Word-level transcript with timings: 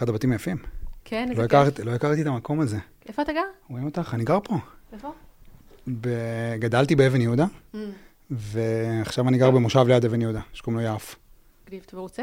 אחד 0.00 0.08
הבתים 0.08 0.32
היפים. 0.32 0.56
כן, 1.04 1.24
לא 1.26 1.30
איזה 1.32 1.44
הכרתי, 1.44 1.82
לא 1.82 1.90
הכרתי 1.90 2.22
את 2.22 2.26
המקום 2.26 2.60
הזה. 2.60 2.76
כיף. 3.00 3.08
איפה 3.08 3.22
אתה 3.22 3.32
גר? 3.32 3.40
רואים 3.70 3.84
אותך? 3.84 4.10
אני 4.14 4.24
גר 4.24 4.38
פה. 4.44 4.54
איפה? 4.92 5.12
ב- 6.00 6.54
גדלתי 6.58 6.96
באבן 6.96 7.20
יהודה, 7.20 7.46
Mm, 7.74 7.76
ועכשיו 8.30 9.28
אני 9.28 9.38
גר 9.38 9.50
במושב 9.50 9.84
ליד 9.88 10.04
אבן 10.04 10.20
יהודה, 10.22 10.40
שקוראים 10.52 10.80
לו 10.80 10.86
יעף. 10.86 11.16
מגניב, 11.66 11.82
אתה 11.86 11.96
מרוצה? 11.96 12.22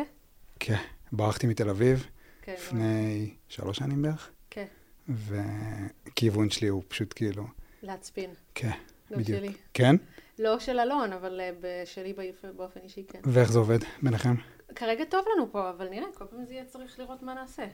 כן, 0.60 0.78
ברחתי 1.12 1.48
מתל 1.48 1.70
אביב 1.70 2.06
כן. 2.42 2.54
לפני 2.54 3.30
שלוש 3.50 3.78
שנים 3.78 4.02
בערך, 4.02 4.30
כן, 4.50 4.66
וכיוון 5.10 6.50
שלי 6.50 6.68
הוא 6.68 6.84
פשוט 6.88 7.14
כאילו, 7.16 7.44
להצפין. 7.84 8.30
כן, 8.56 8.72
גם 9.14 9.20
בדיוק. 9.20 9.40
שלי. 9.40 9.54
כן? 9.74 9.96
לא 10.40 10.60
של 10.60 10.80
אלון, 10.80 11.14
אבל 11.14 11.42
אה, 11.42 11.52
שלי 11.86 12.14
באופן 12.56 12.80
אישי 12.84 13.04
כן. 13.10 13.20
ואיך 13.24 13.52
זה 13.52 13.60
עובד 13.60 13.80
ביניכם? 14.02 14.36
כרגע 14.76 15.04
טוב 15.06 15.26
לנו 15.36 15.52
פה, 15.52 15.70
אבל 15.70 15.90
נראה, 15.90 16.08
כל 16.14 16.26
פעם 16.30 16.46
זה 16.46 16.54
יהיה 16.54 16.66
צריך 16.66 17.00
לראות 17.00 17.24
מה 17.24 17.34
נעשה. 17.34 17.66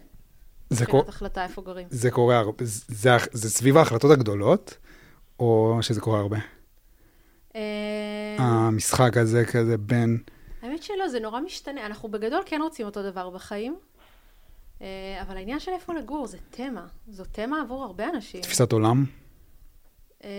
זה, 0.70 0.84
מבחינת 0.84 0.90
קור... 0.90 1.10
החלטה 1.10 1.44
איפה 1.44 1.62
גרים. 1.62 1.88
זה 1.90 2.12
קורה 2.12 2.38
הרבה, 2.38 2.66
זה, 2.66 3.10
זה 3.32 3.50
סביב 3.50 3.78
ההחלטות 3.78 4.12
הגדולות, 4.12 4.78
או 5.40 5.78
שזה 5.82 6.02
קורה 6.02 6.20
הרבה? 6.20 6.38
אה, 7.56 8.36
המשחק 8.40 9.18
הזה 9.18 9.46
כזה 9.46 9.78
בין, 9.78 10.18
האמת 10.62 10.84
שלא, 10.84 11.08
זה 11.08 11.20
נורא 11.20 11.40
משתנה. 11.40 11.86
אנחנו 11.86 12.10
בגדול 12.10 12.42
כן 12.46 12.62
רוצים 12.62 12.86
אותו 12.86 13.04
דבר 13.04 13.30
בחיים, 13.30 13.76
אה, 14.82 14.88
אבל 15.22 15.38
העניין 15.38 15.60
של 15.60 15.72
איפה 15.72 15.94
לגור 15.94 16.28
זה 16.28 16.38
תמה. 16.50 16.88
זו 17.08 17.24
תמה 17.32 17.62
עבור 17.62 17.84
הרבה 17.84 18.10
אנשים. 18.10 18.42
תפיסת 18.42 18.72
עולם, 18.72 19.06
אמ, 20.24 20.30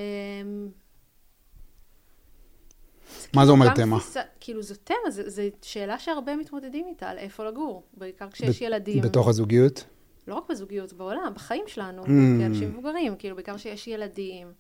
מה 3.36 3.46
זה 3.46 3.52
אומר 3.52 3.74
תמה? 3.74 3.98
כאילו 4.40 4.62
זו 4.62 4.74
תמה, 4.84 4.96
זו 5.10 5.42
שאלה 5.62 5.98
שהרבה 5.98 6.36
מתמודדים 6.36 6.86
איתה, 6.88 7.08
על 7.08 7.18
איפה 7.18 7.44
לגור. 7.44 7.82
בעיקר 7.94 8.30
כשיש 8.30 8.60
ילדים. 8.60 9.02
בתוך 9.02 9.28
הזוגיות? 9.28 9.84
לא 10.28 10.34
רק 10.34 10.44
בזוגיות, 10.50 10.92
בעולם, 10.92 11.32
בחיים 11.34 11.64
שלנו, 11.66 12.04
Mm. 12.04 12.08
כאנשים 12.40 12.68
מבוגרים, 12.70 13.16
כאילו 13.16 13.36
בעיקר 13.36 13.56
כשיש 13.56 13.88
ילדים, 13.88 14.52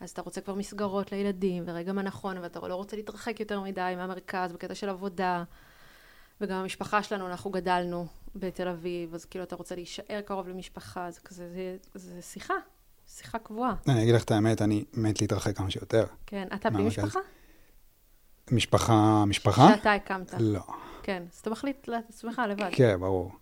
אז 0.00 0.10
אתה 0.10 0.22
רוצה 0.22 0.40
כבר 0.40 0.54
מסגרות 0.54 1.12
לילדים, 1.12 1.62
ורגע 1.66 1.92
מה 1.92 2.02
נכון, 2.02 2.38
ואתה 2.38 2.68
לא 2.68 2.74
רוצה 2.74 2.96
להתרחק 2.96 3.40
יותר 3.40 3.60
מדי 3.60 3.92
מהמרכז, 3.96 4.52
בקטע 4.52 4.74
של 4.74 4.88
עבודה, 4.88 5.44
וגם 6.40 6.56
המשפחה 6.56 7.02
שלנו, 7.02 7.26
אנחנו 7.26 7.50
גדלנו 7.50 8.06
בתל 8.36 8.68
אביב, 8.68 9.14
אז 9.14 9.24
כאילו 9.24 9.44
אתה 9.44 9.56
רוצה 9.56 9.74
להישאר 9.74 10.20
קרוב 10.24 10.48
למשפחה, 10.48 11.10
זה 11.10 11.20
כזה, 11.20 11.48
זה, 11.48 11.76
זה 11.94 12.22
שיחה, 12.22 12.54
שיחה 13.08 13.38
קבועה. 13.38 13.74
אני 13.88 14.02
אגיד 14.02 14.14
לך 14.14 14.24
את 14.24 14.30
האמת, 14.30 14.62
אני 14.62 14.84
מת 14.94 15.20
להתרחק 15.20 15.56
כמה 15.56 15.70
שיותר. 15.70 16.04
כן, 16.26 16.48
אתה 16.54 16.70
בלי 16.70 16.82
מהמרכז. 16.82 17.04
משפחה? 17.04 17.20
משפחה, 18.50 19.24
משפחה? 19.26 19.68
שאתה 19.76 19.92
הקמת. 19.92 20.34
לא. 20.38 20.60
כן, 21.02 21.22
אז 21.32 21.38
אתה 21.38 21.50
מחליט 21.50 21.88
לעצמך 21.88 22.42
לבד. 22.50 22.68
כן, 22.72 23.00
ברור. 23.00 23.32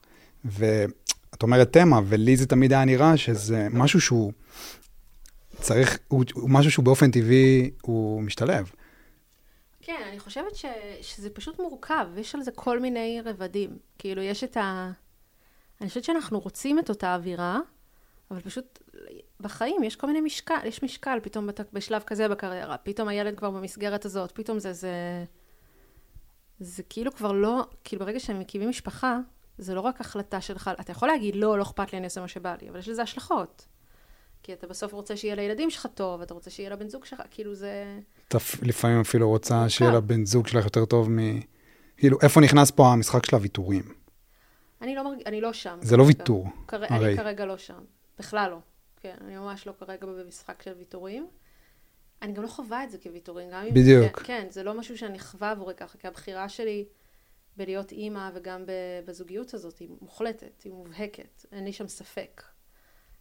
ואת 0.45 1.43
אומרת 1.43 1.73
תמה, 1.73 2.01
ולי 2.05 2.37
זה 2.37 2.47
תמיד 2.47 2.73
היה 2.73 2.85
נראה 2.85 3.17
שזה 3.17 3.69
משהו 3.71 4.01
שהוא 4.01 4.33
צריך, 5.61 5.99
הוא, 6.09 6.25
הוא 6.35 6.51
משהו 6.51 6.71
שהוא 6.71 6.85
באופן 6.85 7.11
טבעי, 7.11 7.71
הוא 7.83 8.23
משתלב. 8.23 8.73
כן, 9.81 10.03
אני 10.09 10.19
חושבת 10.19 10.55
ש, 10.55 10.65
שזה 11.03 11.31
פשוט 11.31 11.61
מורכב, 11.61 12.07
יש 12.17 12.35
על 12.35 12.43
זה 12.43 12.51
כל 12.51 12.81
מיני 12.81 13.21
רבדים. 13.25 13.79
כאילו, 13.99 14.23
יש 14.23 14.45
את 14.45 14.57
ה... 14.57 14.91
אני 15.81 15.89
חושבת 15.89 16.05
שאנחנו 16.05 16.39
רוצים 16.41 16.79
את 16.79 16.89
אותה 16.89 17.15
אווירה, 17.15 17.59
אבל 18.33 18.41
פשוט 18.41 18.79
בחיים 19.41 19.83
יש 19.85 19.97
כל 19.97 20.07
מיני 20.07 20.21
משקל, 20.21 20.59
יש 20.65 20.83
משקל 20.83 21.19
פתאום 21.23 21.47
בת, 21.47 21.61
בשלב 21.73 22.03
כזה 22.03 22.29
בקריירה, 22.29 22.77
פתאום 22.77 23.09
הילד 23.09 23.37
כבר 23.39 23.51
במסגרת 23.51 24.05
הזאת, 24.05 24.33
פתאום 24.33 24.59
זה, 24.59 24.73
זה... 24.73 25.25
זה 26.61 26.83
כאילו 26.83 27.13
כבר 27.13 27.33
לא, 27.33 27.67
כאילו 27.85 28.05
ברגע 28.05 28.21
שהם 28.21 28.39
מקימים 28.39 28.69
משפחה, 28.69 29.19
זה 29.59 29.75
לא 29.75 29.81
רק 29.81 30.01
החלטה 30.01 30.41
שלך, 30.41 30.71
אתה 30.81 30.93
יכול 30.93 31.09
להגיד 31.09 31.37
לא, 31.37 31.59
לא 31.59 31.63
אכפת 31.63 31.93
לי, 31.93 31.99
אני 31.99 32.05
אעשה 32.05 32.21
מה 32.21 32.29
שבא 32.29 32.55
לי, 32.63 32.69
אבל 32.69 32.79
יש 32.79 32.89
לזה 32.89 33.03
השלכות. 33.03 33.67
כי 34.43 34.53
אתה 34.53 34.67
בסוף 34.67 34.93
רוצה 34.93 35.17
שיהיה 35.17 35.35
לילדים 35.35 35.71
שלך 35.71 35.87
טוב, 35.95 36.21
אתה 36.21 36.35
רוצה 36.35 36.51
שיהיה 36.51 36.71
לבן 36.71 36.89
זוג 36.89 37.05
שלך, 37.05 37.23
כאילו 37.31 37.55
זה... 37.55 38.01
אתה 38.29 38.39
לפעמים 38.63 39.01
אפילו 39.01 39.29
רוצה. 39.29 39.69
שיהיה 39.69 39.93
לבן 39.93 40.25
זוג 40.25 40.47
שלך 40.47 40.65
יותר 40.65 40.85
טוב 40.85 41.11
מ... 41.11 41.19
כאילו, 41.97 42.19
איפה 42.23 42.41
נכנס 42.41 42.71
פה 42.71 42.93
המשחק 42.93 43.27
של 43.27 43.37
הוויתורים? 43.37 43.83
אני 44.83 44.95
לא, 44.95 45.05
מרג... 45.05 45.19
אני 45.27 45.41
לא 45.41 45.53
שם. 45.53 45.79
זה 45.83 45.97
לא. 45.97 46.03
ויתור. 46.03 46.49
הרי. 46.69 46.89
אני 46.89 47.17
כרגע 47.17 47.47
לא 47.47 47.57
שם. 47.57 47.81
בכלל 48.23 48.51
לא. 48.51 48.59
כן, 49.01 49.17
אני 49.21 49.37
ממש 49.37 49.67
לא 49.67 49.73
כרגע 49.73 50.07
במשחק 50.07 50.63
של 50.63 50.73
ויתורים. 50.73 51.27
אני 52.23 52.33
גם 52.33 52.43
לא 52.43 52.49
חווה 52.49 52.85
את 52.85 52.91
זה 52.91 52.99
כוויתורים. 52.99 53.51
גם 53.51 53.65
אם... 53.65 53.75
בדיוק. 53.75 54.19
כן, 54.19 54.25
כן, 54.25 54.47
זה 54.51 54.63
לא 54.63 54.75
משהו 54.75 54.99
שאני 54.99 55.19
חווה 55.19 55.51
עבורי 55.51 55.75
ככה, 55.75 55.99
כי 55.99 56.07
הבחירה 56.09 56.49
שלי 56.49 56.85
בלהיות 57.57 57.93
אימא 57.93 58.31
וגם 58.35 58.65
בזוגיות 59.07 59.55
הזאת 59.55 59.79
היא 59.79 59.89
מוחלטת, 60.01 60.63
היא 60.63 60.73
מובהקת. 60.73 61.47
אין 61.53 61.65
לי 61.65 61.73
שם 61.73 61.89
ספק. 61.89 62.43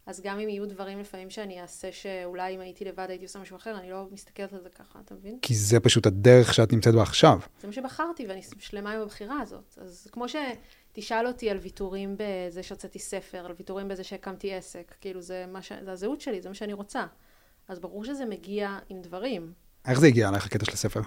אז 0.05 0.21
גם 0.21 0.39
אם 0.39 0.49
יהיו 0.49 0.65
דברים 0.65 0.99
לפעמים 0.99 1.29
שאני 1.29 1.61
אעשה 1.61 1.91
שאולי 1.91 2.55
אם 2.55 2.59
הייתי 2.59 2.85
לבד 2.85 3.05
הייתי 3.09 3.25
עושה 3.25 3.39
משהו 3.39 3.57
אחר, 3.57 3.77
אני 3.77 3.89
לא 3.89 4.07
מסתכלת 4.11 4.53
על 4.53 4.61
זה 4.61 4.69
ככה, 4.69 4.99
אתה 4.99 5.13
מבין? 5.13 5.39
כי 5.41 5.55
זה 5.55 5.79
פשוט 5.79 6.05
הדרך 6.05 6.53
שאת 6.53 6.73
נמצאת 6.73 6.93
בה 6.93 7.01
עכשיו. 7.01 7.39
זה 7.61 7.67
מה 7.67 7.73
שבחרתי 7.73 8.27
ואני 8.27 8.41
שלמה 8.59 8.93
עם 8.93 9.01
הבחירה 9.01 9.41
הזאת. 9.41 9.77
אז 9.81 10.07
כמו 10.11 10.25
שתשאל 10.91 11.27
אותי 11.27 11.49
על 11.49 11.57
ויתורים 11.57 12.15
בזה 12.17 12.63
שהוצאתי 12.63 12.99
ספר, 12.99 13.45
על 13.45 13.51
ויתורים 13.57 13.87
בזה 13.87 14.03
שהקמתי 14.03 14.53
עסק, 14.53 14.95
כאילו 15.01 15.21
זה, 15.21 15.45
מה 15.47 15.61
ש... 15.61 15.71
זה 15.85 15.91
הזהות 15.91 16.21
שלי, 16.21 16.41
זה 16.41 16.49
מה 16.49 16.55
שאני 16.55 16.73
רוצה. 16.73 17.05
אז 17.67 17.79
ברור 17.79 18.05
שזה 18.05 18.25
מגיע 18.25 18.79
עם 18.89 19.01
דברים. 19.01 19.53
איך 19.87 19.99
זה 19.99 20.07
הגיע 20.07 20.27
עליך 20.27 20.45
הקטע 20.45 20.65
של 20.65 20.71
הספר? 20.71 21.01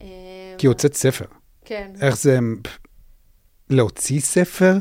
אה, 0.00 0.06
כי 0.58 0.66
הוצאת 0.66 0.94
ספר. 0.94 1.24
כן. 1.64 1.92
איך 2.00 2.16
זה... 2.16 2.38
להוציא 3.70 4.20
ספר? 4.20 4.72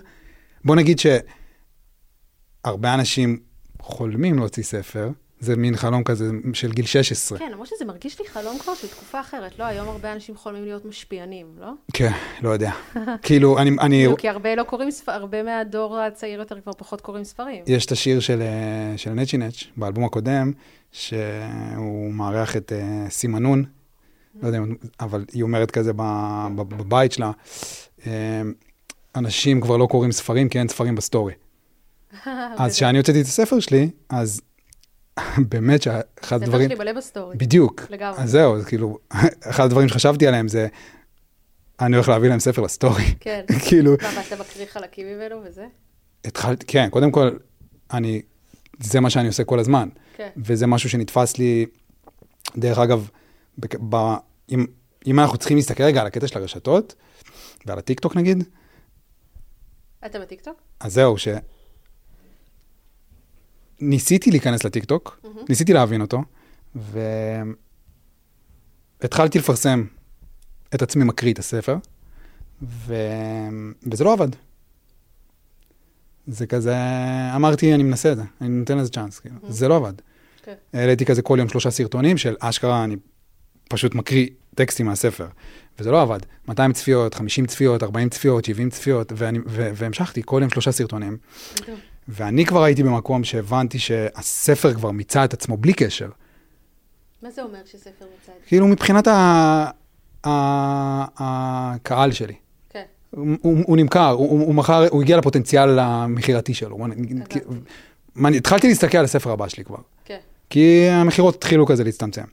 בוא 0.65 0.75
נגיד 0.75 0.97
שהרבה 0.99 2.93
אנשים 2.93 3.43
חולמים 3.81 4.39
להוציא 4.39 4.63
ספר, 4.63 5.09
זה 5.43 5.55
מין 5.55 5.75
חלום 5.75 6.03
כזה 6.03 6.25
של 6.53 6.71
גיל 6.71 6.85
16. 6.85 7.39
כן, 7.39 7.51
למרות 7.51 7.67
שזה 7.67 7.85
מרגיש 7.85 8.19
לי 8.19 8.27
חלום 8.27 8.59
כבר 8.59 8.73
של 8.73 8.87
תקופה 8.87 9.19
אחרת. 9.19 9.59
לא, 9.59 9.63
היום 9.63 9.87
הרבה 9.87 10.13
אנשים 10.13 10.35
חולמים 10.35 10.63
להיות 10.63 10.85
משפיענים, 10.85 11.45
לא? 11.59 11.71
כן, 11.93 12.11
לא 12.41 12.49
יודע. 12.49 12.71
כאילו, 13.23 13.57
אני... 13.57 13.69
אני 13.69 13.97
כאילו, 14.03 14.17
כי 14.17 14.29
הרבה 14.29 14.55
לא 14.55 14.63
קוראים 14.63 14.91
ספר, 14.91 15.11
הרבה 15.11 15.43
מהדור 15.43 15.99
הצעיר 15.99 16.39
יותר 16.39 16.61
כבר 16.61 16.71
פחות 16.77 17.01
קוראים 17.01 17.23
ספרים. 17.23 17.63
יש 17.67 17.85
את 17.85 17.91
השיר 17.91 18.19
של, 18.19 18.41
אה, 18.41 18.97
של 18.97 19.09
נצ'י 19.09 19.37
נץ' 19.37 19.63
באלבום 19.77 20.05
הקודם, 20.05 20.51
שהוא 20.91 22.13
מארח 22.13 22.57
את 22.57 22.71
אה, 22.75 23.09
סימנון, 23.09 23.63
לא 24.41 24.47
יודע, 24.47 24.59
אבל 24.99 25.25
היא 25.33 25.43
אומרת 25.43 25.71
כזה 25.71 25.91
בבית 26.55 27.11
שלה, 27.11 27.31
אה, 28.07 28.41
אנשים 29.15 29.61
כבר 29.61 29.77
לא 29.77 29.85
קוראים 29.85 30.11
ספרים 30.11 30.49
כי 30.49 30.59
אין 30.59 30.67
ספרים 30.67 30.95
ב 30.95 31.01
story. 31.01 31.33
אז 32.57 32.75
כשאני 32.75 32.97
הוצאתי 32.97 33.21
את 33.21 33.25
הספר 33.25 33.59
שלי, 33.59 33.89
אז 34.09 34.41
באמת 35.49 35.81
שאחד 35.81 36.43
הדברים... 36.43 36.69
שלי 36.69 36.79
מלא 36.79 36.93
ב 36.93 37.00
story. 37.00 37.37
בדיוק. 37.37 37.81
לגמרי. 37.89 38.19
אז 38.19 38.31
זהו, 38.31 38.55
אז 38.55 38.65
כאילו, 38.65 38.97
אחד 39.49 39.63
הדברים 39.63 39.89
שחשבתי 39.89 40.27
עליהם 40.27 40.47
זה, 40.47 40.67
אני 41.79 41.95
הולך 41.95 42.09
להביא 42.09 42.29
להם 42.29 42.39
ספר 42.39 42.61
ל 42.61 42.67
story. 42.67 43.03
כן. 43.19 43.45
כאילו, 43.69 43.91
מה, 44.01 44.09
ואתה 44.17 44.35
מקריא 44.43 44.65
חלקים 44.65 45.07
ממנו 45.07 45.41
וזה? 45.43 45.65
התחלתי, 46.25 46.65
כן, 46.65 46.89
קודם 46.89 47.11
כל, 47.11 47.29
אני, 47.93 48.21
זה 48.79 48.99
מה 48.99 49.09
שאני 49.09 49.27
עושה 49.27 49.43
כל 49.43 49.59
הזמן. 49.59 49.89
כן. 50.15 50.29
וזה 50.37 50.67
משהו 50.67 50.89
שנתפס 50.89 51.37
לי, 51.37 51.65
דרך 52.57 52.77
אגב, 52.77 53.09
בק- 53.57 53.79
ב, 53.89 53.95
אם, 54.49 54.65
אם 55.07 55.19
אנחנו 55.19 55.37
צריכים 55.37 55.57
להסתכל 55.57 55.83
רגע 55.83 56.01
על 56.01 56.07
הקטע 56.07 56.27
של 56.27 56.39
הרשתות, 56.39 56.95
ועל 57.65 57.79
הטיקטוק 57.79 58.15
נגיד, 58.15 58.43
אתה 60.05 60.19
בטיקטוק? 60.19 60.61
אז 60.79 60.93
זהו, 60.93 61.17
ש... 61.17 61.27
ניסיתי 63.79 64.31
להיכנס 64.31 64.63
לטיקטוק, 64.63 65.19
ניסיתי 65.49 65.73
להבין 65.73 66.01
אותו, 66.01 66.23
והתחלתי 69.01 69.39
לפרסם 69.39 69.85
את 70.75 70.81
עצמי 70.81 71.03
מקריא 71.03 71.33
את 71.33 71.39
הספר, 71.39 71.77
ו... 72.61 72.95
וזה 73.91 74.03
לא 74.03 74.13
עבד. 74.13 74.27
זה 76.27 76.47
כזה, 76.47 76.75
אמרתי, 77.35 77.73
אני 77.73 77.83
מנסה 77.83 78.11
את 78.11 78.17
זה, 78.17 78.23
אני 78.41 78.49
נותן 78.49 78.77
לזה 78.77 78.89
צ'אנס, 78.91 79.19
כאילו. 79.19 79.35
זה 79.47 79.67
לא 79.67 79.75
עבד. 79.75 79.93
כן. 80.43 80.53
העליתי 80.73 81.05
כזה 81.05 81.21
כל 81.21 81.35
יום 81.39 81.49
שלושה 81.49 81.71
סרטונים 81.71 82.17
של 82.17 82.35
אשכרה, 82.39 82.83
אני 82.83 82.95
פשוט 83.69 83.95
מקריא 83.95 84.27
טקסטים 84.55 84.85
מהספר, 84.85 85.27
וזה 85.79 85.91
לא 85.91 86.01
עבד. 86.01 86.19
200 86.47 86.73
צפיות, 86.73 87.13
50 87.13 87.45
צפיות, 87.45 87.83
40 87.83 88.09
צפיות, 88.09 88.45
70 88.45 88.69
צפיות, 88.69 89.13
ואני, 89.15 89.39
ו- 89.39 89.71
והמשכתי 89.75 90.21
כל 90.25 90.39
יום 90.41 90.49
שלושה 90.49 90.71
סרטונים. 90.71 91.17
טוב. 91.55 91.79
ואני 92.07 92.45
כבר 92.45 92.63
הייתי 92.63 92.83
במקום 92.83 93.23
שהבנתי 93.23 93.79
שהספר 93.79 94.73
כבר 94.73 94.91
מיצה 94.91 95.25
את 95.25 95.33
עצמו 95.33 95.57
בלי 95.57 95.73
קשר. 95.73 96.09
מה 97.21 97.31
זה 97.31 97.41
אומר 97.43 97.59
שספר 97.65 97.89
מצא 97.89 98.31
את 98.31 98.41
זה? 98.41 98.47
כאילו 98.47 98.67
מבחינת 98.67 99.07
ה... 99.07 99.69
הקהל 100.25 102.11
שלי. 102.11 102.33
כן, 102.69 102.83
הוא, 103.09 103.37
הוא, 103.41 103.77
נמכר, 103.77 104.09
הוא, 104.09 104.29
הוא, 104.29 104.55
מכר, 104.55 104.87
הוא 104.89 105.01
הגיע 105.01 105.17
לפוטנציאל 105.17 105.79
המכירתי 105.79 106.53
שלו. 106.53 106.77
הבנתי. 106.85 107.39
אני 108.25 108.37
התחלתי 108.37 108.67
להסתכל 108.67 108.97
על 108.97 109.05
הספר 109.05 109.31
הבא 109.31 109.47
שלי 109.47 109.63
כבר. 109.63 109.77
כן. 110.05 110.19
כי 110.49 110.87
המכירות 110.89 111.35
התחילו 111.35 111.65
כזה 111.65 111.83
להצטמצם. 111.83 112.23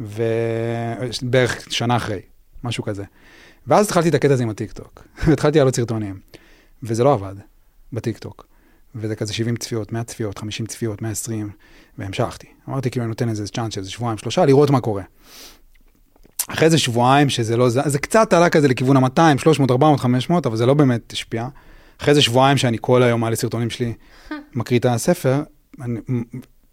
ובערך 0.00 1.72
שנה 1.72 1.96
אחרי, 1.96 2.20
משהו 2.64 2.84
כזה. 2.84 3.04
ואז 3.66 3.86
התחלתי 3.86 4.08
את 4.08 4.14
הקטע 4.14 4.32
הזה 4.32 4.42
עם 4.42 4.50
הטיקטוק. 4.50 5.04
התחלתי 5.32 5.58
לעלות 5.58 5.76
סרטונים, 5.76 6.20
וזה 6.82 7.04
לא 7.04 7.12
עבד. 7.12 7.34
בטיקטוק. 7.92 8.47
וזה 9.00 9.16
כזה 9.16 9.34
70 9.34 9.56
צפיות, 9.56 9.92
100 9.92 10.04
צפיות, 10.04 10.38
50 10.38 10.66
צפיות, 10.66 11.02
120, 11.02 11.50
והמשכתי. 11.98 12.46
אמרתי, 12.68 12.90
כאילו, 12.90 13.04
אני 13.04 13.08
נותן 13.08 13.28
איזה 13.28 13.48
צ'אנס 13.48 13.74
של 13.74 13.80
איזה 13.80 13.90
שבועיים, 13.90 14.18
שלושה, 14.18 14.44
לראות 14.44 14.70
מה 14.70 14.80
קורה. 14.80 15.02
אחרי 16.48 16.64
איזה 16.66 16.78
שבועיים 16.78 17.28
שזה 17.28 17.56
לא 17.56 17.68
זה, 17.68 17.80
זה 17.86 17.98
קצת 17.98 18.32
עלה 18.32 18.50
כזה 18.50 18.68
לכיוון 18.68 18.96
ה-200, 18.96 19.38
300, 19.38 19.70
400, 19.70 20.00
500, 20.00 20.46
אבל 20.46 20.56
זה 20.56 20.66
לא 20.66 20.74
באמת 20.74 21.12
השפיע. 21.12 21.48
אחרי 22.00 22.10
איזה 22.10 22.22
שבועיים 22.22 22.56
שאני 22.56 22.76
כל 22.80 23.02
היום 23.02 23.20
מעלה 23.20 23.36
סרטונים 23.36 23.70
שלי, 23.70 23.92
מקריא 24.54 24.78
את 24.80 24.84
הספר, 24.86 25.42
אני- 25.80 26.00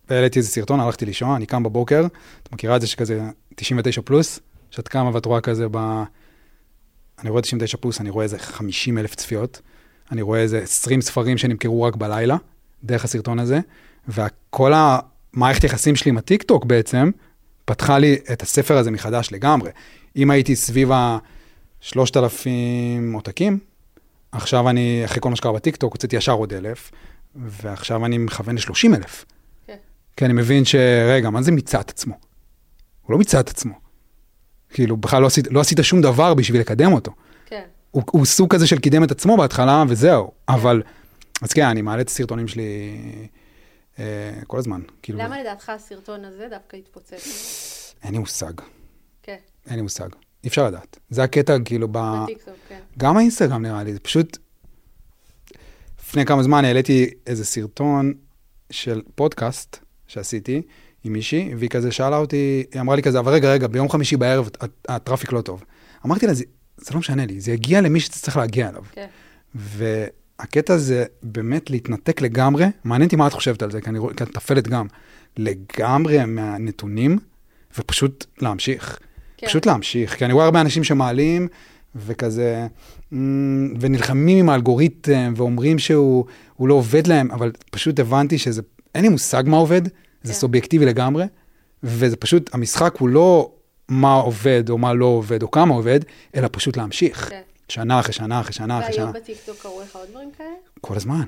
העליתי 0.09 0.39
איזה 0.39 0.49
סרטון, 0.49 0.79
הלכתי 0.79 1.05
לישון, 1.05 1.35
אני 1.35 1.45
קם 1.45 1.63
בבוקר, 1.63 2.05
את 2.43 2.53
מכירה 2.53 2.75
את 2.75 2.81
זה 2.81 2.87
שכזה 2.87 3.21
99 3.55 4.01
פלוס, 4.05 4.39
שאת 4.71 4.87
קמה 4.87 5.09
ואת 5.13 5.25
רואה 5.25 5.41
כזה 5.41 5.67
ב... 5.71 6.03
אני 7.21 7.29
רואה 7.29 7.41
99 7.41 7.77
פלוס, 7.77 8.01
אני 8.01 8.09
רואה 8.09 8.23
איזה 8.23 8.39
50 8.39 8.97
אלף 8.97 9.15
צפיות, 9.15 9.61
אני 10.11 10.21
רואה 10.21 10.39
איזה 10.39 10.59
20 10.59 11.01
ספרים 11.01 11.37
שנמכרו 11.37 11.83
רק 11.83 11.95
בלילה, 11.95 12.37
דרך 12.83 13.03
הסרטון 13.03 13.39
הזה, 13.39 13.59
וכל 14.07 14.73
המערכת 14.75 15.63
יחסים 15.63 15.95
שלי 15.95 16.09
עם 16.09 16.17
הטיקטוק 16.17 16.65
בעצם, 16.65 17.11
פתחה 17.65 17.97
לי 17.97 18.17
את 18.33 18.41
הספר 18.41 18.77
הזה 18.77 18.91
מחדש 18.91 19.29
לגמרי. 19.31 19.71
אם 20.15 20.31
הייתי 20.31 20.55
סביב 20.55 20.91
ה-3,000 20.91 22.47
עותקים, 23.13 23.59
עכשיו 24.31 24.69
אני, 24.69 25.01
אחרי 25.05 25.21
כל 25.21 25.29
מה 25.29 25.35
שקרה 25.35 25.51
בטיקטוק, 25.51 25.93
הוצאתי 25.93 26.15
ישר 26.15 26.31
עוד 26.31 26.53
אלף, 26.53 26.91
ועכשיו 27.35 28.05
אני 28.05 28.17
מכוון 28.17 28.55
ל-30 28.55 28.95
אלף. 28.95 29.25
כן. 29.67 29.75
כי 30.17 30.25
אני 30.25 30.33
מבין 30.33 30.65
שרגע, 30.65 31.29
מה 31.29 31.41
זה 31.41 31.51
מיצה 31.51 31.79
את 31.79 31.89
עצמו? 31.89 32.13
הוא 33.01 33.11
לא 33.11 33.17
מיצה 33.17 33.39
את 33.39 33.49
עצמו. 33.49 33.73
כאילו, 34.69 34.97
בכלל 34.97 35.21
לא 35.21 35.27
עשית, 35.27 35.47
לא 35.51 35.59
עשית 35.59 35.79
שום 35.81 36.01
דבר 36.01 36.33
בשביל 36.33 36.61
לקדם 36.61 36.93
אותו. 36.93 37.11
הוא, 37.95 38.03
הוא 38.11 38.25
סוג 38.25 38.53
כזה 38.53 38.67
של 38.67 38.79
קידם 38.79 39.03
את 39.03 39.11
עצמו 39.11 39.37
בהתחלה, 39.37 39.83
וזהו. 39.89 40.31
אבל, 40.49 40.81
אז 41.41 41.53
כן, 41.53 41.65
אני 41.65 41.81
מעלה 41.81 42.01
את 42.01 42.07
הסרטונים 42.07 42.47
שלי 42.47 42.97
אה, 43.99 44.31
כל 44.47 44.57
הזמן. 44.57 44.81
כאילו, 45.01 45.19
למה 45.19 45.39
לדעתך 45.41 45.69
הסרטון 45.69 46.25
הזה 46.25 46.47
דווקא 46.49 46.77
התפוצץ? 46.77 47.93
אין 48.03 48.11
לי 48.13 48.17
מושג, 48.19 48.53
כן, 49.23 49.35
אין 49.67 49.75
לי 49.75 49.81
מושג. 49.81 50.09
אי 50.43 50.49
אפשר 50.49 50.67
לדעת. 50.67 50.99
זה 51.09 51.23
הקטע, 51.23 51.57
כאילו, 51.65 51.87
ב... 51.91 51.97
בטיקטוק, 52.23 52.53
כן. 52.69 52.79
גם 52.97 53.17
האינסטגרם 53.17 53.61
נראה 53.61 53.83
לי, 53.83 53.93
זה 53.93 53.99
פשוט... 53.99 54.37
לפני 55.99 56.25
כמה 56.25 56.43
זמן 56.43 56.65
העליתי 56.65 57.09
איזה 57.27 57.45
סרטון 57.45 58.13
של 58.69 59.01
פודקאסט 59.15 59.77
שעשיתי 60.07 60.61
עם 61.03 61.13
מישהי, 61.13 61.55
והיא 61.57 61.69
כזה 61.69 61.91
שאלה 61.91 62.17
אותי, 62.17 62.63
היא 62.73 62.81
אמרה 62.81 62.95
לי 62.95 63.01
כזה, 63.03 63.19
אבל 63.19 63.33
רגע, 63.33 63.51
רגע, 63.51 63.67
ביום 63.67 63.89
חמישי 63.89 64.17
בערב 64.17 64.49
הט- 64.59 64.85
הטראפיק 64.89 65.31
לא 65.31 65.41
טוב. 65.41 65.63
אמרתי 66.05 66.27
לה, 66.27 66.33
זה, 66.33 66.43
זה 66.77 66.93
לא 66.93 66.99
משנה 66.99 67.25
לי, 67.25 67.39
זה 67.39 67.51
יגיע 67.51 67.81
למי 67.81 67.99
שצריך 67.99 68.37
להגיע 68.37 68.69
אליו. 68.69 68.83
כן. 68.91 69.07
והקטע 69.55 70.77
זה 70.77 71.05
באמת 71.23 71.69
להתנתק 71.69 72.21
לגמרי, 72.21 72.65
מעניין 72.83 73.05
אותי 73.07 73.15
מה 73.15 73.27
את 73.27 73.33
חושבת 73.33 73.61
על 73.61 73.71
זה, 73.71 73.81
כי 73.81 73.89
אני 73.89 73.99
רואה, 73.99 74.13
כי 74.13 74.23
את 74.23 74.29
מטפלת 74.29 74.67
גם, 74.67 74.87
לגמרי 75.37 76.25
מהנתונים, 76.25 77.19
ופשוט 77.77 78.25
להמשיך. 78.41 78.99
כן. 79.37 79.47
פשוט 79.47 79.65
להמשיך, 79.65 80.15
כי 80.15 80.25
אני 80.25 80.33
רואה 80.33 80.45
הרבה 80.45 80.61
אנשים 80.61 80.83
שמעלים, 80.83 81.47
וכזה, 81.95 82.67
"מ, 83.11 83.73
ונלחמים 83.79 84.37
עם 84.37 84.49
האלגוריתם, 84.49 85.33
ואומרים 85.37 85.79
שהוא 85.79 86.25
הוא 86.55 86.67
לא 86.67 86.73
עובד 86.73 87.07
להם, 87.07 87.31
אבל 87.31 87.51
פשוט 87.71 87.99
הבנתי 87.99 88.37
שזה, 88.37 88.61
אין 88.95 89.03
לי 89.03 89.09
מושג 89.09 89.43
מה 89.47 89.57
עובד, 89.57 89.81
זה 90.23 90.33
כן. 90.33 90.39
סובייקטיבי 90.39 90.85
לגמרי, 90.85 91.25
וזה 91.83 92.15
פשוט, 92.15 92.49
המשחק 92.53 92.95
הוא 92.99 93.09
לא 93.09 93.51
מה 93.89 94.13
עובד 94.13 94.69
או 94.69 94.77
מה 94.77 94.93
לא 94.93 95.05
עובד 95.05 95.43
או 95.43 95.51
כמה 95.51 95.73
עובד, 95.73 95.99
אלא 96.35 96.47
פשוט 96.51 96.77
להמשיך. 96.77 97.29
כן. 97.29 97.41
שנה 97.69 97.99
אחרי 97.99 98.13
שנה 98.13 98.39
אחרי 98.41 98.53
שנה 98.53 98.79
אחרי 98.79 98.93
שנה. 98.93 99.05
והיום 99.05 99.21
בטיקטוק 99.23 99.57
קרו 99.61 99.81
לך 99.81 99.95
עוד 99.95 100.07
דברים 100.11 100.29
כאלה? 100.37 100.49
כל 100.81 100.95
הזמן. 100.95 101.23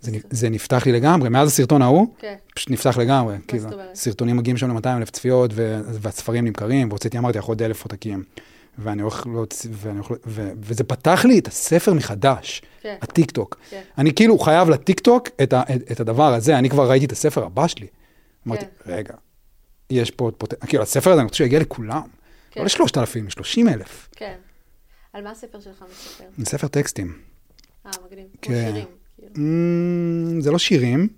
זה, 0.00 0.10
זה 0.30 0.48
נפתח 0.48 0.86
לי 0.86 0.92
לגמרי, 0.92 1.28
מאז 1.28 1.48
הסרטון 1.48 1.82
ההוא, 1.82 2.06
כן. 2.18 2.34
פשוט 2.54 2.70
נפתח 2.70 2.98
לגמרי. 2.98 3.36
כאילו, 3.48 3.62
זאת 3.62 3.72
אומרת? 3.72 3.94
סרטונים 3.94 4.36
מגיעים 4.36 4.56
שם 4.56 4.76
ל-200 4.76 4.86
אלף 4.96 5.10
צפיות, 5.10 5.50
ו- 5.54 5.80
והספרים 6.00 6.44
נמכרים, 6.44 6.88
והוצאתי, 6.88 7.18
אמרתי, 7.18 7.38
לך 7.38 7.44
עוד 7.44 7.62
אלף 7.62 7.82
עותקים. 7.84 8.24
ואני 8.78 9.02
הולך 9.02 9.26
להוציא, 9.26 9.70
ואני 9.72 9.98
הולך, 9.98 10.10
ו- 10.26 10.50
וזה 10.60 10.84
פתח 10.84 11.24
לי 11.24 11.38
את 11.38 11.48
הספר 11.48 11.94
מחדש, 11.94 12.62
כן. 12.82 12.96
הטיקטוק. 13.02 13.56
כן. 13.70 13.80
אני 13.98 14.14
כאילו 14.14 14.38
חייב 14.38 14.70
לטיקטוק 14.70 15.28
את, 15.42 15.52
ה- 15.52 15.62
את, 15.74 15.92
את 15.92 16.00
הדבר 16.00 16.34
הזה, 16.34 16.58
אני 16.58 16.70
כבר 16.70 16.90
ראיתי 16.90 17.06
את 17.06 17.12
הספר 17.12 17.44
הבא 17.44 17.66
שלי. 17.66 17.86
אמרתי, 18.48 18.64
כן. 18.84 18.92
רגע, 18.92 19.14
יש 19.90 20.10
פה 20.10 20.24
עוד 20.24 20.34
פוטנציאל, 20.34 20.68
כאילו, 20.68 20.82
הספר 20.82 21.10
הזה, 21.10 21.20
אני 21.20 21.26
רוצה 21.26 21.36
שיגיע 21.36 21.60
לכולם. 21.60 22.02
כן. 22.50 22.60
לא 22.60 22.66
לשלושת 22.66 22.98
אלפים, 22.98 23.26
לשלושים 23.26 23.68
אלף. 23.68 24.08
כן. 24.16 24.36
על 25.12 25.24
מה 25.24 25.30
הספר 25.30 25.60
שלך 25.60 25.84
מספר? 25.90 26.24
זה 26.38 26.44
ספר 26.44 26.68
טקסטים. 26.68 27.18
אה, 27.86 27.90
מגניב. 28.06 28.26
כמו 28.42 28.54
כן. 28.54 28.64
שירים. 28.66 28.86
כאילו. 29.16 29.34
Mm, 29.34 30.42
זה 30.42 30.50
לא 30.50 30.58
שירים, 30.58 31.08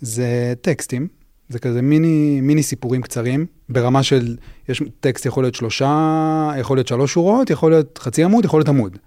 זה 0.00 0.54
טקסטים. 0.60 1.08
זה 1.48 1.58
כזה 1.58 1.82
מיני, 1.82 2.40
מיני 2.40 2.62
סיפורים 2.62 3.02
קצרים, 3.02 3.46
ברמה 3.68 4.02
של, 4.02 4.36
יש 4.68 4.82
טקסט 5.00 5.26
יכול 5.26 5.44
להיות 5.44 5.54
שלושה, 5.54 6.52
יכול 6.58 6.76
להיות 6.76 6.88
שלוש 6.88 7.12
שורות, 7.12 7.50
יכול 7.50 7.70
להיות 7.72 7.98
חצי 7.98 8.24
עמוד, 8.24 8.44
יכול 8.44 8.60
להיות 8.60 8.68
עמוד. 8.68 8.98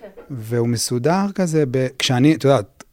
כן. 0.00 0.08
והוא 0.30 0.68
מסודר 0.68 1.26
כזה, 1.34 1.64
ב... 1.70 1.86
כשאני, 1.98 2.34
את 2.34 2.44
יודעת, 2.44 2.84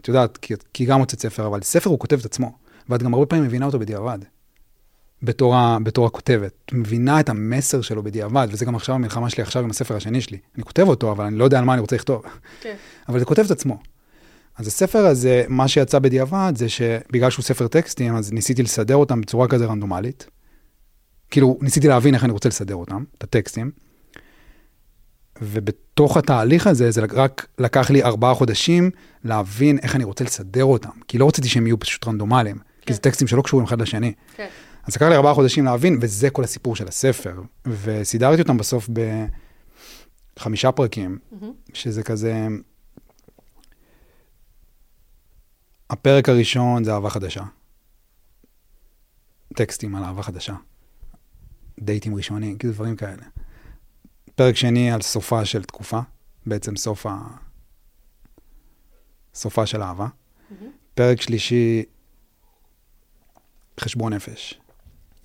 את 0.00 0.08
יודעת, 0.08 0.36
כי, 0.36 0.54
כי 0.74 0.84
גם 0.84 1.00
הוצאת 1.00 1.20
ספר, 1.20 1.46
אבל 1.46 1.62
ספר 1.62 1.90
הוא 1.90 1.98
כותב 1.98 2.18
את 2.18 2.24
עצמו, 2.24 2.58
ואת 2.88 3.02
גם 3.02 3.14
הרבה 3.14 3.26
פעמים 3.26 3.44
מבינה 3.44 3.66
אותו 3.66 3.78
בדיעבד, 3.78 4.18
בתור, 5.22 5.56
ה, 5.56 5.78
בתור 5.82 6.06
הכותבת. 6.06 6.52
מבינה 6.72 7.20
את 7.20 7.28
המסר 7.28 7.80
שלו 7.80 8.02
בדיעבד, 8.02 8.48
וזה 8.50 8.64
גם 8.64 8.74
עכשיו 8.74 8.94
המלחמה 8.94 9.30
שלי 9.30 9.42
עכשיו 9.42 9.62
עם 9.62 9.70
הספר 9.70 9.96
השני 9.96 10.20
שלי. 10.20 10.38
אני 10.56 10.64
כותב 10.64 10.88
אותו, 10.88 11.12
אבל 11.12 11.24
אני 11.24 11.38
לא 11.38 11.44
יודע 11.44 11.58
על 11.58 11.64
מה 11.64 11.72
אני 11.72 11.80
רוצה 11.80 11.96
לכתוב. 11.96 12.22
כן. 12.60 12.74
אבל 13.08 13.18
זה 13.18 13.24
כותב 13.24 13.44
את 13.44 13.50
עצמו. 13.50 13.78
אז 14.58 14.66
הספר 14.66 15.06
הזה, 15.06 15.44
מה 15.48 15.68
שיצא 15.68 15.98
בדיעבד 15.98 16.52
זה 16.56 16.68
שבגלל 16.68 17.30
שהוא 17.30 17.42
ספר 17.42 17.68
טקסטים, 17.68 18.16
אז 18.16 18.32
ניסיתי 18.32 18.62
לסדר 18.62 18.96
אותם 18.96 19.20
בצורה 19.20 19.48
כזה 19.48 19.66
רנדומלית. 19.66 20.26
כאילו, 21.30 21.58
ניסיתי 21.60 21.88
להבין 21.88 22.14
איך 22.14 22.24
אני 22.24 22.32
רוצה 22.32 22.48
לסדר 22.48 22.74
אותם, 22.74 23.04
את 23.18 23.24
הטקסטים. 23.24 23.70
ובתוך 25.42 26.16
התהליך 26.16 26.66
הזה, 26.66 26.90
זה 26.90 27.00
רק 27.12 27.46
לקח 27.58 27.90
לי 27.90 28.02
ארבעה 28.02 28.34
חודשים 28.34 28.90
להבין 29.24 29.78
איך 29.78 29.96
אני 29.96 30.04
רוצה 30.04 30.24
לסדר 30.24 30.64
אותם. 30.64 30.90
כי 31.08 31.18
לא 31.18 31.28
רציתי 31.28 31.48
שהם 31.48 31.66
יהיו 31.66 31.80
פשוט 31.80 32.06
רנדומליים, 32.06 32.56
כי 32.86 32.92
זה 32.92 33.00
כן. 33.00 33.10
טקסטים 33.10 33.28
שלא 33.28 33.42
קשורים 33.42 33.66
אחד 33.66 33.80
לשני. 33.80 34.12
כן. 34.36 34.46
אז 34.86 34.96
לקח 34.96 35.06
לי 35.06 35.16
ארבעה 35.16 35.34
חודשים 35.34 35.64
להבין, 35.64 35.98
וזה 36.00 36.30
כל 36.30 36.44
הסיפור 36.44 36.76
של 36.76 36.88
הספר. 36.88 37.42
וסידרתי 37.66 38.42
אותם 38.42 38.56
בסוף 38.56 38.88
בחמישה 40.36 40.72
פרקים, 40.72 41.18
מהמם. 41.32 41.52
שזה 41.72 42.02
כזה... 42.02 42.46
הפרק 45.90 46.28
הראשון 46.28 46.84
זה 46.84 46.94
אהבה 46.94 47.10
חדשה. 47.10 47.44
טקסטים 49.54 49.94
על 49.94 50.04
אהבה 50.04 50.22
חדשה. 50.22 50.54
דייטים 51.80 52.14
ראשונים, 52.14 52.58
כאילו 52.58 52.72
דברים 52.72 52.96
כאלה. 52.96 53.22
פרק 54.34 54.56
שני 54.56 54.92
על 54.92 55.02
סופה 55.02 55.44
של 55.44 55.64
תקופה, 55.64 56.00
בעצם 56.46 56.76
סוף 56.76 57.06
ה... 57.06 57.18
סופה 59.34 59.66
של 59.66 59.82
אהבה. 59.82 60.08
מהמם. 60.50 60.70
פרק 60.94 61.20
שלישי, 61.20 61.84
חשבון 63.80 64.12
נפש. 64.12 64.60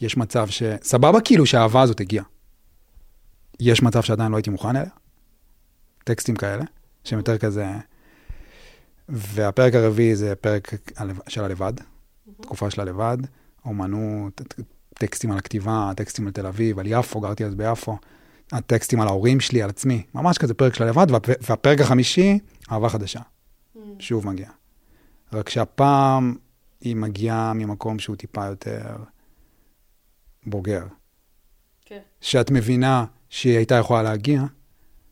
יש 0.02 0.18
מצב 0.18 0.48
ש... 0.48 0.64
סבבה 0.82 1.22
כאילו 1.22 1.46
שהאהבה 1.46 1.82
הזאת 1.82 2.02
הגיעה. 2.02 2.26
יש 3.60 3.84
מצב 3.84 4.02
שעדיין 4.02 4.32
לא 4.32 4.38
הייתי 4.38 4.50
מוכן 4.50 4.76
אליה? 4.76 4.92
טקסטים 6.04 6.36
כאלה, 6.36 6.64
שהם 7.04 7.20
יותר 7.20 7.38
כזה... 7.38 7.68
והפרק 9.10 9.74
הרביעי 9.76 10.16
זה 10.16 10.36
פרק 10.36 10.72
של 11.28 11.44
הלבד, 11.44 11.74
תקופה 12.42 12.72
של 12.72 12.82
הלבד, 12.82 13.18
אומנות, 13.66 14.42
טקסטים 14.94 15.32
על 15.32 15.38
הכתיבה, 15.38 15.92
טקסטים 15.96 16.28
על 16.28 16.34
תל 16.34 16.46
אביב, 16.46 16.80
על 16.80 16.86
יפו, 16.88 17.20
גרתי 17.20 17.46
אז 17.46 17.56
ביפו, 17.56 17.98
הטקסטים 18.52 19.02
על 19.02 19.08
ההורים 19.08 19.40
שלי, 19.40 19.62
על 19.62 19.70
עצמי, 19.70 20.04
ממש 20.16 20.38
כזה 20.38 20.54
פרק 20.54 20.74
של 20.74 20.84
הלבד, 20.84 21.12
והפ- 21.12 21.50
והפרק 21.50 21.82
החמישי, 21.82 22.40
אהבה 22.72 22.90
חדשה. 22.90 23.20
שוב 24.00 24.28
מגיע. 24.28 24.50
רק 25.34 25.50
שהפעם 25.50 26.36
היא 26.82 26.96
מגיעה 26.96 27.54
ממקום 27.54 28.00
שהוא 28.00 28.16
טיפה 28.16 28.46
יותר 28.46 28.96
בוגר. 30.46 30.84
כן. 31.86 32.00
שאת 32.22 32.52
מבינה 32.52 33.06
שהיא 33.30 33.58
הייתה 33.58 33.76
יכולה 33.76 34.04
להגיע, 34.04 34.42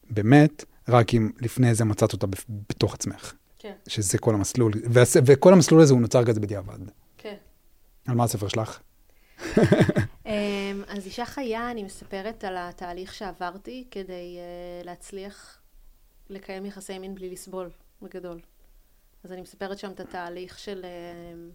באמת, 0.09 0.65
רק 0.87 1.13
אם 1.13 1.31
לפני 1.41 1.75
זה 1.75 1.85
מצאת 1.85 2.13
אותה 2.13 2.27
בתוך 2.69 2.93
עצמך. 2.93 3.33
כן. 3.59 3.73
שזה 3.87 4.17
כל 4.17 4.33
המסלול, 4.35 4.71
והס- 4.93 5.21
וכל 5.25 5.53
המסלול 5.53 5.81
הזה 5.81 5.93
הוא 5.93 6.01
נוצר 6.01 6.25
כזה 6.25 6.39
בדיעבד. 6.39 6.79
כן. 7.17 7.35
על 8.07 8.15
מה 8.15 8.23
הספר 8.23 8.47
שלך? 8.47 8.79
אמ, 10.25 10.31
אז 10.87 11.05
אישה 11.05 11.25
חיה, 11.25 11.71
אני 11.71 11.83
מספרת 11.83 12.43
על 12.43 12.55
התהליך 12.57 13.13
שעברתי 13.13 13.87
כדי 13.91 14.37
אה, 14.37 14.83
להצליח 14.85 15.57
לקיים 16.29 16.65
יחסי 16.65 16.99
מין 16.99 17.15
בלי 17.15 17.29
לסבול, 17.29 17.69
בגדול. 18.01 18.39
אז 19.23 19.31
אני 19.31 19.41
מספרת 19.41 19.79
שם 19.79 19.91
את 19.91 19.99
התהליך 19.99 20.59
של 20.59 20.85
אמ, 20.85 21.49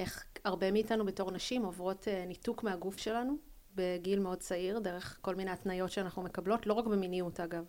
איך 0.00 0.24
הרבה 0.44 0.70
מאיתנו 0.70 1.04
בתור 1.04 1.30
נשים 1.30 1.62
עוברות 1.62 2.08
אה, 2.08 2.24
ניתוק 2.26 2.62
מהגוף 2.62 2.98
שלנו 2.98 3.36
בגיל 3.74 4.18
מאוד 4.18 4.38
צעיר, 4.38 4.78
דרך 4.78 5.18
כל 5.20 5.34
מיני 5.34 5.50
התניות 5.50 5.90
שאנחנו 5.90 6.22
מקבלות, 6.22 6.66
לא 6.66 6.72
רק 6.72 6.84
במיניות 6.84 7.40
אגב. 7.40 7.64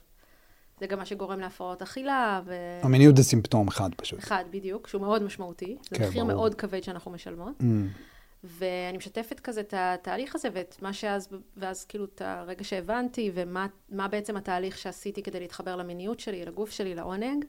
זה 0.80 0.88
גם 0.88 1.00
מה 1.00 1.06
שגורם 1.06 1.40
להפרעות 1.40 1.82
אכילה, 1.82 2.42
ו... 2.46 2.54
המיניות 2.84 3.18
זה 3.18 3.24
סימפטום 3.24 3.68
אחד 3.68 3.90
פשוט. 3.96 4.20
אחד, 4.20 4.46
בדיוק, 4.52 4.88
שהוא 4.88 5.02
מאוד 5.02 5.24
משמעותי. 5.24 5.78
זה 5.90 5.96
כן, 5.96 6.08
מחיר 6.08 6.24
ברור. 6.24 6.36
מאוד 6.36 6.56
כבד 6.56 6.84
שאנחנו 6.84 7.12
משלמות. 7.12 7.54
Mm. 7.60 7.64
ואני 8.44 8.98
משתפת 8.98 9.40
כזה 9.40 9.62
את 9.62 9.74
התהליך 9.78 10.36
הזה, 10.36 10.50
ואת 10.54 10.76
מה 10.82 10.94
שאז, 10.94 11.30
ואז 11.58 11.86
כאילו 11.86 12.06
את 12.06 12.22
הרגע 12.26 12.64
שהבנתי, 12.64 13.32
ומה 13.34 13.68
מה 13.90 14.08
בעצם 14.08 14.38
התהליך 14.38 14.78
שעשיתי 14.78 15.24
כדי 15.24 15.40
להתחבר 15.40 15.76
למיניות 15.76 16.20
שלי, 16.20 16.46
לגוף 16.46 16.72
שלי, 16.72 16.96
לעונג, 16.96 17.46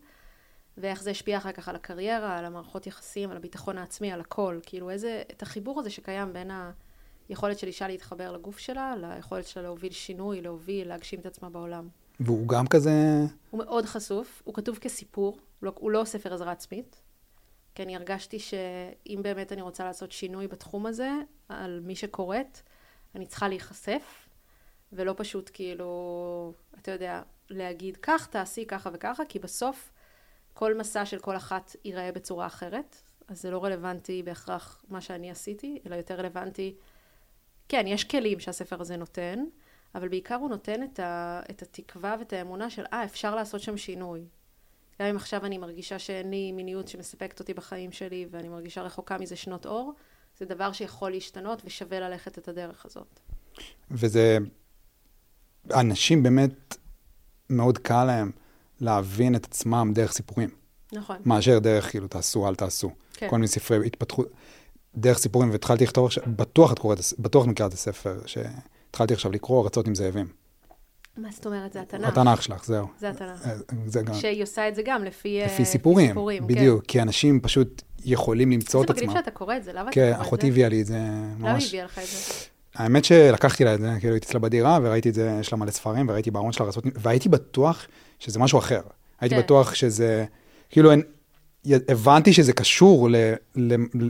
ואיך 0.78 1.02
זה 1.02 1.10
השפיע 1.10 1.38
אחר 1.38 1.52
כך 1.52 1.68
על 1.68 1.76
הקריירה, 1.76 2.38
על 2.38 2.44
המערכות 2.44 2.86
יחסים, 2.86 3.30
על 3.30 3.36
הביטחון 3.36 3.78
העצמי, 3.78 4.12
על 4.12 4.20
הכל. 4.20 4.58
כאילו 4.62 4.90
איזה, 4.90 5.22
את 5.30 5.42
החיבור 5.42 5.80
הזה 5.80 5.90
שקיים 5.90 6.32
בין 6.32 6.50
היכולת 7.28 7.58
של 7.58 7.66
אישה 7.66 7.88
להתחבר 7.88 8.32
לגוף 8.32 8.58
שלה, 8.58 8.94
ליכולת 8.96 9.46
שלה 9.46 9.62
להוביל 9.62 9.92
שינוי, 9.92 10.40
להוביל, 10.40 10.88
להגשים 10.88 11.20
את 11.20 11.26
עצמה 11.26 11.50
בעולם. 11.50 11.88
והוא 12.20 12.48
גם 12.48 12.66
כזה... 12.66 12.90
הוא 13.50 13.58
מאוד 13.64 13.84
חשוף, 13.84 14.42
הוא 14.44 14.54
כתוב 14.54 14.78
כסיפור, 14.78 15.38
לא, 15.62 15.72
הוא 15.78 15.90
לא 15.90 16.04
ספר 16.04 16.34
עזרה 16.34 16.52
עצמית, 16.52 17.00
כי 17.74 17.82
אני 17.82 17.96
הרגשתי 17.96 18.38
שאם 18.38 19.20
באמת 19.22 19.52
אני 19.52 19.62
רוצה 19.62 19.84
לעשות 19.84 20.12
שינוי 20.12 20.46
בתחום 20.46 20.86
הזה, 20.86 21.10
על 21.48 21.80
מי 21.84 21.96
שקוראת, 21.96 22.58
אני 23.14 23.26
צריכה 23.26 23.48
להיחשף, 23.48 24.28
ולא 24.92 25.14
פשוט 25.16 25.50
כאילו, 25.54 26.52
אתה 26.78 26.90
יודע, 26.90 27.22
להגיד, 27.50 27.96
כך 27.96 28.26
תעשי 28.26 28.66
ככה 28.66 28.90
וככה, 28.92 29.22
כי 29.28 29.38
בסוף 29.38 29.92
כל 30.54 30.78
מסע 30.78 31.06
של 31.06 31.18
כל 31.18 31.36
אחת 31.36 31.76
ייראה 31.84 32.12
בצורה 32.12 32.46
אחרת, 32.46 32.96
אז 33.28 33.42
זה 33.42 33.50
לא 33.50 33.64
רלוונטי 33.64 34.22
בהכרח 34.22 34.84
מה 34.88 35.00
שאני 35.00 35.30
עשיתי, 35.30 35.78
אלא 35.86 35.94
יותר 35.94 36.14
רלוונטי, 36.14 36.74
כן, 37.68 37.84
יש 37.86 38.04
כלים 38.04 38.40
שהספר 38.40 38.80
הזה 38.80 38.96
נותן, 38.96 39.44
אבל 39.94 40.08
בעיקר 40.08 40.34
הוא 40.34 40.48
נותן 40.48 40.82
את, 40.82 41.00
ה, 41.00 41.40
את 41.50 41.62
התקווה 41.62 42.16
ואת 42.18 42.32
האמונה 42.32 42.70
של, 42.70 42.84
אה, 42.92 43.04
אפשר 43.04 43.34
לעשות 43.34 43.60
שם 43.60 43.76
שינוי. 43.76 44.24
גם 45.00 45.08
אם 45.08 45.16
עכשיו 45.16 45.46
אני 45.46 45.58
מרגישה 45.58 45.98
שאין 45.98 46.30
לי 46.30 46.52
מיניות 46.52 46.88
שמספקת 46.88 47.40
אותי 47.40 47.54
בחיים 47.54 47.92
שלי, 47.92 48.26
ואני 48.30 48.48
מרגישה 48.48 48.82
רחוקה 48.82 49.18
מזה 49.18 49.36
שנות 49.36 49.66
אור, 49.66 49.92
זה 50.38 50.44
דבר 50.44 50.72
שיכול 50.72 51.10
להשתנות 51.10 51.62
ושווה 51.64 52.00
ללכת 52.00 52.38
את 52.38 52.48
הדרך 52.48 52.86
הזאת. 52.86 53.20
וזה... 53.90 54.38
אנשים 55.70 56.22
באמת, 56.22 56.76
מאוד 57.50 57.78
קל 57.78 58.04
להם 58.04 58.30
להבין 58.82 59.34
את 59.34 59.44
עצמם 59.44 59.90
דרך 59.94 60.12
סיפורים. 60.12 60.48
נכון. 60.92 61.16
מאשר 61.24 61.58
דרך, 61.58 61.90
כאילו, 61.90 62.08
תעשו, 62.08 62.48
אל 62.48 62.54
תעשו. 62.54 62.90
כן. 63.14 63.28
כל 63.28 63.36
מיני 63.36 63.48
ספרי 63.48 63.86
התפתחות, 63.86 64.28
דרך 64.94 65.18
סיפורים, 65.18 65.50
והתחלתי 65.50 65.84
לכתוב 65.84 66.06
עכשיו, 66.06 66.24
בטוח 66.26 66.72
את 66.72 66.78
קוראת, 66.78 66.98
בטוח 67.18 67.46
מכירה 67.46 67.68
את 67.68 67.72
הספר, 67.72 68.20
שהתחלתי 68.26 69.14
עכשיו 69.14 69.32
לקרוא, 69.32 69.64
ארצות 69.64 69.86
עם 69.86 69.94
זאבים. 69.94 70.26
מה 71.16 71.28
זאת 71.32 71.46
אומרת? 71.46 71.72
זה 71.72 71.80
התנ"ך. 71.80 72.08
התנ"ך 72.08 72.42
שלך, 72.42 72.64
זהו. 72.64 72.86
זה 72.98 73.10
התנ"ך. 73.10 73.46
אה, 73.46 73.54
זה 73.86 74.02
גם, 74.02 74.14
שהיא 74.14 74.42
עושה 74.42 74.68
את 74.68 74.74
זה 74.74 74.82
גם 74.84 75.04
לפי, 75.04 75.40
אה, 75.40 75.46
לפי 75.46 75.64
סיפורים, 75.64 76.08
סיפורים 76.08 76.46
בדיוק, 76.46 76.84
כי 76.86 77.02
אנשים 77.02 77.40
פשוט 77.40 77.82
יכולים 78.04 78.50
למצוא 78.50 78.82
את 78.82 78.88
זה 78.88 78.94
מגניב 78.94 79.10
עצמם. 79.10 79.20
שאתה 79.20 79.30
קורא 79.30 79.56
את 79.56 79.64
זה, 79.64 79.72
למה 79.72 79.82
אתה 79.82 79.90
כן, 79.90 80.00
קורא 80.00 80.12
את 80.12 80.16
זה? 80.16 80.22
אחותי 80.22 80.48
הביאה 80.48 80.68
לי 80.68 80.80
את 80.80 80.86
זה 80.86 80.94
למה 80.94 81.48
היא 81.48 81.54
ממש. 81.54 81.68
הביאה 81.68 81.84
לך 81.84 81.98
את 81.98 82.04
זה? 82.06 82.51
האמת 82.74 83.04
שלקחתי 83.04 83.64
לה 83.64 83.74
את 83.74 83.80
זה, 83.80 83.90
כאילו 84.00 84.14
הייתי 84.14 84.26
אצלה 84.26 84.40
בדירה, 84.40 84.78
וראיתי 84.82 85.08
את 85.08 85.14
זה, 85.14 85.36
יש 85.40 85.52
לה 85.52 85.58
מלא 85.58 85.70
ספרים, 85.70 86.08
וראיתי 86.08 86.30
בארון 86.30 86.52
שלה 86.52 86.66
רצות, 86.66 86.84
והייתי 86.94 87.28
בטוח 87.28 87.86
שזה 88.18 88.38
משהו 88.38 88.58
אחר. 88.58 88.80
הייתי 89.20 89.34
כן. 89.34 89.40
בטוח 89.42 89.74
שזה, 89.74 90.24
כאילו, 90.70 90.90
אין- 90.90 91.02
הבנתי 91.88 92.32
שזה 92.32 92.52
קשור 92.52 93.10
ל... 93.10 93.16
ל, 93.56 93.74
ל 93.74 94.08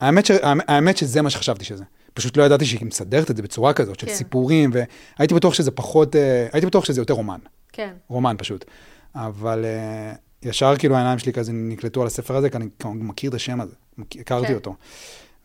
האמת, 0.00 0.26
ש, 0.26 0.30
האמת 0.42 0.96
שזה 0.96 1.22
מה 1.22 1.30
שחשבתי 1.30 1.64
שזה. 1.64 1.84
פשוט 2.14 2.36
לא 2.36 2.42
ידעתי 2.42 2.66
שהיא 2.66 2.86
מסדרת 2.86 3.30
את 3.30 3.36
זה 3.36 3.42
בצורה 3.42 3.72
כזאת, 3.72 4.00
של 4.00 4.06
כן. 4.06 4.14
סיפורים, 4.14 4.70
והייתי 4.72 5.34
בטוח 5.34 5.54
שזה 5.54 5.70
פחות, 5.70 6.16
אה, 6.16 6.46
הייתי 6.52 6.66
בטוח 6.66 6.84
שזה 6.84 7.00
יותר 7.00 7.14
רומן. 7.14 7.38
כן. 7.72 7.92
רומן 8.08 8.34
פשוט. 8.38 8.64
אבל 9.14 9.64
אה, 9.64 10.12
ישר 10.42 10.76
כאילו 10.78 10.96
העיניים 10.96 11.18
שלי 11.18 11.32
כזה 11.32 11.52
נקלטו 11.52 12.00
על 12.00 12.06
הספר 12.06 12.36
הזה, 12.36 12.50
כי 12.50 12.56
אני 12.56 12.66
מכיר 12.84 13.30
את 13.30 13.34
השם 13.34 13.60
הזה, 13.60 13.74
הכרתי 14.20 14.46
כן. 14.46 14.54
אותו. 14.54 14.74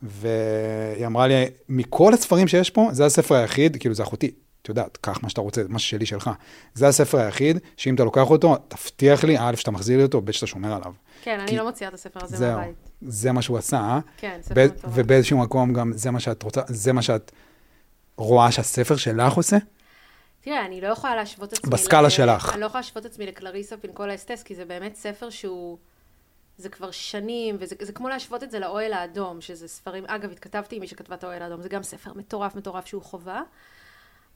והיא 0.02 1.06
אמרה 1.06 1.28
לי, 1.28 1.34
מכל 1.70 2.14
הספרים 2.14 2.48
שיש 2.48 2.70
פה, 2.70 2.90
זה 2.92 3.06
הספר 3.06 3.36
היחיד, 3.36 3.78
כאילו 3.78 3.96
זה 3.96 4.04
אחותי, 4.04 4.32
את 4.62 4.70
יודעת, 4.70 4.98
קח 5.02 5.24
מה 5.24 5.30
שאתה 5.30 5.42
רוצה, 5.42 5.62
מה 5.70 5.80
ששלי 5.80 6.06
שלך. 6.06 6.30
זה 6.74 6.88
הספר 6.88 7.20
היחיד, 7.20 7.60
שאם 7.78 7.96
אתה 7.96 8.04
לוקח 8.04 8.30
אותו, 8.30 8.56
תבטיח 8.68 9.24
לי, 9.24 9.36
א', 9.40 9.54
שאתה 9.56 9.72
מחזיר 9.72 9.98
לי 9.98 10.04
אותו, 10.04 10.22
ב', 10.22 10.32
שאתה 10.32 10.48
שומר 10.48 10.74
עליו. 10.76 10.94
כן, 11.24 11.40
אני 11.40 11.48
כי- 11.50 11.58
לא 11.58 11.66
מוציאה 11.66 11.90
את 11.90 11.94
הספר 11.94 12.20
הזה 12.24 12.38
זהו, 12.38 12.58
מהבית. 12.58 12.76
זה 13.02 13.32
מה 13.32 13.42
שהוא 13.42 13.58
עשה? 13.58 14.00
כן, 14.18 14.40
ספר 14.42 14.66
מטורף. 14.66 14.94
ובאיזשהו 14.96 15.38
מקום 15.38 15.74
גם 15.74 15.92
זה 15.96 16.12
מה 16.12 16.20
שאת 16.20 16.44
רוצה, 16.44 16.62
זה 16.68 16.94
מה 16.94 17.02
שאת 17.02 17.32
רואה 18.18 18.52
שהספר 18.52 18.96
שלך 18.96 19.34
עושה? 19.34 19.58
תראה, 20.42 20.66
אני 20.66 20.82
לא 20.82 20.88
יכולה 20.88 21.16
להשוות 21.16 21.54
את 21.54 21.58
עצמי... 21.58 21.72
בסקאלה 21.72 22.08
ל- 22.08 22.10
שלך. 22.10 22.52
אני 22.54 22.62
לא 22.62 22.66
יכולה 22.66 22.82
להשוות 22.82 23.06
את 23.06 23.12
עצמי 23.12 23.26
לקלריסה 23.26 23.78
פינקולה 23.78 24.16
אסטס, 24.16 24.44
כי 24.44 24.56
זה 24.56 24.66
באמת 24.66 24.96
ספר 24.96 25.30
שהוא... 25.30 25.78
זה 26.58 26.70
כבר 26.70 26.92
שנים, 26.92 27.56
וזה 27.60 27.76
זה 27.80 27.94
כמו 27.94 28.10
להשוות 28.10 28.44
את 28.44 28.52
זה 28.52 28.60
לאוהל 28.60 28.94
האדום, 28.94 29.42
שזה 29.42 29.68
ספרים... 29.68 30.06
אגב, 30.08 30.32
התכתבתי 30.32 30.76
עם 30.76 30.82
מי 30.82 30.88
שכתבה 30.88 31.16
את 31.16 31.24
האוהל 31.24 31.42
האדום, 31.42 31.62
זה 31.62 31.70
גם 31.70 31.84
ספר 31.84 32.14
מטורף 32.14 32.56
מטורף 32.56 32.86
שהוא 32.86 33.02
חובה, 33.02 33.42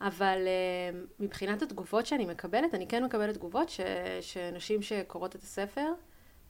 אבל 0.02 0.38
אה, 0.48 1.00
מבחינת 1.20 1.62
התגובות 1.62 2.06
שאני 2.06 2.26
מקבלת, 2.26 2.76
אני 2.76 2.88
כן 2.88 3.04
מקבלת 3.04 3.36
תגובות 3.36 3.70
ש, 3.70 3.80
שנשים 4.22 4.82
שקוראות 4.82 5.36
את 5.36 5.44
הספר, 5.44 5.88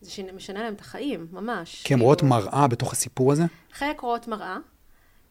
זה 0.02 0.12
שמשנה 0.12 0.64
להם 0.64 0.74
את 0.74 0.82
החיים, 0.82 1.28
ממש. 1.32 1.84
כי 1.84 1.94
הן 1.94 1.98
כאילו- 2.00 2.06
רואות 2.06 2.24
מראה 2.24 2.68
בתוך 2.68 2.92
הסיפור 2.92 3.32
הזה? 3.32 3.44
חלק 3.72 4.00
רואות 4.00 4.28
מראה, 4.28 4.58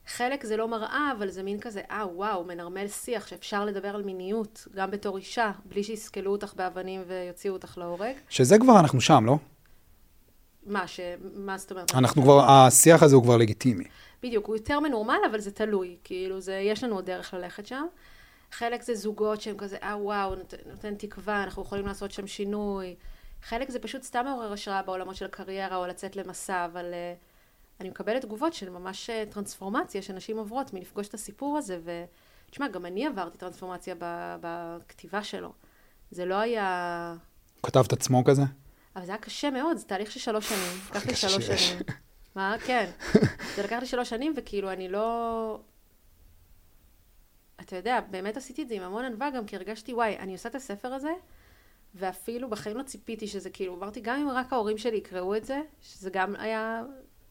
חלק 0.06 0.44
זה 0.44 0.56
לא 0.56 0.68
מראה, 0.68 1.12
אבל 1.18 1.30
זה 1.30 1.42
מין 1.42 1.61
כזה, 1.61 1.80
אה, 1.90 2.06
וואו, 2.14 2.44
מנרמל 2.44 2.88
שיח 2.88 3.26
שאפשר 3.26 3.64
לדבר 3.64 3.94
על 3.94 4.02
מיניות, 4.02 4.68
גם 4.75 4.90
בתור 4.90 5.16
אישה, 5.16 5.50
בלי 5.64 5.85
שיסקלו 5.85 6.32
אותך 6.32 6.54
באבנים 6.56 7.02
ויוציאו 7.06 7.54
אותך 7.54 7.78
להורג. 7.78 8.14
שזה 8.28 8.59
כבר 8.59 8.80
אנחנו 8.80 9.00
שם, 9.00 9.26
לא? 9.26 9.38
מה, 10.66 10.86
ש... 10.86 11.00
מה 11.34 11.58
זאת 11.58 11.70
אומרת? 11.70 11.94
אנחנו 11.94 12.22
כבר, 12.22 12.50
השיח 12.50 13.02
הזה 13.02 13.16
הוא 13.16 13.22
כבר 13.22 13.36
לגיטימי. 13.36 13.84
בדיוק, 14.22 14.46
הוא 14.46 14.56
יותר 14.56 14.80
מנורמל, 14.80 15.18
אבל 15.30 15.40
זה 15.40 15.50
תלוי. 15.50 15.96
כאילו, 16.04 16.40
זה, 16.40 16.54
יש 16.54 16.84
לנו 16.84 16.94
עוד 16.94 17.06
דרך 17.06 17.34
ללכת 17.34 17.66
שם. 17.66 17.86
חלק 18.52 18.82
זה 18.82 18.94
זוגות 18.94 19.40
שהם 19.40 19.56
כזה, 19.56 19.76
אה, 19.82 19.96
וואו, 20.00 20.34
נות, 20.34 20.54
נותן 20.66 20.94
תקווה, 20.94 21.42
אנחנו 21.42 21.62
יכולים 21.62 21.86
לעשות 21.86 22.10
שם 22.10 22.26
שינוי. 22.26 22.96
חלק 23.42 23.70
זה 23.70 23.78
פשוט 23.78 24.02
סתם 24.02 24.24
מעורר 24.24 24.52
השראה 24.52 24.82
בעולמות 24.82 25.16
של 25.16 25.24
הקריירה, 25.24 25.76
או 25.76 25.86
לצאת 25.86 26.16
למסע, 26.16 26.64
אבל 26.64 26.84
uh, 26.84 27.80
אני 27.80 27.88
מקבלת 27.88 28.22
תגובות 28.22 28.54
של 28.54 28.70
ממש 28.70 29.10
uh, 29.10 29.32
טרנספורמציה 29.32 30.02
שנשים 30.02 30.38
עוברות 30.38 30.74
מלפגוש 30.74 31.08
את 31.08 31.14
הסיפור 31.14 31.58
הזה, 31.58 31.78
ותשמע, 31.84 32.68
גם 32.68 32.86
אני 32.86 33.06
עברתי 33.06 33.38
טרנספורמציה 33.38 33.94
ב, 33.98 34.36
בכתיבה 34.40 35.22
שלו. 35.22 35.52
זה 36.10 36.24
לא 36.24 36.34
היה... 36.34 37.14
הוא 37.60 37.70
כתב 37.70 37.84
את 37.86 37.92
עצמו 37.92 38.24
כזה? 38.24 38.42
אבל 38.97 39.04
זה 39.04 39.12
היה 39.12 39.20
קשה 39.20 39.50
מאוד, 39.50 39.76
זה 39.76 39.85
תהליך 39.85 40.12
של 40.12 40.20
שלוש 40.20 40.49
שנים. 40.49 40.80
לקח 40.90 41.06
לי 41.06 41.14
שלוש. 41.14 41.47
שנים. 41.47 41.82
מה? 42.35 42.56
כן. 42.66 42.90
זה 43.56 43.62
לקח 43.62 43.78
לי 43.80 43.87
שלוש 43.87 44.09
שנים, 44.09 44.35
וכאילו, 44.37 44.73
אני 44.73 44.88
לא... 44.88 45.61
אתה 47.61 47.76
יודע, 47.76 48.00
באמת 48.11 48.37
עשיתי 48.37 48.62
את 48.62 48.68
זה 48.68 48.75
עם 48.75 48.82
המון 48.82 49.04
ענווה, 49.04 49.30
גם 49.30 49.47
כי 49.47 49.56
הרגשתי, 49.56 49.94
וואי, 49.94 50.16
אני 50.18 50.32
עושה 50.32 50.49
את 50.49 50.54
הספר 50.54 50.94
הזה, 50.94 51.12
ואפילו 51.94 52.50
בחיים 52.50 52.76
לא 52.76 52.82
ציפיתי 52.82 53.26
שזה 53.26 53.50
כאילו, 53.50 53.75
אמרתי, 53.76 54.00
גם 54.00 54.20
אם 54.20 54.28
רק 54.28 54.52
ההורים 54.52 54.78
שלי 54.78 54.97
יקראו 54.97 55.37
את 55.37 55.44
זה, 55.44 55.61
שזה 55.82 56.11
גם 56.11 56.37
היה 56.38 56.82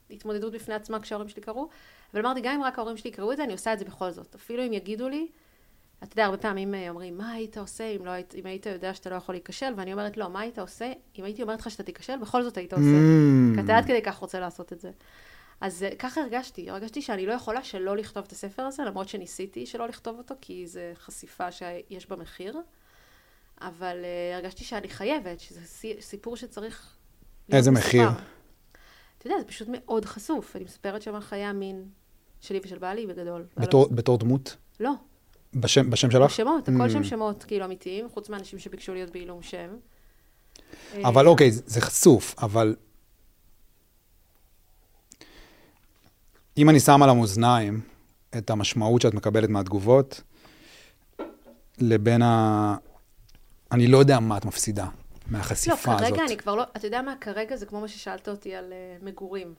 התמודדות 0.09 0.53
בפני 0.53 0.75
עצמה 0.75 0.99
כשההורים 0.99 1.29
שלי 1.29 1.41
קראו, 1.41 1.69
אבל 2.13 2.21
אמרתי, 2.25 2.41
גם 2.41 2.53
אם 2.55 2.63
רק 2.63 2.77
ההורים 2.77 2.97
שלי 2.97 3.09
יקראו 3.09 3.31
את 3.31 3.37
זה, 3.37 3.43
אני 3.43 3.53
עושה 3.53 3.73
את 3.73 3.79
זה 3.79 3.85
בכל 3.85 4.11
זאת. 4.11 4.35
אפילו 4.35 4.63
אם 4.63 4.73
יגידו 4.73 5.09
לי, 5.09 5.27
אתה 6.03 6.13
יודע, 6.13 6.25
הרבה 6.25 6.37
פעמים 6.37 6.75
אה, 6.75 6.89
אומרים, 6.89 7.17
מה 7.17 7.31
היית 7.31 7.57
עושה 7.57 7.83
אם, 7.83 8.05
לא 8.05 8.09
היית, 8.09 8.35
אם 8.35 8.45
היית 8.45 8.65
יודע 8.65 8.93
שאתה 8.93 9.09
לא 9.09 9.15
יכול 9.15 9.35
להיכשל? 9.35 9.73
ואני 9.77 9.93
אומרת, 9.93 10.17
לא, 10.17 10.29
מה 10.29 10.39
היית 10.39 10.59
עושה? 10.59 10.91
אם 11.19 11.23
הייתי 11.23 11.41
אומרת 11.41 11.59
לך 11.59 11.71
שאתה 11.71 11.83
תיכשל, 11.83 12.17
בכל 12.17 12.43
זאת 12.43 12.57
היית 12.57 12.73
עושה. 12.73 12.83
Mm. 12.85 13.55
כי 13.55 13.61
אתה 13.61 13.77
עד 13.77 13.85
כדי 13.85 14.01
כך 14.01 14.15
רוצה 14.15 14.39
לעשות 14.39 14.73
את 14.73 14.79
זה. 14.79 14.91
אז 15.61 15.83
אה, 15.83 15.89
ככה 15.99 16.21
הרגשתי, 16.21 16.69
הרגשתי 16.69 17.01
שאני 17.01 17.25
לא 17.25 17.33
יכולה 17.33 17.63
שלא 17.63 17.97
לכתוב 17.97 18.23
את 18.27 18.31
הספר 18.31 18.63
הזה, 18.63 18.83
למרות 18.83 19.09
שניסיתי 19.09 19.65
שלא 19.65 19.87
לכתוב 19.87 20.17
אותו, 20.17 20.35
כי 20.41 20.67
זו 20.67 20.79
חשיפה 20.95 21.51
שיש 21.51 22.09
בה 22.09 22.15
מחיר. 22.15 22.57
אבל 23.61 23.97
uh, 24.01 24.35
הרגשתי 24.35 24.63
שאני 24.63 24.89
חייבת, 24.89 25.39
שזה 25.39 25.65
סי- 25.65 26.01
סיפור 26.01 26.37
שצריך... 26.37 26.95
איזה. 27.51 27.71
מחיר? 27.71 28.09
אתה 29.17 29.27
יודע, 29.27 29.39
זה 29.39 29.45
פשוט 29.45 29.67
מאוד 29.71 30.05
חשוף. 30.05 30.55
אני 30.55 30.63
מספרת 30.63 31.01
שם 31.01 31.15
על 31.15 31.21
חיי 31.21 31.43
המין 31.43 31.87
שלי 32.41 32.59
ושל 32.63 32.77
בעלי 32.77 33.07
בגדול. 33.07 33.45
בתור, 33.57 33.89
בתור 33.91 34.17
דמות? 34.17 34.57
לא, 34.79 34.91
בשם, 35.53 35.89
בשם 35.89 36.11
שלך? 36.11 36.31
שמות, 36.31 36.69
הכל 36.69 36.85
Mm. 36.85 36.89
שם 36.89 37.03
שמות 37.03 37.43
כאילו 37.43 37.65
אמיתיים, 37.65 38.09
חוץ 38.13 38.29
מאנשים 38.29 38.59
שביקשו 38.59 38.93
להיות 38.93 39.09
בעילום 39.09 39.41
שם. 39.41 39.67
אבל 41.03 41.25
אה, 41.25 41.31
אוקיי, 41.31 41.51
זה 41.51 41.81
חשוף, 41.81 42.35
אבל... 42.43 42.75
אם 46.57 46.69
אני 46.69 46.79
שם 46.79 47.03
על 47.03 47.09
המאזניים 47.09 47.81
את 48.37 48.49
המשמעות 48.49 49.01
שאת 49.01 49.13
מקבלת 49.13 49.49
מהתגובות, 49.49 50.21
לבין 51.77 52.21
ה... 52.21 52.75
אני 53.71 53.87
לא 53.87 53.97
יודע 53.97 54.19
מה 54.19 54.37
את 54.37 54.45
מפסידה 54.45 54.83
לא, 54.83 54.89
מהחשיפה 55.27 55.95
הזאת. 55.95 56.07
כרגע 56.07 56.25
אני 56.25 56.37
כבר 56.37 56.55
לא, 56.55 56.63
אתה 56.77 56.87
יודע 56.87 57.01
מה, 57.01 57.13
כרגע 57.21 57.55
זה 57.55 57.65
כמו 57.65 57.81
מה 57.81 57.87
ששאלת 57.87 58.29
אותי 58.29 58.55
על 58.55 58.73
uh, 58.73 59.05
מגורים, 59.05 59.53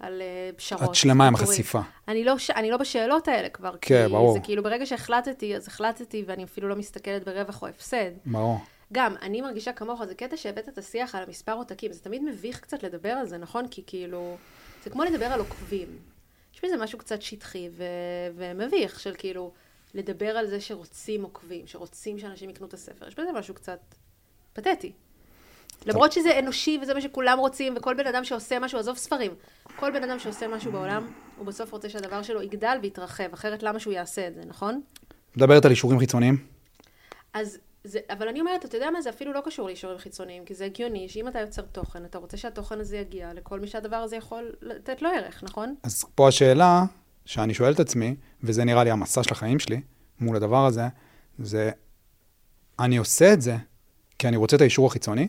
על 0.00 0.22
uh, 0.22 0.56
פשרות. 0.56 0.90
את 0.90 0.94
שלמה 0.94 1.26
עם. 1.26 1.34
החשיפה. 1.34 1.80
אני 2.08 2.24
לא. 2.24 2.36
אני 2.56 2.70
לא 2.70 2.76
בשאלות 2.76 3.28
האלה 3.28 3.48
כבר, 3.48 3.74
כן, 3.80 4.06
כי 4.06 4.12
ברור. 4.12 4.32
זה 4.32 4.40
כאילו 4.40 4.62
ברגע 4.62 4.86
שהחלטתי, 4.86 5.56
אז 5.56 5.68
החלטתי, 5.68 6.24
ואני 6.26 6.44
אפילו 6.44 6.68
לא 6.68 6.76
מסתכלת 6.76 7.24
ברווח 7.24 7.62
או 7.62 7.66
הפסד. 7.66 8.10
ברור. 8.26 8.58
גם, 8.92 9.14
אני 9.22 9.40
מרגישה 9.40 9.72
כמוך, 9.72 10.04
זה 10.04 10.14
קטע 10.14 10.36
שהבאת 10.36 10.68
את 10.68 10.78
השיח 10.78 11.14
על 11.14 11.22
המספר 11.22 11.52
עותקים, 11.52 11.92
זה 11.92 12.00
תמיד 12.00 12.22
מביך 12.22 12.60
קצת 12.60 12.82
לדבר 12.82 13.10
על 13.10 13.26
זה, 13.26 13.38
נכון? 13.38 13.68
כי 13.68 13.82
כאילו, 13.86 14.36
זה 14.84 14.90
כמו 14.90 15.04
לדבר 15.04 15.26
על 15.26 15.40
עוקבים. 15.40 15.88
יש 16.54 16.64
בזה 16.64 16.76
משהו 16.76 16.98
קצת 16.98 17.22
שטחי 17.22 17.68
ו... 17.72 17.84
ומביך, 18.36 19.00
של 19.00 19.14
כאילו, 19.18 19.52
לדבר 19.94 20.36
על 20.36 20.46
זה 20.46 20.60
שרוצים 20.60 21.22
עוקבים, 21.22 21.66
שרוצים 21.66 22.18
שאנשים 22.18 22.50
יקנו 22.50 22.66
את 22.66 22.74
הספר. 22.74 23.08
יש 23.08 23.14
בזה 23.14 23.32
משהו 23.32 23.54
קצת 23.54 23.80
פתטי. 24.52 24.92
למרות 25.86 26.12
שזה 26.12 26.38
אנושי 26.38 26.78
וזה 26.82 26.94
מה 26.94 27.00
שכולם 27.00 27.38
רוצים, 27.38 27.74
וכל 27.76 27.94
בן 27.94 28.06
אדם 28.06 28.24
שעושה 28.24 28.58
משהו, 28.58 28.78
עזוב 28.78 28.96
ספרים, 28.96 29.34
כל 29.76 29.90
בן 29.90 30.04
אדם 30.04 30.18
שעושה 30.18 30.48
משהו 30.48 30.72
בעולם, 30.72 31.06
הוא 31.36 31.46
בסוף 31.46 31.72
רוצה 31.72 31.88
שהדבר 31.88 32.22
שלו 32.22 32.42
יגדל 32.42 32.78
ויתרחב, 32.82 33.32
אחרת 33.32 33.62
למה 33.62 33.78
שהוא 33.78 33.92
יעשה 33.92 34.28
את 34.28 34.34
זה, 34.34 34.42
נכון? 34.46 34.80
מדברת 35.36 35.64
על 35.64 35.70
אישורים 35.70 35.98
חיצוניים? 35.98 36.46
אז 37.34 37.58
זה, 37.84 37.98
אבל 38.10 38.28
אני 38.28 38.40
אומרת, 38.40 38.64
אתה 38.64 38.76
יודע 38.76 38.90
מה, 38.90 39.02
זה 39.02 39.10
אפילו 39.10 39.32
לא 39.32 39.40
קשור 39.44 39.66
לאישורים 39.66 39.98
חיצוניים, 39.98 40.44
כי 40.44 40.54
זה 40.54 40.64
הגיוני 40.64 41.08
שאם 41.08 41.28
אתה 41.28 41.40
יוצר 41.40 41.62
תוכן, 41.62 42.04
אתה 42.04 42.18
רוצה 42.18 42.36
שהתוכן 42.36 42.80
הזה 42.80 42.96
יגיע 42.96 43.34
לכל 43.34 43.60
מי 43.60 43.66
שהדבר 43.66 43.96
הזה 43.96 44.16
יכול 44.16 44.52
לתת 44.62 45.02
לו 45.02 45.08
ערך, 45.10 45.44
נכון? 45.44 45.74
אז 45.82 46.04
פה 46.14 46.28
השאלה 46.28 46.84
שאני 47.26 47.54
שואל 47.54 47.72
את 47.72 47.80
עצמי, 47.80 48.16
וזה 48.42 48.64
נראה 48.64 48.84
לי 48.84 48.90
המסע 48.90 49.22
של 49.22 49.32
החיים 49.32 49.58
שלי 49.58 49.80
מול 50.20 50.36
הדבר 50.36 50.66
הזה, 50.66 50.88
זה, 51.38 51.70
אני 52.78 52.96
עושה 52.96 53.32
את 53.32 53.42
זה 53.42 53.56
כי 54.18 54.28
אני 54.28 54.36
רוצה 54.36 54.56
את 54.56 54.60
האישור 54.60 54.86
החיצוני, 54.86 55.28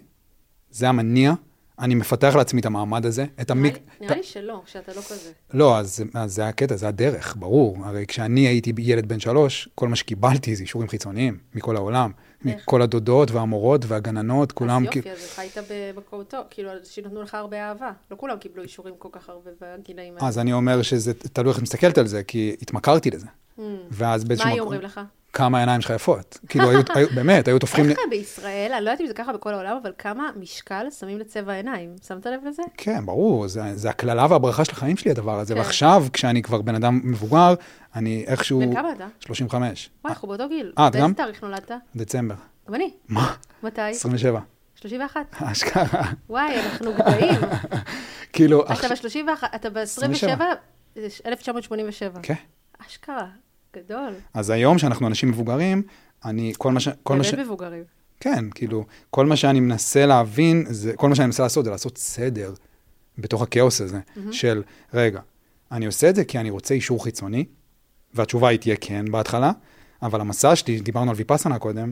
זה 0.77 0.89
המניע, 0.89 1.33
אני 1.79 1.95
מפתח 1.95 2.33
לעצמי 2.35 2.61
את 2.61 2.65
המעמד 2.65 3.05
הזה, 3.05 3.25
את 3.41 3.51
המיק... 3.51 3.77
נראה 4.01 4.15
לי- 4.15 4.23
שלא, 4.23 4.61
שאתה 4.65 4.91
לא 4.95 5.01
כזה. 5.01 5.31
לא, 5.53 5.77
אז, 5.77 6.03
אז 6.13 6.33
זה 6.35 6.47
הקטע, 6.47 6.75
זה 6.75 6.87
הדרך, 6.87 7.35
ברור. 7.39 7.77
הרי 7.85 8.05
כשאני 8.07 8.47
הייתי 8.47 8.73
ילד 8.77 9.05
בן 9.09 9.19
שלוש, 9.19 9.69
כל 9.75 9.87
מה 9.87 9.95
שקיבלתי 9.95 10.55
זה 10.55 10.63
אישורים 10.63 10.89
חיצוניים 10.89 11.37
מכל 11.55 11.75
העולם. 11.75 12.11
איך? 12.45 12.55
מכל 12.61 12.81
הדודות 12.81 13.31
והמורות 13.31 13.85
והגננות, 13.87 14.51
כולם... 14.51 14.87
אז 14.87 14.95
יופי, 14.95 15.11
אז 15.11 15.31
חיית 15.35 15.57
במקום 15.95 16.23
טוב, 16.23 16.41
כאילו, 16.49 16.69
שנתנו 16.83 17.21
לך 17.21 17.35
הרבה 17.35 17.69
אהבה. 17.69 17.91
לא 18.11 18.17
כולם 18.17 18.37
קיבלו 18.37 18.63
אישורים 18.63 18.93
כל 18.97 19.09
כך 19.11 19.29
הרבה 19.29 19.51
בגילאים 19.61 20.13
האלה. 20.17 20.27
אז 20.27 20.39
אני 20.39 20.53
אומר 20.53 20.81
שזה 20.81 21.13
תלוי 21.13 21.49
איך 21.49 21.57
את 21.57 21.63
מסתכלת 21.63 21.97
על 21.97 22.07
זה, 22.07 22.23
כי 22.23 22.55
התמכרתי 22.61 23.11
לזה. 23.11 23.27
Hmm. 23.57 23.61
ואז 23.91 24.23
מה 24.23 24.27
באיזשהו 24.27 24.47
היו 24.47 24.55
מקום, 24.55 24.65
אומרים 24.65 24.81
לך? 24.81 25.01
כמה 25.37 25.57
העיניים 25.57 25.81
שלך 25.81 25.91
יפות. 25.95 26.37
כאילו, 26.49 26.69
היו, 26.69 26.79
היו, 26.95 27.07
באמת, 27.15 27.47
היו 27.47 27.59
תופכים... 27.59 27.85
לי- 27.85 27.91
איך 27.91 27.99
בישראל, 28.09 28.71
אני 28.73 28.85
לא 28.85 28.89
יודעת 28.89 29.01
אם 29.01 29.07
זה 29.07 29.13
ככה 29.13 29.33
בכל 29.33 29.53
העולם, 29.53 29.79
אבל 29.83 29.91
כמה 29.97 30.29
משקל 30.39 30.87
שמים 30.99 31.19
לצבע 31.19 31.53
העיניים? 31.53 31.95
שמת 32.07 32.25
לב 32.25 32.39
לזה? 32.47 32.63
כן, 32.77 33.05
ברור, 33.05 33.47
זה, 33.47 33.61
זה 33.75 33.89
הקללה 33.89 34.27
והברכה 34.29 34.65
של 34.65 34.71
החיים 34.71 34.97
שלי, 34.97 35.11
הדבר 35.11 35.39
הזה. 35.39 35.53
כן. 35.53 35.59
ועכשיו, 35.59 36.05
כשאני 36.13 36.41
כבר 36.41 36.61
בן 36.61 36.75
אדם 36.75 37.01
מבוגר, 37.03 37.53
אני 37.95 38.23
איכשהו... 38.27 38.59
בן 38.59 38.75
כמה 38.75 38.91
אתה? 38.91 39.07
35. 39.19 39.89
וואי, 40.03 40.13
אנחנו 40.13 40.27
באותו 40.27 40.49
גיל. 40.49 40.73
אה, 40.77 40.87
את 40.87 40.95
גם? 40.95 41.01
באיזה 41.01 41.13
תאריך 41.13 41.43
נולדת? 41.43 41.71
דצמבר. 41.95 42.35
גם 42.67 42.75
אני. 42.75 42.93
מה? 43.09 43.33
מתי? 43.63 43.81
27. 43.81 44.39
31. 44.75 45.35
אשכרה. 45.43 46.01
וואי, 46.29 46.55
אנחנו 46.59 46.93
גדולים. 46.93 47.39
כאילו, 48.33 48.63
אתה 48.65 48.73
עכשיו... 48.73 48.89
ב-31, 48.89 49.45
אתה 49.55 49.69
ב-27, 49.69 49.83
27. 49.83 50.45
1987. 51.25 52.19
כן. 52.23 52.33
אשכרה, 52.87 53.27
גדול. 53.75 54.13
אז 54.33 54.49
היום, 54.49 54.77
שאנחנו 54.77 55.07
אנשים 55.07 55.29
מבוגרים, 55.29 55.83
אני, 56.25 56.53
כל 56.57 56.71
מה 56.71 56.79
ש... 56.79 56.87
כל 57.03 57.17
מה 57.17 57.23
ש... 57.23 57.33
באמת 57.33 57.45
מבוגרים. 57.45 57.83
כן, 58.19 58.49
כאילו, 58.49 58.85
כל 59.09 59.25
מה 59.25 59.35
שאני 59.35 59.59
מנסה 59.59 60.05
להבין, 60.05 60.65
זה, 60.69 60.93
כל 60.95 61.09
מה 61.09 61.15
שאני 61.15 61.25
מנסה 61.25 61.43
לעשות 61.43 61.65
זה 61.65 61.71
לעשות 61.71 61.97
סדר 61.97 62.53
בתוך 63.17 63.41
הכאוס 63.41 63.81
הזה, 63.81 63.99
mm-hmm. 63.99 64.31
של, 64.31 64.63
רגע, 64.93 65.19
אני 65.71 65.85
עושה 65.85 66.09
את 66.09 66.15
זה 66.15 66.25
כי 66.25 66.39
אני 66.39 66.49
רוצה 66.49 66.73
אישור 66.73 67.03
חיצוני, 67.03 67.45
והתשובה 68.13 68.49
היא 68.49 68.59
תהיה 68.59 68.75
כן 68.81 69.11
בהתחלה, 69.11 69.51
אבל 70.01 70.21
המסע 70.21 70.55
שלי, 70.55 70.79
דיברנו 70.79 71.11
על 71.11 71.17
ויפאסנה 71.17 71.59
קודם, 71.59 71.91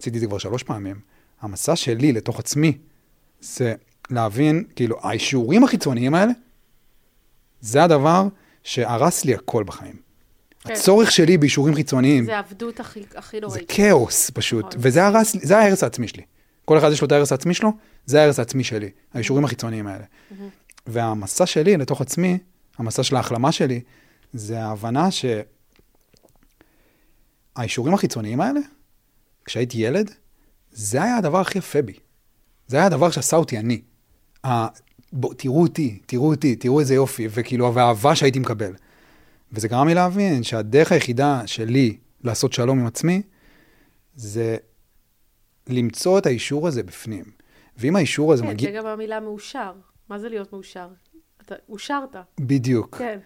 עשיתי 0.00 0.16
את 0.16 0.20
זה 0.20 0.26
כבר 0.26 0.38
שלוש 0.38 0.62
פעמים, 0.62 1.00
המסע 1.40 1.76
שלי 1.76 2.12
לתוך 2.12 2.38
עצמי, 2.38 2.78
זה 3.40 3.74
להבין, 4.10 4.64
כאילו, 4.76 4.96
האישורים 5.02 5.64
החיצוניים 5.64 6.14
האלה, 6.14 6.32
זה 7.60 7.84
הדבר 7.84 8.28
שהרס 8.62 9.24
לי 9.24 9.34
הכל 9.34 9.64
בחיים. 9.64 10.11
כן. 10.64 10.72
הצורך 10.72 11.12
שלי 11.12 11.38
באישורים 11.38 11.74
חיצוניים, 11.74 12.24
זה 12.24 12.36
העבדות 12.36 12.80
הכי 12.80 13.00
הכי 13.14 13.36
זה 13.36 13.40
נוראית. 13.40 13.64
כאוס 13.68 14.30
פשוט, 14.30 14.64
נכון. 14.64 14.80
וזה 14.82 15.06
הרס, 15.06 15.36
זה 15.42 15.58
ההרס 15.58 15.82
העצמי 15.82 16.08
שלי. 16.08 16.22
כל 16.64 16.78
אחד 16.78 16.92
יש 16.92 17.00
לו 17.00 17.06
את 17.06 17.12
ההרס 17.12 17.32
העצמי 17.32 17.54
שלו, 17.54 17.72
זה 18.06 18.20
ההרס 18.20 18.38
העצמי 18.38 18.64
שלי, 18.64 18.90
האישורים 19.14 19.44
החיצוניים 19.44 19.86
האלה. 19.86 20.04
והמסע 20.86 21.46
שלי 21.46 21.76
לתוך 21.76 22.00
עצמי, 22.00 22.38
המסע 22.78 23.02
של 23.02 23.16
ההחלמה 23.16 23.52
שלי, 23.52 23.80
זה 24.32 24.62
ההבנה 24.64 25.08
שהאישורים 27.56 27.94
החיצוניים 27.94 28.40
האלה, 28.40 28.60
כשהייתי 29.44 29.78
ילד, 29.78 30.10
זה 30.72 31.02
היה 31.02 31.16
הדבר 31.16 31.40
הכי 31.40 31.58
יפה 31.58 31.82
בי. 31.82 31.94
זה 32.66 32.76
היה 32.76 32.86
הדבר 32.86 33.10
שעשה 33.10 33.36
אותי 33.36 33.58
אני. 33.58 33.82
ה... 34.46 34.66
בוא, 35.12 35.34
תראו 35.34 35.62
אותי, 35.62 35.98
תראו 36.06 36.30
אותי, 36.30 36.56
תראו 36.56 36.80
איזה 36.80 36.94
יופי, 36.94 37.28
וכאילו, 37.30 37.74
והאהבה 37.74 38.16
שהייתי 38.16 38.38
מקבל. 38.38 38.72
וזה 39.52 39.68
גרם 39.68 39.88
לי 39.88 39.94
להבין 39.94 40.42
שהדרך 40.42 40.92
היחידה 40.92 41.42
שלי 41.46 41.96
לעשות 42.24 42.52
שלום 42.52 42.80
עם 42.80 42.86
עצמי, 42.86 43.22
זה 44.14 44.56
למצוא 45.68 46.18
את 46.18 46.26
האישור 46.26 46.68
הזה 46.68 46.82
בפנים. 46.82 47.24
ואם 47.76 47.96
האישור 47.96 48.32
הזה 48.32 48.42
כן, 48.42 48.48
מגיע... 48.48 48.70
זה 48.70 48.76
גם 48.78 48.86
המילה 48.86 49.20
מאושר. 49.20 49.72
מה 50.08 50.18
זה 50.18 50.28
להיות 50.28 50.52
מאושר? 50.52 50.88
אתה 51.42 51.54
אושרת. 51.68 52.16
בדיוק. 52.40 52.98
כן. 52.98 53.18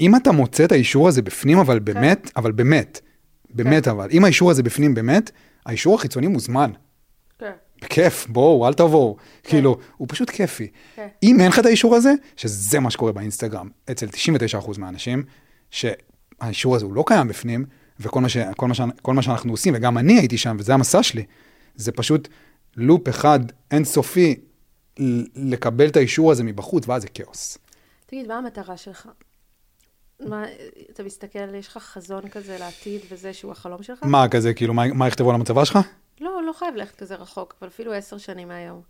אם 0.00 0.16
אתה 0.16 0.32
מוצא 0.32 0.64
את 0.64 0.72
האישור 0.72 1.08
הזה 1.08 1.22
בפנים, 1.22 1.58
אבל 1.58 1.78
באמת, 1.78 2.30
אבל 2.36 2.52
באמת, 2.52 3.00
באמת 3.50 3.84
כן. 3.84 3.90
אבל, 3.90 4.08
אם 4.12 4.24
האישור 4.24 4.50
הזה 4.50 4.62
בפנים 4.62 4.94
באמת, 4.94 5.30
האישור 5.66 5.94
החיצוני 5.94 6.26
מוזמן. 6.26 6.70
כן. 7.38 7.52
בכיף, 7.84 8.26
בואו, 8.26 8.68
אל 8.68 8.74
תבואו. 8.74 9.16
כאילו, 9.42 9.78
הוא 9.96 10.08
פשוט 10.10 10.30
כיפי. 10.30 10.68
כן. 10.96 11.08
אם 11.22 11.40
אין 11.40 11.48
לך 11.48 11.58
את 11.58 11.66
האישור 11.66 11.96
הזה, 11.96 12.12
שזה 12.36 12.80
מה 12.80 12.90
שקורה 12.90 13.12
באינסטגרם, 13.12 13.68
אצל 13.90 14.06
99% 14.06 14.78
מהאנשים, 14.78 15.24
שהאישור 15.70 16.76
הזה 16.76 16.84
הוא 16.84 16.94
לא 16.94 17.04
קיים 17.06 17.28
בפנים, 17.28 17.64
וכל 18.00 18.20
מה, 18.20 18.28
ש, 18.28 18.36
כל 18.56 18.68
מה, 18.68 18.74
ש, 18.74 18.80
כל 19.02 19.14
מה 19.14 19.22
שאנחנו 19.22 19.52
עושים, 19.52 19.74
וגם 19.76 19.98
אני 19.98 20.18
הייתי 20.18 20.38
שם, 20.38 20.56
וזה 20.58 20.74
המסע 20.74 21.02
שלי, 21.02 21.24
זה 21.74 21.92
פשוט 21.92 22.28
לופ 22.76 23.08
אחד 23.08 23.40
אינסופי 23.70 24.36
לקבל 25.36 25.88
את 25.88 25.96
האישור 25.96 26.32
הזה 26.32 26.44
מבחוץ, 26.44 26.88
ואז 26.88 27.02
זה 27.02 27.08
כאוס. 27.08 27.58
תגיד, 28.06 28.28
מה 28.28 28.38
המטרה 28.38 28.76
שלך? 28.76 29.08
מה, 30.20 30.44
אתה 30.90 31.02
מסתכל, 31.02 31.54
יש 31.54 31.68
לך 31.68 31.78
חזון 31.78 32.28
כזה 32.28 32.56
לעתיד 32.58 33.00
וזה 33.10 33.32
שהוא 33.32 33.52
החלום 33.52 33.82
שלך? 33.82 33.98
מה 34.02 34.28
כזה, 34.28 34.54
כאילו, 34.54 34.74
מה, 34.74 34.86
מה 34.86 35.08
יכתבו 35.08 35.28
על 35.30 35.34
המצבה 35.34 35.64
שלך? 35.64 35.78
לא, 36.20 36.42
לא 36.46 36.52
חייב 36.52 36.74
ללכת 36.74 36.96
כזה 36.96 37.14
רחוק, 37.14 37.54
אבל 37.60 37.68
אפילו 37.68 37.92
עשר 37.92 38.18
שנים 38.18 38.48
מהיום. 38.48 38.82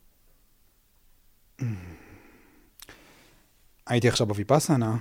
הייתי 3.87 4.09
עכשיו 4.09 4.27
בוויפאסנה, 4.27 4.97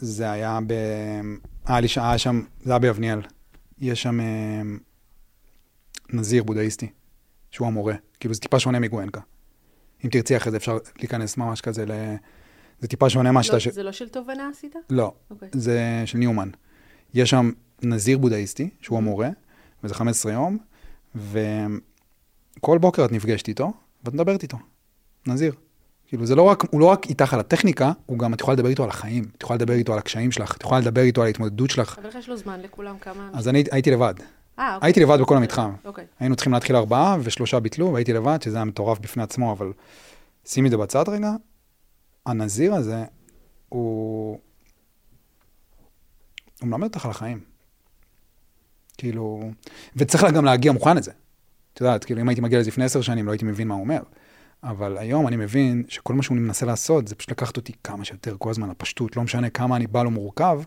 וזה 0.00 0.30
היה 0.30 0.58
ב... 0.66 0.72
היה 1.66 1.80
לי 1.80 1.88
שעה 1.88 2.18
שם, 2.18 2.42
זה 2.60 2.72
היה 2.72 2.78
ביבניאל. 2.78 3.20
יש 3.78 4.02
שם 4.02 4.20
אה, 4.20 4.62
נזיר 6.12 6.42
בודהיסטי, 6.42 6.90
שהוא 7.50 7.66
המורה. 7.66 7.94
כאילו, 8.20 8.34
זה 8.34 8.40
טיפה 8.40 8.60
שונה 8.60 8.80
מגואנקה. 8.80 9.20
אם 10.04 10.10
תרצי 10.10 10.36
אחרי 10.36 10.50
זה 10.50 10.56
אפשר 10.56 10.78
להיכנס 10.98 11.36
ממש 11.36 11.60
כזה 11.60 11.86
ל... 11.86 11.90
זה 12.80 12.88
טיפה 12.88 13.10
שונה 13.10 13.32
מה 13.32 13.42
שאתה... 13.42 13.56
לא, 13.56 13.60
ש... 13.60 13.68
זה 13.68 13.82
לא 13.82 13.92
של 13.92 14.08
תובנה 14.08 14.48
עשית? 14.48 14.76
לא, 14.90 15.14
אוקיי. 15.30 15.48
זה 15.52 16.02
של 16.06 16.18
ניומן. 16.18 16.50
יש 17.14 17.30
שם 17.30 17.50
נזיר 17.82 18.18
בודהיסטי, 18.18 18.70
שהוא 18.80 18.98
המורה, 18.98 19.28
וזה 19.84 19.94
15 19.94 20.32
יום, 20.32 20.58
וכל 21.14 22.78
בוקר 22.78 23.04
את 23.04 23.12
נפגשת 23.12 23.48
איתו, 23.48 23.72
ואת 24.04 24.14
מדברת 24.14 24.42
איתו. 24.42 24.56
נזיר. 25.26 25.52
כאילו, 26.06 26.26
זה 26.26 26.34
לא 26.34 26.42
רק, 26.42 26.64
הוא 26.70 26.80
לא 26.80 26.86
רק 26.86 27.06
איתך 27.06 27.34
על 27.34 27.40
הטכניקה, 27.40 27.92
הוא 28.06 28.18
גם, 28.18 28.34
את 28.34 28.40
יכולה 28.40 28.54
לדבר 28.54 28.68
איתו 28.68 28.82
על 28.82 28.88
החיים, 28.88 29.24
את 29.36 29.42
יכולה 29.42 29.56
לדבר 29.56 29.74
איתו 29.74 29.92
על 29.92 29.98
הקשיים 29.98 30.32
שלך, 30.32 30.56
את 30.56 30.62
יכולה 30.62 30.80
לדבר 30.80 31.00
איתו 31.00 31.20
על 31.20 31.26
ההתמודדות 31.26 31.70
שלך. 31.70 31.98
אבל 31.98 32.06
איך 32.06 32.14
יש 32.14 32.28
לו 32.28 32.36
זמן 32.36 32.60
לכולם 32.60 32.98
כמה... 32.98 33.30
אז 33.32 33.48
אני 33.48 33.64
הייתי 33.70 33.90
לבד. 33.90 34.14
אה, 34.58 34.74
אוקיי. 34.74 34.86
הייתי 34.86 35.00
לבד 35.00 35.18
בכל 35.20 35.36
המתחם. 35.36 35.72
אוקיי. 35.84 36.06
היינו 36.20 36.36
צריכים 36.36 36.52
להתחיל 36.52 36.76
ארבעה, 36.76 37.16
ושלושה 37.22 37.60
ביטלו, 37.60 37.92
והייתי 37.92 38.12
לבד, 38.12 38.42
שזה 38.42 38.56
היה 38.56 38.64
מטורף 38.64 38.98
בפני 38.98 39.22
עצמו, 39.22 39.52
אבל 39.52 39.72
שימי 40.44 40.66
את 40.68 40.70
זה 40.70 40.76
בצד 40.76 41.08
רגע. 41.08 41.30
הנזיר 42.26 42.74
הזה, 42.74 43.04
הוא... 43.68 44.38
הוא 46.60 46.68
מלמד 46.68 46.84
אותך 46.84 47.04
על 47.04 47.10
החיים. 47.10 47.53
כאילו... 48.98 49.50
וצריך 49.96 50.24
גם 50.24 50.44
להגיע 50.44 50.72
מוכן 50.72 50.96
לזה. 50.96 51.10
את 51.74 51.80
יודעת, 51.80 52.04
כאילו, 52.04 52.20
אם 52.20 52.28
הייתי 52.28 52.40
מגיע 52.40 52.60
לזה 52.60 52.70
לפני 52.70 52.84
עשר 52.84 53.00
שנים, 53.00 53.26
לא 53.26 53.32
הייתי 53.32 53.44
מבין 53.44 53.68
מה 53.68 53.74
הוא 53.74 53.82
אומר. 53.82 54.02
אבל 54.62 54.98
היום 54.98 55.28
אני 55.28 55.36
מבין 55.36 55.84
שכל 55.88 56.14
מה 56.14 56.22
שהוא 56.22 56.36
מנסה 56.36 56.66
לעשות, 56.66 57.08
זה 57.08 57.14
פשוט 57.14 57.30
לקחת 57.30 57.56
אותי 57.56 57.72
כמה 57.84 58.04
שיותר, 58.04 58.36
כל 58.38 58.50
הזמן 58.50 58.70
לפשטות. 58.70 59.16
לא 59.16 59.22
משנה 59.22 59.50
כמה 59.50 59.76
אני 59.76 59.86
בא 59.86 60.02
לו 60.02 60.10
מורכב, 60.10 60.60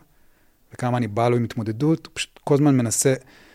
וכמה 0.73 0.97
אני 0.97 1.07
בא 1.07 1.29
לו 1.29 1.37
עם 1.37 1.43
התמודדות, 1.43 2.05
הוא 2.05 2.11
פשוט 2.15 2.39
כל 2.43 2.53
הזמן 2.53 2.77
מנסה, 2.77 3.13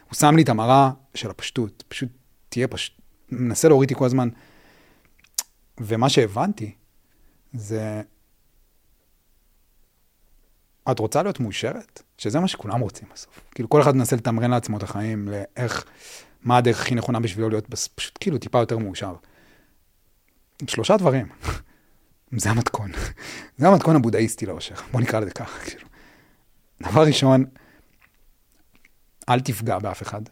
הוא 0.09 0.15
שם 0.15 0.37
לי 0.37 0.43
את 0.43 0.49
המראה 0.49 0.91
של 1.15 1.31
הפשטות. 1.31 1.85
פשוט 1.89 2.09
תהיה 2.49 2.69
פשט... 2.69 3.01
מנסה 3.31 3.69
להוריד 3.69 3.91
אותי 3.91 3.99
כל 3.99 4.05
הזמן. 4.05 4.29
ומה 5.81 6.09
שהבנתי, 6.09 6.75
זה 7.53 8.03
את 10.91 10.99
רוצה 10.99 11.23
להיות 11.23 11.41
מאושרת? 11.41 12.03
שזה 12.19 12.41
מה 12.41 12.49
שכולם 12.49 12.81
רוצים 12.81 13.09
בסוף. 13.13 13.41
כאילו, 13.55 13.69
כל 13.69 13.83
אחד 13.83 13.97
מנסה 13.97 14.17
לתמרן 14.17 14.51
לעצמו 14.51 14.77
את 14.79 14.83
החיים, 14.83 15.29
לאיך, 15.29 15.85
מה 16.43 16.57
הדרך 16.57 16.81
הכי 16.81 16.95
נכונה 16.95 17.21
בשבילו 17.21 17.49
להיות 17.49 17.69
בס- 17.69 17.89
פשוט 17.89 18.19
כאילו 18.21 18.39
טיפה 18.39 18.59
יותר 18.59 18.79
מאושר. 18.79 19.15
שלושה 20.67 20.97
דברים. 20.97 21.29
זה 22.37 22.51
המתכון. 22.51 22.91
זה 23.59 23.69
המתכון 23.69 23.97
הבודהיסטי 23.97 24.47
לאושר. 24.47 24.75
בוא 24.93 25.01
נקרא 25.01 25.21
לזה 25.21 25.31
ככה, 25.31 25.59
כאילו. 25.71 25.89
דבר 26.83 27.03
ראשון, 27.07 27.45
אל 29.29 29.41
תפגע 29.41 29.79
באף 29.79 30.03
אחד, 30.03 30.23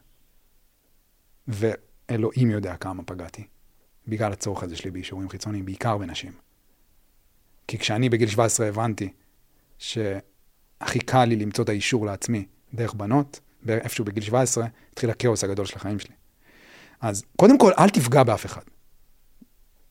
ואלוהים 1.49 2.51
יודע 2.51 2.77
כמה 2.77 3.03
פגעתי, 3.03 3.47
בגלל 4.09 4.33
הצורך 4.33 4.63
הזה 4.63 4.77
שלי 4.77 4.91
באישורים 4.91 5.29
חיצוניים, 5.29 5.65
בעיקר 5.65 5.99
בנשים. 5.99 6.33
כי 7.69 7.79
כשאני 7.79 8.09
בגיל 8.09 8.29
17 8.29 8.67
הבנתי 8.67 9.13
שהכי 10.81 10.99
קל 10.99 11.25
לי 11.25 11.37
למצוא 11.37 11.65
את 11.65 11.69
האישור 11.69 12.07
לעצמי 12.07 12.47
דרך 12.75 12.95
בנות, 12.95 13.41
איפשהו 13.69 14.05
בגיל 14.05 14.23
17, 14.23 14.67
התחיל 14.93 15.11
הכאוס 15.11 15.45
הגדול 15.45 15.67
של 15.67 15.77
החיים 15.77 15.99
שלי. 15.99 16.15
אז 17.01 17.25
קודם 17.37 17.59
כל, 17.59 17.73
אל 17.79 17.89
תפגע 17.91 18.23
באף 18.23 18.47
אחד. 18.47 18.63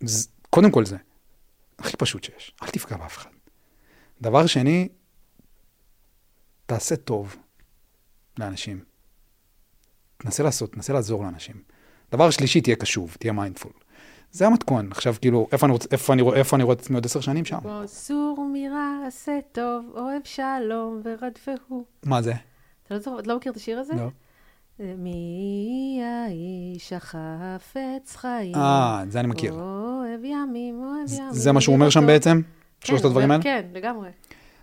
ז- 0.03 0.27
קודם 0.49 0.71
כל 0.71 0.85
זה. 0.85 0.97
הכי 1.79 1.97
פשוט 1.97 2.23
שיש. 2.23 2.53
אל 2.63 2.67
תפגע 2.67 2.97
באף 2.97 3.17
אחד. 3.17 3.29
דבר 4.21 4.45
שני, 4.47 4.89
תעשה 6.65 6.95
טוב 6.95 7.35
לאנשים. 8.39 8.83
תנסה 10.17 10.43
לעשות, 10.43 10.71
תנסה 10.73 10.93
לעזור 10.93 11.23
לאנשים. 11.23 11.63
דבר 12.11 12.29
שלישי, 12.29 12.61
תהיה 12.61 12.75
קשוב, 12.75 13.15
תהיה 13.19 13.33
mindful. 13.33 13.71
זה 14.31 14.47
המתכון. 14.47 14.87
עכשיו, 14.91 15.15
כאילו, 15.21 15.47
איפה 15.51 15.65
אני, 15.65 15.73
רוצ, 15.73 15.85
איפה 15.91 16.13
אני, 16.13 16.21
איפה 16.35 16.55
אני 16.55 16.63
רואה 16.63 16.73
את 16.75 16.79
עצמי 16.79 16.95
עוד 16.95 17.05
עשר 17.05 17.19
שנים? 17.19 17.45
שם. 17.45 17.57
בוא 17.63 17.87
סור 17.87 18.49
מרע, 18.53 19.07
עשה 19.07 19.39
טוב, 19.51 19.85
אוהב 19.95 20.21
שלום 20.23 21.01
ורדפהו. 21.03 21.83
מה 22.05 22.21
זה? 22.21 22.33
אתה 22.87 22.93
לא, 22.93 22.99
זוכר- 22.99 23.17
לא 23.25 23.37
מכיר 23.37 23.51
את 23.51 23.57
השיר 23.57 23.79
הזה? 23.79 23.93
לא. 23.93 24.07
מי 24.97 26.01
האיש 26.03 26.93
החפץ 26.93 28.15
חיים? 28.15 28.55
אה, 28.55 29.03
את 29.03 29.11
זה 29.11 29.19
אני 29.19 29.27
מכיר. 29.27 29.53
אוהב 29.53 30.23
ימים, 30.23 30.81
אוהב 30.83 31.13
ימים. 31.19 31.33
זה 31.33 31.51
מה 31.51 31.61
שהוא 31.61 31.75
אומר 31.75 31.89
שם 31.89 32.05
בעצם? 32.07 32.41
שלושת 32.83 33.01
כן, 33.03 33.07
הדברים 33.07 33.31
האלה? 33.31 33.43
כן, 33.43 33.65
לגמרי. 33.73 34.09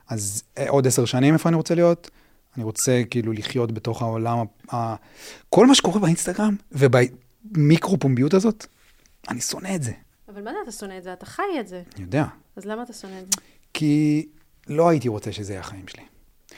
אז 0.08 0.42
אה, 0.58 0.68
עוד 0.70 0.86
עשר 0.86 1.04
שנים 1.04 1.34
איפה 1.34 1.48
אני 1.48 1.56
רוצה 1.56 1.74
להיות? 1.74 2.10
אני 2.56 2.64
רוצה 2.64 3.02
כאילו 3.10 3.32
לחיות 3.32 3.72
בתוך 3.72 4.02
העולם, 4.02 4.38
ה-. 4.72 4.94
כל 5.50 5.66
מה 5.66 5.74
שקורה 5.74 5.98
באינסטגרם 6.00 6.56
ובמיקרו-פומביות 6.72 8.34
הזאת, 8.34 8.66
אני 9.28 9.40
שונא 9.40 9.74
את 9.74 9.82
זה. 9.82 9.92
אבל 10.28 10.42
מה 10.42 10.50
זה 10.52 10.58
אתה 10.62 10.72
שונא 10.72 10.98
את 10.98 11.02
זה? 11.02 11.12
אתה 11.12 11.26
חי 11.26 11.42
את 11.60 11.68
זה. 11.68 11.82
אני 11.94 12.02
יודע. 12.04 12.24
אז 12.56 12.64
למה 12.64 12.82
אתה 12.82 12.92
שונא 12.92 13.18
את 13.20 13.26
זה? 13.26 13.40
כי 13.74 14.26
לא 14.68 14.88
הייתי 14.88 15.08
רוצה 15.08 15.32
שזה 15.32 15.52
יהיה 15.52 15.60
החיים 15.60 15.88
שלי. 15.88 16.02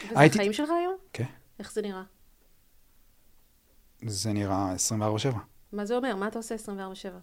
וזה 0.07 0.21
הייתי- 0.21 0.39
החיים 0.39 0.53
שלך 0.53 0.71
היום? 0.71 0.97
כן. 1.13 1.25
איך 1.59 1.73
זה 1.73 1.83
נראה? 1.83 2.03
זה 4.07 4.33
נראה 4.33 4.75
24/7. 4.75 5.39
מה 5.73 5.85
זה 5.87 5.97
אומר? 5.97 6.17
מה 6.17 6.29
אתה 6.29 6.39
עושה 6.39 6.55
24/7? 6.55 7.19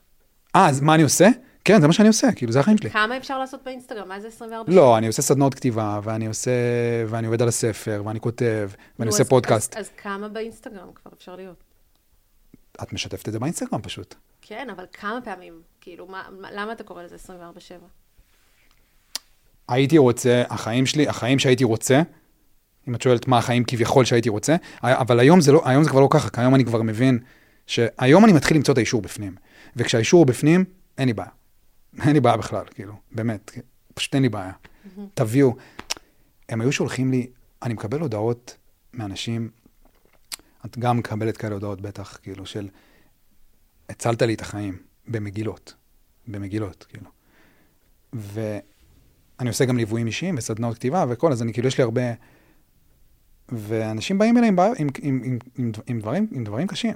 אה, 0.55 0.69
אז 0.69 0.81
מה 0.81 0.95
אני 0.95 1.03
עושה? 1.03 1.27
כן, 1.65 1.81
זה 1.81 1.87
מה 1.87 1.93
שאני 1.93 2.07
עושה, 2.07 2.27
כאילו, 2.35 2.51
זה 2.51 2.59
החיים 2.59 2.77
שלי. 2.77 2.89
כמה 2.89 3.17
אפשר 3.17 3.39
לעשות 3.39 3.63
באינסטגרם? 3.63 4.07
מה 4.07 4.19
זה 4.19 4.27
24/7? 4.27 4.71
לא, 4.75 4.97
אני 4.97 5.07
עושה 5.07 5.21
סדנאות 5.21 5.53
כתיבה, 5.55 5.99
ואני 6.03 6.27
עושה, 6.27 6.51
ואני 7.07 7.27
עובד 7.27 7.41
על 7.41 7.47
הספר, 7.47 8.01
ואני 8.05 8.19
כותב, 8.19 8.69
ואני 8.99 9.09
עושה 9.09 9.23
פודקאסט. 9.25 9.75
אז, 9.75 9.85
אז 9.85 9.91
כמה 9.97 10.29
באינסטגרם 10.29 10.87
כבר 10.95 11.11
אפשר 11.13 11.35
להיות? 11.35 11.63
את 12.83 12.93
משתפת 12.93 13.27
את 13.27 13.33
זה 13.33 13.39
באינסטגרם 13.39 13.81
פשוט. 13.81 14.15
כן, 14.47 14.69
אבל 14.69 14.85
כמה 14.93 15.21
פעמים? 15.21 15.61
כאילו, 15.81 16.07
מה, 16.07 16.23
מה, 16.39 16.51
למה 16.51 16.71
אתה 16.71 16.83
קורא 16.83 17.03
לזה 17.03 17.15
24/7? 17.15 17.73
הייתי 19.67 19.97
רוצה, 19.97 20.43
החיים 20.49 20.85
שלי, 20.85 21.07
החיים 21.07 21.39
שהייתי 21.39 21.63
רוצה, 21.63 22.01
אם 22.87 22.95
את 22.95 23.01
שואלת 23.01 23.27
מה 23.27 23.37
החיים 23.37 23.63
כביכול 23.63 24.05
שהייתי 24.05 24.29
רוצה, 24.29 24.55
אבל 24.83 25.19
היום 25.19 25.41
זה, 25.41 25.51
לא, 25.51 25.61
היום 25.65 25.83
זה 25.83 25.89
כבר 25.89 25.99
לא 25.99 26.07
ככה, 26.11 26.29
כי 26.29 26.41
היום 26.41 26.55
אני 26.55 26.65
כבר 26.65 26.81
מבין 26.81 27.19
שהיום 27.67 28.25
אני 28.25 28.33
מתחיל 28.33 28.57
למצוא 28.57 28.73
את 28.73 28.77
האישור 28.77 29.01
בפנים. 29.01 29.35
וכשהאישור 29.75 30.19
הוא 30.19 30.27
בפנים, 30.27 30.65
אין 30.97 31.07
לי 31.07 31.13
בעיה. 31.13 31.29
אין 32.01 32.13
לי 32.13 32.19
בעיה 32.19 32.37
בכלל, 32.37 32.65
כאילו, 32.73 32.93
באמת, 33.11 33.51
פשוט 33.93 34.15
אין 34.15 34.23
לי 34.23 34.29
בעיה. 34.29 34.51
תביאו. 35.13 35.55
הם 36.49 36.61
היו 36.61 36.71
שולחים 36.71 37.11
לי, 37.11 37.27
אני 37.63 37.73
מקבל 37.73 37.99
הודעות 37.99 38.57
מאנשים, 38.93 39.49
את 40.65 40.79
גם 40.79 40.97
מקבלת 40.97 41.37
כאלה 41.37 41.53
הודעות 41.53 41.81
בטח, 41.81 42.17
כאילו, 42.23 42.45
של 42.45 42.67
הצלת 43.89 44.21
לי 44.21 44.33
את 44.33 44.41
החיים, 44.41 44.77
במגילות, 45.07 45.73
במגילות, 46.27 46.85
כאילו. 46.89 47.09
ואני 48.13 49.49
עושה 49.49 49.65
גם 49.65 49.77
ליוויים 49.77 50.07
אישיים 50.07 50.35
וסדנאות 50.37 50.75
כתיבה 50.75 51.05
וכל, 51.09 51.31
אז 51.31 51.41
אני 51.41 51.53
כאילו, 51.53 51.67
יש 51.67 51.77
לי 51.77 51.83
הרבה... 51.83 52.01
ואנשים 53.49 54.17
באים 54.17 54.37
אליי 54.37 54.49
עם, 54.49 54.59
עם, 54.77 54.87
עם, 55.01 55.21
עם, 55.23 55.39
עם, 55.57 55.71
עם, 55.87 55.99
דברים, 55.99 56.27
עם 56.31 56.43
דברים 56.43 56.67
קשים. 56.67 56.95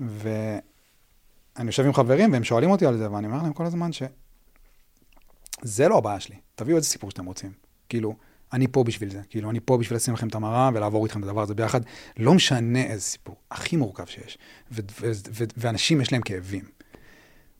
ואני 0.00 1.66
יושב 1.66 1.84
עם 1.84 1.92
חברים 1.92 2.32
והם 2.32 2.44
שואלים 2.44 2.70
אותי 2.70 2.86
על 2.86 2.96
זה, 2.96 3.12
ואני 3.12 3.26
אומר 3.26 3.42
להם 3.42 3.52
כל 3.52 3.66
הזמן 3.66 3.90
שזה 3.92 5.88
לא 5.88 5.98
הבעיה 5.98 6.20
שלי, 6.20 6.36
תביאו 6.54 6.76
איזה 6.76 6.88
סיפור 6.88 7.10
שאתם 7.10 7.24
רוצים. 7.24 7.52
כאילו, 7.88 8.16
אני 8.52 8.68
פה 8.68 8.84
בשביל 8.84 9.10
זה, 9.10 9.20
כאילו, 9.30 9.50
אני 9.50 9.60
פה 9.60 9.78
בשביל 9.78 9.96
לשים 9.96 10.14
לכם 10.14 10.28
את 10.28 10.34
המראה 10.34 10.70
ולעבור 10.74 11.04
איתכם 11.04 11.20
את 11.20 11.24
הדבר 11.24 11.42
הזה 11.42 11.54
ביחד. 11.54 11.80
לא 12.16 12.34
משנה 12.34 12.82
איזה 12.82 13.02
סיפור, 13.02 13.36
הכי 13.50 13.76
מורכב 13.76 14.06
שיש. 14.06 14.38
ו- 14.72 14.80
ו- 15.00 15.12
ו- 15.32 15.44
ואנשים 15.56 16.00
יש 16.00 16.12
להם 16.12 16.22
כאבים. 16.22 16.64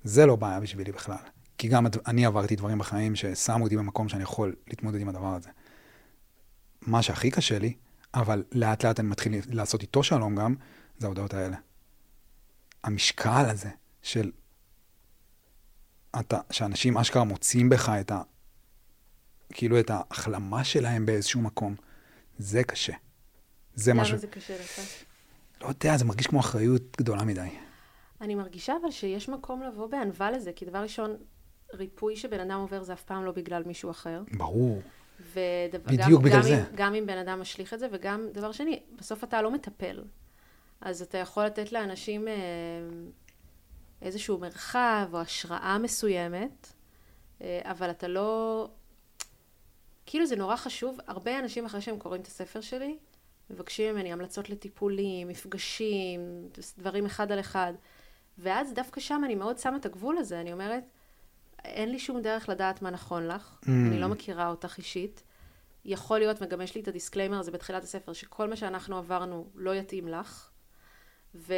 זה 0.04 0.26
לא 0.26 0.36
בעיה 0.36 0.60
בשבילי 0.60 0.92
בכלל. 0.92 1.16
כי 1.58 1.68
גם 1.68 1.86
אני 2.06 2.26
עברתי 2.26 2.56
דברים 2.56 2.78
בחיים 2.78 3.16
ששמו 3.16 3.64
אותי 3.64 3.76
במקום 3.76 4.08
שאני 4.08 4.22
יכול 4.22 4.54
להתמודד 4.68 5.00
עם 5.00 5.08
הדבר 5.08 5.34
הזה. 5.34 5.50
מה 6.82 7.02
שהכי 7.02 7.30
קשה 7.30 7.58
לי, 7.58 7.74
אבל 8.14 8.44
לאט 8.52 8.84
לאט 8.84 9.00
אני 9.00 9.08
מתחיל 9.08 9.40
לעשות 9.48 9.82
איתו 9.82 10.02
שלום 10.02 10.36
גם, 10.36 10.54
זה 10.98 11.06
ההודעות 11.06 11.34
האלה. 11.34 11.56
המשקל 12.84 13.44
הזה 13.48 13.70
של... 14.02 14.30
אתה, 16.20 16.38
שאנשים 16.50 16.98
אשכרה 16.98 17.24
מוצאים 17.24 17.68
בך 17.68 17.88
את 18.00 18.10
ה... 18.10 18.22
כאילו 19.52 19.80
את 19.80 19.90
ההחלמה 19.90 20.64
שלהם 20.64 21.06
באיזשהו 21.06 21.40
מקום, 21.40 21.74
זה 22.38 22.64
קשה. 22.64 22.92
זה 23.74 23.94
משהו... 23.94 24.12
למה 24.12 24.20
זה 24.20 24.26
קשה 24.26 24.54
לך? 24.60 24.80
לא 25.60 25.66
יודע, 25.66 25.96
זה 25.96 26.04
מרגיש 26.04 26.26
כמו 26.26 26.40
אחריות 26.40 26.96
גדולה 26.96 27.24
מדי. 27.24 27.48
אני 28.20 28.34
מרגישה 28.34 28.74
אבל 28.82 28.90
שיש 28.90 29.28
מקום 29.28 29.62
לבוא 29.62 29.86
בענווה 29.86 30.30
לזה, 30.30 30.52
כי 30.52 30.64
דבר 30.64 30.78
ראשון, 30.78 31.16
ריפוי 31.74 32.16
שבן 32.16 32.40
אדם 32.40 32.60
עובר 32.60 32.82
זה 32.82 32.92
אף 32.92 33.02
פעם 33.02 33.24
לא 33.24 33.32
בגלל 33.32 33.62
מישהו 33.66 33.90
אחר. 33.90 34.22
ברור. 34.32 34.82
ודבר, 35.20 35.92
בדיוק 35.92 36.20
גם, 36.20 36.22
בגלל 36.22 36.36
גם 36.36 36.42
זה. 36.42 36.58
אם, 36.58 36.64
גם 36.74 36.94
אם 36.94 37.06
בן 37.06 37.18
אדם 37.18 37.40
משליך 37.40 37.74
את 37.74 37.78
זה, 37.78 37.86
וגם 37.92 38.28
דבר 38.32 38.52
שני, 38.52 38.82
בסוף 38.98 39.24
אתה 39.24 39.42
לא 39.42 39.50
מטפל. 39.50 40.04
אז 40.80 41.02
אתה 41.02 41.18
יכול 41.18 41.44
לתת 41.44 41.72
לאנשים 41.72 42.28
אה, 42.28 42.34
איזשהו 44.02 44.38
מרחב 44.38 45.08
או 45.12 45.20
השראה 45.20 45.78
מסוימת, 45.78 46.72
אה, 47.42 47.60
אבל 47.64 47.90
אתה 47.90 48.08
לא... 48.08 48.68
כאילו 50.06 50.26
זה 50.26 50.36
נורא 50.36 50.56
חשוב, 50.56 50.98
הרבה 51.06 51.38
אנשים 51.38 51.66
אחרי 51.66 51.80
שהם 51.80 51.98
קוראים 51.98 52.22
את 52.22 52.26
הספר 52.26 52.60
שלי, 52.60 52.96
מבקשים 53.50 53.94
ממני 53.94 54.12
המלצות 54.12 54.50
לטיפולים, 54.50 55.28
מפגשים, 55.28 56.48
דברים 56.78 57.06
אחד 57.06 57.32
על 57.32 57.40
אחד. 57.40 57.72
ואז 58.38 58.72
דווקא 58.72 59.00
שם 59.00 59.22
אני 59.24 59.34
מאוד 59.34 59.58
שמה 59.58 59.76
את 59.76 59.86
הגבול 59.86 60.18
הזה, 60.18 60.40
אני 60.40 60.52
אומרת, 60.52 60.84
אין 61.64 61.90
לי 61.90 61.98
שום 61.98 62.22
דרך 62.22 62.48
לדעת 62.48 62.82
מה 62.82 62.90
נכון 62.90 63.28
לך, 63.28 63.58
ממ. 63.62 63.68
אני 63.68 64.00
לא 64.00 64.08
מכירה 64.08 64.48
אותך 64.48 64.78
אישית. 64.78 65.22
יכול 65.84 66.18
להיות, 66.18 66.36
וגם 66.40 66.60
יש 66.60 66.74
לי 66.74 66.80
את 66.80 66.88
ה 66.88 66.93
disclaimer 66.93 67.38
הזה 67.38 67.50
בתחילת 67.50 67.82
הספר, 67.82 68.12
שכל 68.12 68.48
מה 68.48 68.56
שאנחנו 68.56 68.98
עברנו 68.98 69.46
לא 69.54 69.74
יתאים 69.74 70.08
לך, 70.08 70.50
ו... 71.34 71.54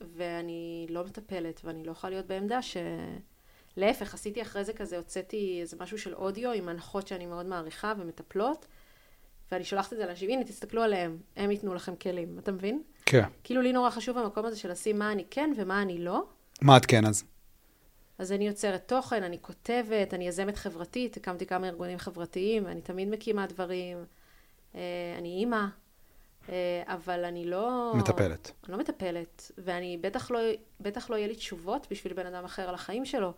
ואני 0.00 0.86
לא 0.90 1.04
מטפלת, 1.04 1.60
ואני 1.64 1.84
לא 1.84 1.92
יכולה 1.92 2.10
להיות 2.10 2.26
בעמדה 2.26 2.62
ש... 2.62 2.76
להפך, 3.76 4.14
עשיתי 4.14 4.42
אחרי 4.42 4.64
זה 4.64 4.72
כזה, 4.72 4.96
הוצאתי 4.96 5.58
איזה 5.60 5.76
משהו 5.80 5.98
של 5.98 6.14
אודיו 6.14 6.52
עם 6.52 6.68
מנחות 6.68 7.08
שאני 7.08 7.26
מאוד 7.26 7.46
מעריכה 7.46 7.92
ומטפלות, 7.98 8.66
ואני 9.52 9.64
שולחת 9.64 9.92
את 9.92 9.98
זה 9.98 10.06
לאנשים, 10.06 10.30
הנה, 10.30 10.44
תסתכלו 10.44 10.82
עליהם, 10.82 11.18
הם 11.36 11.50
ייתנו 11.50 11.74
לכם 11.74 11.96
כלים, 11.96 12.38
אתה 12.38 12.52
מבין? 12.52 12.82
כן. 13.06 13.24
כאילו 13.44 13.62
לי 13.62 13.72
נורא 13.72 13.90
חשוב 13.90 14.18
המקום 14.18 14.46
הזה 14.46 14.56
של 14.56 14.70
לשים 14.70 14.98
מה 14.98 15.12
אני 15.12 15.24
כן 15.30 15.52
ומה 15.56 15.82
אני 15.82 15.98
לא. 15.98 16.24
מה 16.62 16.76
את 16.76 16.86
כן 16.86 17.06
אז? 17.06 17.24
אז 18.18 18.32
אני 18.32 18.46
יוצרת 18.46 18.88
תוכן, 18.88 19.22
אני 19.22 19.38
כותבת, 19.40 20.14
אני 20.14 20.28
יזמת 20.28 20.56
חברתית, 20.56 21.16
הקמתי 21.16 21.46
כמה 21.46 21.68
ארגונים 21.68 21.98
חברתיים, 21.98 22.66
אני 22.66 22.80
תמיד 22.80 23.08
מקימה 23.08 23.46
דברים, 23.46 24.04
אה, 24.74 24.80
אני 25.18 25.28
אימא, 25.28 25.64
אה, 26.48 26.82
אבל 26.86 27.24
אני 27.24 27.44
לא... 27.44 27.92
מטפלת. 27.96 28.50
אני 28.64 28.72
לא 28.72 28.78
מטפלת, 28.78 29.50
ואני 29.58 29.98
בטח 30.00 30.30
לא, 30.30 30.38
בטח 30.80 31.10
לא 31.10 31.16
יהיה 31.16 31.28
לי 31.28 31.34
תשובות 31.34 31.86
בשביל 31.90 32.12
בן 32.12 32.26
אדם 32.26 32.44
אחר 32.44 32.68
על 32.68 32.74
החיים 32.74 33.04
שלו. 33.04 33.32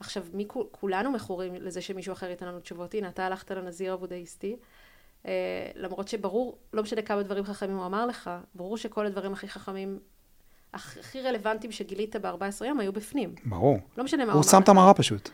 עכשיו, 0.00 0.24
מי, 0.34 0.44
כול- 0.48 0.66
כולנו 0.70 1.10
מכורים 1.12 1.54
לזה 1.54 1.80
שמישהו 1.82 2.12
אחר 2.12 2.30
ייתן 2.30 2.46
לנו 2.46 2.60
תשובות. 2.60 2.94
הנה, 2.94 3.08
אתה 3.08 3.26
הלכת 3.26 3.50
לנזיר 3.50 3.92
הבודהיסטי, 3.92 4.56
אה, 5.26 5.32
למרות 5.74 6.08
שברור, 6.08 6.58
לא 6.72 6.82
משנה 6.82 7.02
כמה 7.02 7.22
דברים 7.22 7.44
חכמים 7.44 7.76
הוא 7.76 7.86
אמר 7.86 8.06
לך, 8.06 8.30
ברור 8.54 8.76
שכל 8.76 9.06
הדברים 9.06 9.32
הכי 9.32 9.48
חכמים, 9.48 9.98
הכ- 10.74 10.76
הכי 11.00 11.22
רלוונטיים 11.22 11.72
שגילית 11.72 12.16
ב-14 12.16 12.64
יום 12.64 12.80
היו 12.80 12.92
בפנים. 12.92 13.34
ברור. 13.44 13.78
לא 13.96 14.04
משנה 14.04 14.24
מה 14.24 14.32
הוא 14.32 14.38
הוא 14.38 14.44
אמר 14.44 14.50
שם 14.50 14.56
לך. 14.58 14.62
את 14.64 14.68
המראה 14.68 14.94
פשוט. 14.94 15.30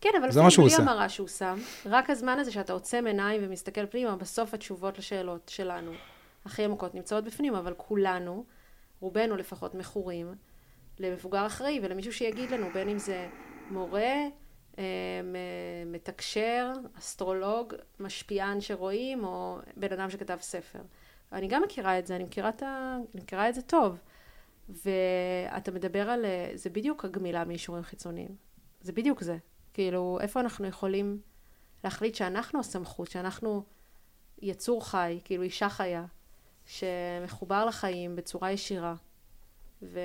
כן, 0.00 0.08
אבל 0.20 0.30
זה 0.30 0.42
מה 0.42 0.50
שהוא 0.50 0.66
אפילו 0.66 0.76
בלי 0.76 0.82
עושה. 0.84 0.92
המראה 0.92 1.08
שהוא 1.08 1.28
שם, 1.28 1.58
רק 1.86 2.10
הזמן 2.10 2.38
הזה 2.38 2.52
שאתה 2.52 2.72
עוצם 2.72 3.04
עיניים 3.06 3.40
ומסתכל 3.44 3.86
פנימה, 3.86 4.16
בסוף 4.16 4.54
התשובות 4.54 4.98
לשאלות 4.98 5.48
שלנו, 5.48 5.92
הכי 6.44 6.64
עמוקות, 6.64 6.94
נמצאות 6.94 7.24
בפנים, 7.24 7.54
אבל 7.54 7.74
כולנו, 7.76 8.44
רובנו 9.00 9.36
לפחות 9.36 9.74
מכורים, 9.74 10.34
למבוגר 10.98 11.46
אחראי 11.46 11.80
ולמישהו 11.82 12.12
שיגיד 12.12 12.50
לנו, 12.50 12.66
בין 12.74 12.88
אם 12.88 12.98
זה 12.98 13.28
מורה, 13.70 14.26
אה, 14.78 14.84
מתקשר, 15.86 16.72
אסטרולוג, 16.98 17.74
משפיען 18.00 18.60
שרואים, 18.60 19.24
או 19.24 19.58
בן 19.76 19.92
אדם 19.92 20.10
שכתב 20.10 20.38
ספר. 20.40 20.78
אני 21.32 21.48
גם 21.48 21.62
מכירה 21.62 21.98
את 21.98 22.06
זה, 22.06 22.16
אני 22.16 22.24
מכירה 22.24 22.48
את, 22.48 22.62
ה... 22.62 22.96
אני 23.14 23.22
מכירה 23.22 23.48
את 23.48 23.54
זה 23.54 23.62
טוב. 23.62 23.98
ואתה 24.68 25.70
מדבר 25.70 26.10
על, 26.10 26.24
אה, 26.24 26.50
זה 26.54 26.70
בדיוק 26.70 27.04
הגמילה 27.04 27.44
מאישורים 27.44 27.82
חיצוניים. 27.82 28.36
זה 28.80 28.92
בדיוק 28.92 29.22
זה. 29.22 29.36
כאילו, 29.74 30.18
איפה 30.20 30.40
אנחנו 30.40 30.66
יכולים 30.66 31.20
להחליט 31.84 32.14
שאנחנו 32.14 32.60
הסמכות, 32.60 33.10
שאנחנו 33.10 33.62
יצור 34.42 34.86
חי, 34.86 35.20
כאילו 35.24 35.42
אישה 35.42 35.68
חיה, 35.68 36.04
שמחובר 36.66 37.64
לחיים 37.64 38.16
בצורה 38.16 38.52
ישירה, 38.52 38.94
ו... 39.82 40.00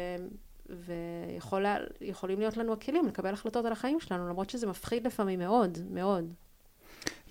ויכולים 0.69 2.39
להיות 2.39 2.57
לנו 2.57 2.73
הכלים 2.73 3.07
לקבל 3.07 3.33
החלטות 3.33 3.65
על 3.65 3.71
החיים 3.71 3.99
שלנו, 3.99 4.29
למרות 4.29 4.49
שזה 4.49 4.67
מפחיד 4.67 5.07
לפעמים 5.07 5.39
מאוד, 5.39 5.77
מאוד. 5.91 6.33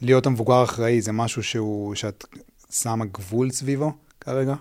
להיות 0.03 0.27
המבוגר 0.27 0.55
האחראי 0.55 1.01
זה 1.01 1.12
משהו 1.12 1.42
שהוא, 1.42 1.94
שאת 1.94 2.24
שמה 2.70 3.05
גבול 3.05 3.51
סביבו 3.51 3.92
כרגע? 4.20 4.55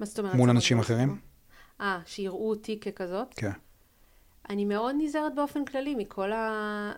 מה 0.00 0.06
זאת 0.06 0.18
אומרת? 0.18 0.34
מול 0.34 0.50
אנשים 0.50 0.78
אחרים? 0.78 1.20
אה, 1.80 2.00
שיראו 2.06 2.50
אותי 2.50 2.80
ככזאת? 2.80 3.34
כן. 3.36 3.50
אני 4.50 4.64
מאוד 4.64 4.94
נזהרת 4.98 5.34
באופן 5.34 5.64
כללי 5.64 5.94
מכל 5.94 6.32
ה... 6.32 6.92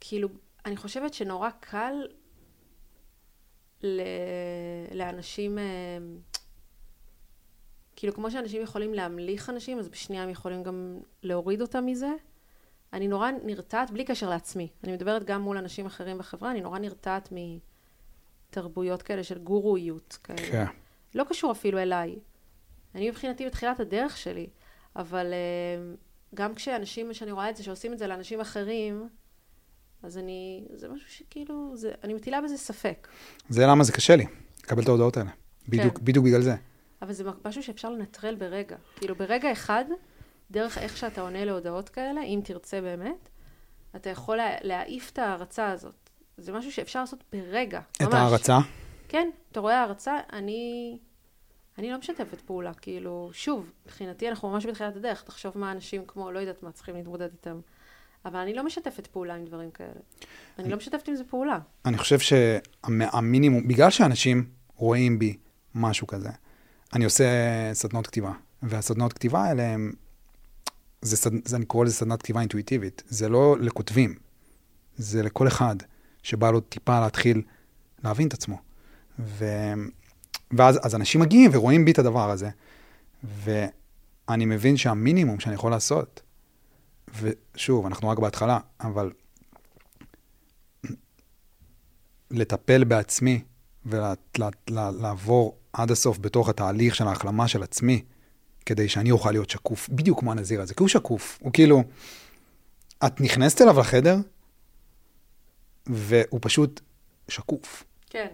כאילו, 0.00 0.28
אני 0.66 0.76
חושבת 0.76 1.14
שנורא 1.14 1.50
קל 1.60 1.94
ל... 3.82 4.00
לאנשים, 4.92 5.58
אה, 5.58 5.64
כאילו, 7.96 8.14
כמו 8.14 8.30
שאנשים 8.30 8.62
יכולים 8.62 8.94
להמליך 8.94 9.50
אנשים, 9.50 9.78
אז 9.78 9.88
בשנייה 9.88 10.22
הם 10.22 10.30
יכולים 10.30 10.62
גם 10.62 10.98
להוריד 11.22 11.60
אותם 11.60 11.86
מזה. 11.86 12.10
אני 12.92 13.08
נורא 13.08 13.30
נרתעת, 13.44 13.90
בלי 13.90 14.04
קשר 14.04 14.30
לעצמי. 14.30 14.68
אני 14.84 14.92
מדברת 14.92 15.24
גם 15.24 15.42
מול 15.42 15.56
אנשים 15.56 15.86
אחרים 15.86 16.18
בחברה, 16.18 16.50
אני 16.50 16.60
נורא 16.60 16.78
נרתעת 16.78 17.32
מתרבויות 18.50 19.02
כאלה 19.02 19.24
של 19.24 19.38
גורואיות 19.38 20.18
כאלה. 20.24 20.50
כן. 20.50 20.64
לא 21.14 21.24
קשור 21.28 21.52
אפילו 21.52 21.78
אליי. 21.78 22.18
אני 22.94 23.10
מבחינתי 23.10 23.46
בתחילת 23.46 23.80
הדרך 23.80 24.16
שלי, 24.16 24.46
אבל 24.96 25.32
אה, 25.32 25.94
גם 26.34 26.54
כשאנשים, 26.54 27.14
שאני 27.14 27.32
רואה 27.32 27.50
את 27.50 27.56
זה, 27.56 27.62
שעושים 27.62 27.92
את 27.92 27.98
זה 27.98 28.06
לאנשים 28.06 28.40
אחרים, 28.40 29.08
אז 30.02 30.18
אני, 30.18 30.64
זה 30.74 30.88
משהו 30.88 31.10
שכאילו, 31.10 31.72
זה, 31.76 31.92
אני 32.04 32.14
מטילה 32.14 32.40
בזה 32.40 32.56
ספק. 32.56 33.08
זה 33.48 33.66
למה 33.66 33.84
זה 33.84 33.92
קשה 33.92 34.16
לי, 34.16 34.26
לקבל 34.64 34.82
את 34.82 34.88
ההודעות 34.88 35.16
האלה. 35.16 35.30
בדיוק, 35.68 35.98
כן. 35.98 36.04
בדיוק 36.04 36.24
בגלל 36.24 36.42
זה. 36.42 36.56
אבל 37.06 37.14
זה 37.14 37.24
משהו 37.44 37.62
שאפשר 37.62 37.90
לנטרל 37.90 38.34
ברגע. 38.34 38.76
כאילו, 38.96 39.14
ברגע 39.14 39.52
אחד, 39.52 39.84
דרך 40.50 40.78
איך 40.78 40.96
שאתה 40.96 41.20
עונה 41.20 41.44
להודעות 41.44 41.88
כאלה, 41.88 42.22
אם 42.22 42.40
תרצה 42.44 42.80
באמת, 42.80 43.28
אתה 43.96 44.10
יכול 44.10 44.36
לה, 44.36 44.50
להעיף 44.62 45.10
את 45.12 45.18
ההערצה 45.18 45.70
הזאת. 45.70 46.10
זה 46.36 46.52
משהו 46.52 46.72
שאפשר 46.72 47.00
לעשות 47.00 47.24
ברגע, 47.32 47.80
ממש. 48.00 48.08
את 48.08 48.14
ההערצה? 48.14 48.58
כן, 49.08 49.30
אתה 49.52 49.60
רואה 49.60 49.80
הערצה, 49.80 50.18
אני... 50.32 50.98
אני 51.78 51.90
לא 51.90 51.98
משתפת 51.98 52.40
פעולה, 52.40 52.74
כאילו, 52.74 53.30
שוב, 53.32 53.70
מבחינתי 53.86 54.28
אנחנו 54.28 54.50
ממש 54.50 54.66
בתחילת 54.66 54.96
הדרך, 54.96 55.22
תחשוב 55.22 55.58
מה 55.58 55.72
אנשים 55.72 56.02
כמו, 56.06 56.32
לא 56.32 56.38
יודעת 56.38 56.62
מה, 56.62 56.72
צריכים 56.72 56.96
להתמודד 56.96 57.28
איתם. 57.32 57.60
אבל 58.24 58.38
אני 58.38 58.54
לא 58.54 58.64
משתפת 58.64 59.06
פעולה 59.06 59.34
עם 59.34 59.44
דברים 59.44 59.70
כאלה. 59.70 60.00
אני 60.58 60.68
לא 60.68 60.76
משתפת 60.76 61.08
עם 61.08 61.16
זה 61.16 61.24
פעולה. 61.24 61.58
אני 61.84 61.98
חושב 61.98 62.18
שהמינימום, 62.18 63.68
בגלל 63.68 63.90
שאנשים 63.90 64.50
רואים 64.76 65.18
בי 65.18 65.36
משהו 65.74 66.06
כזה, 66.06 66.30
אני 66.94 67.04
עושה 67.04 67.24
סדנות 67.72 68.06
כתיבה, 68.06 68.32
והסדנות 68.62 69.12
כתיבה 69.12 69.44
האלה 69.44 69.62
הם, 69.62 69.92
זה, 71.02 71.16
סד, 71.16 71.48
זה, 71.48 71.56
אני 71.56 71.64
קורא 71.64 71.84
לזה 71.84 71.94
סדנת 71.94 72.22
כתיבה 72.22 72.40
אינטואיטיבית, 72.40 73.02
זה 73.08 73.28
לא 73.28 73.56
לכותבים, 73.60 74.14
זה 74.96 75.22
לכל 75.22 75.48
אחד 75.48 75.76
שבא 76.22 76.50
לו 76.50 76.60
טיפה 76.60 77.00
להתחיל 77.00 77.42
להבין 78.04 78.28
את 78.28 78.34
עצמו. 78.34 78.58
ו, 79.18 79.44
ואז 80.50 80.78
אז 80.82 80.94
אנשים 80.94 81.20
מגיעים 81.20 81.50
ורואים 81.54 81.84
בי 81.84 81.90
את 81.90 81.98
הדבר 81.98 82.30
הזה, 82.30 82.50
ואני 83.24 84.44
מבין 84.44 84.76
שהמינימום 84.76 85.40
שאני 85.40 85.54
יכול 85.54 85.70
לעשות, 85.70 86.22
ושוב, 87.20 87.86
אנחנו 87.86 88.08
רק 88.08 88.18
בהתחלה, 88.18 88.58
אבל 88.80 89.12
לטפל 92.30 92.84
בעצמי 92.84 93.42
ולעבור 93.86 95.58
עד 95.76 95.90
הסוף 95.90 96.18
בתוך 96.18 96.48
התהליך 96.48 96.94
של 96.94 97.08
ההחלמה 97.08 97.48
של 97.48 97.62
עצמי, 97.62 98.02
כדי 98.66 98.88
שאני 98.88 99.10
אוכל 99.10 99.30
להיות 99.30 99.50
שקוף, 99.50 99.88
בדיוק 99.88 100.20
כמו 100.20 100.32
הנזיר 100.32 100.60
הזה, 100.60 100.74
כי 100.74 100.82
הוא 100.82 100.88
שקוף, 100.88 101.38
הוא 101.42 101.52
כאילו, 101.52 101.82
את 103.06 103.20
נכנסת 103.20 103.62
אליו 103.62 103.80
לחדר, 103.80 104.16
והוא 105.86 106.40
פשוט 106.42 106.80
שקוף. 107.28 107.84
כן. 108.10 108.26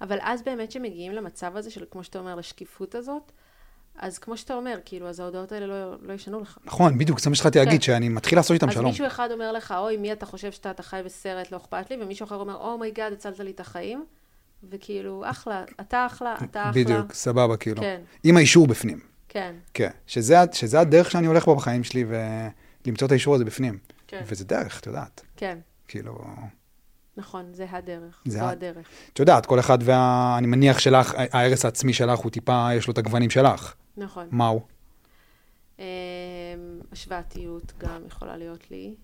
אבל 0.00 0.18
אז 0.20 0.42
באמת 0.42 0.72
שמגיעים 0.72 1.12
למצב 1.12 1.56
הזה 1.56 1.70
של, 1.70 1.84
כמו 1.90 2.04
שאתה 2.04 2.18
אומר, 2.18 2.34
לשקיפות 2.34 2.94
הזאת, 2.94 3.32
אז 3.98 4.18
כמו 4.18 4.36
שאתה 4.36 4.54
אומר, 4.54 4.78
כאילו, 4.84 5.08
אז 5.08 5.20
ההודעות 5.20 5.52
האלה 5.52 5.66
לא, 5.66 5.96
לא 6.02 6.12
ישנו 6.12 6.40
לך. 6.40 6.58
נכון, 6.64 6.98
בדיוק, 6.98 7.20
זה 7.20 7.30
מה 7.30 7.36
שהתחלתי 7.36 7.58
להגיד, 7.58 7.80
כן. 7.80 7.86
שאני 7.86 8.08
מתחיל 8.08 8.38
לעשות 8.38 8.54
איתם 8.54 8.68
אז 8.68 8.74
שלום. 8.74 8.86
מישהו 8.86 9.06
אחד 9.06 9.28
אומר 9.32 9.52
לך, 9.52 9.74
אוי, 9.78 9.96
מי 9.96 10.12
אתה 10.12 10.26
חושב 10.26 10.52
שאתה, 10.52 10.70
אתה 10.70 10.82
חי 10.82 11.00
בסרט, 11.04 11.52
לא 11.52 11.56
אכפת 11.56 11.90
לי, 11.90 11.96
ומישהו 12.02 12.24
אחר 12.24 12.36
אומר, 12.36 12.54
oh 12.54 12.68
my 12.68 12.83
god, 12.83 13.12
הצלת 13.12 13.40
לי 13.40 13.50
את 13.50 13.60
החיים, 13.60 14.04
וכאילו, 14.70 15.22
אחלה, 15.24 15.64
אתה 15.80 16.06
אחלה, 16.06 16.34
אתה 16.44 16.70
אחלה. 16.70 16.84
בדיוק, 16.84 17.12
סבבה, 17.12 17.56
כאילו. 17.56 17.82
כן, 17.82 18.00
עם 18.24 18.36
האישור 18.36 18.66
בפנים. 18.66 19.00
כן, 19.28 19.54
כן. 19.74 19.90
שזה, 20.06 20.36
שזה 20.52 20.80
הדרך 20.80 21.10
שאני 21.10 21.26
הולך 21.26 21.48
בה 21.48 21.54
בחיים 21.54 21.84
שלי, 21.84 22.04
ולמצוא 22.84 23.06
את 23.06 23.12
האישור 23.12 23.34
הזה 23.34 23.44
בפנים. 23.44 23.78
כן, 24.06 24.22
וזה 24.26 24.44
דרך, 24.44 24.80
את 24.80 24.86
יודעת. 24.86 25.22
כן, 25.36 25.58
כאילו, 25.88 26.18
נכון, 27.16 27.54
זה 27.54 27.66
הדרך, 27.70 28.22
זה 28.24 28.38
זו 28.38 28.44
ה- 28.44 28.50
הדרך. 28.50 28.86
את 29.12 29.18
יודעת, 29.18 29.46
כל 29.46 29.60
אחד 29.60 29.78
וה... 29.82 30.34
אני 30.38 30.46
מניח 30.46 30.78
שלך, 30.78 31.14
ההרס 31.32 31.64
העצמי 31.64 31.92
שלך 31.92 32.18
הוא 32.18 32.30
טיפה, 32.30 32.68
יש 32.74 32.86
לו 32.86 32.92
את 32.92 32.98
הגוונים 32.98 33.30
שלך. 33.30 33.74
נכון. 33.96 34.26
מה 34.30 34.46
הוא? 34.48 34.60
אמ, 35.78 35.84
השוואתיות 36.92 37.72
גם 37.78 38.02
יכולה 38.06 38.36
להיות 38.36 38.70
לי. 38.70 38.94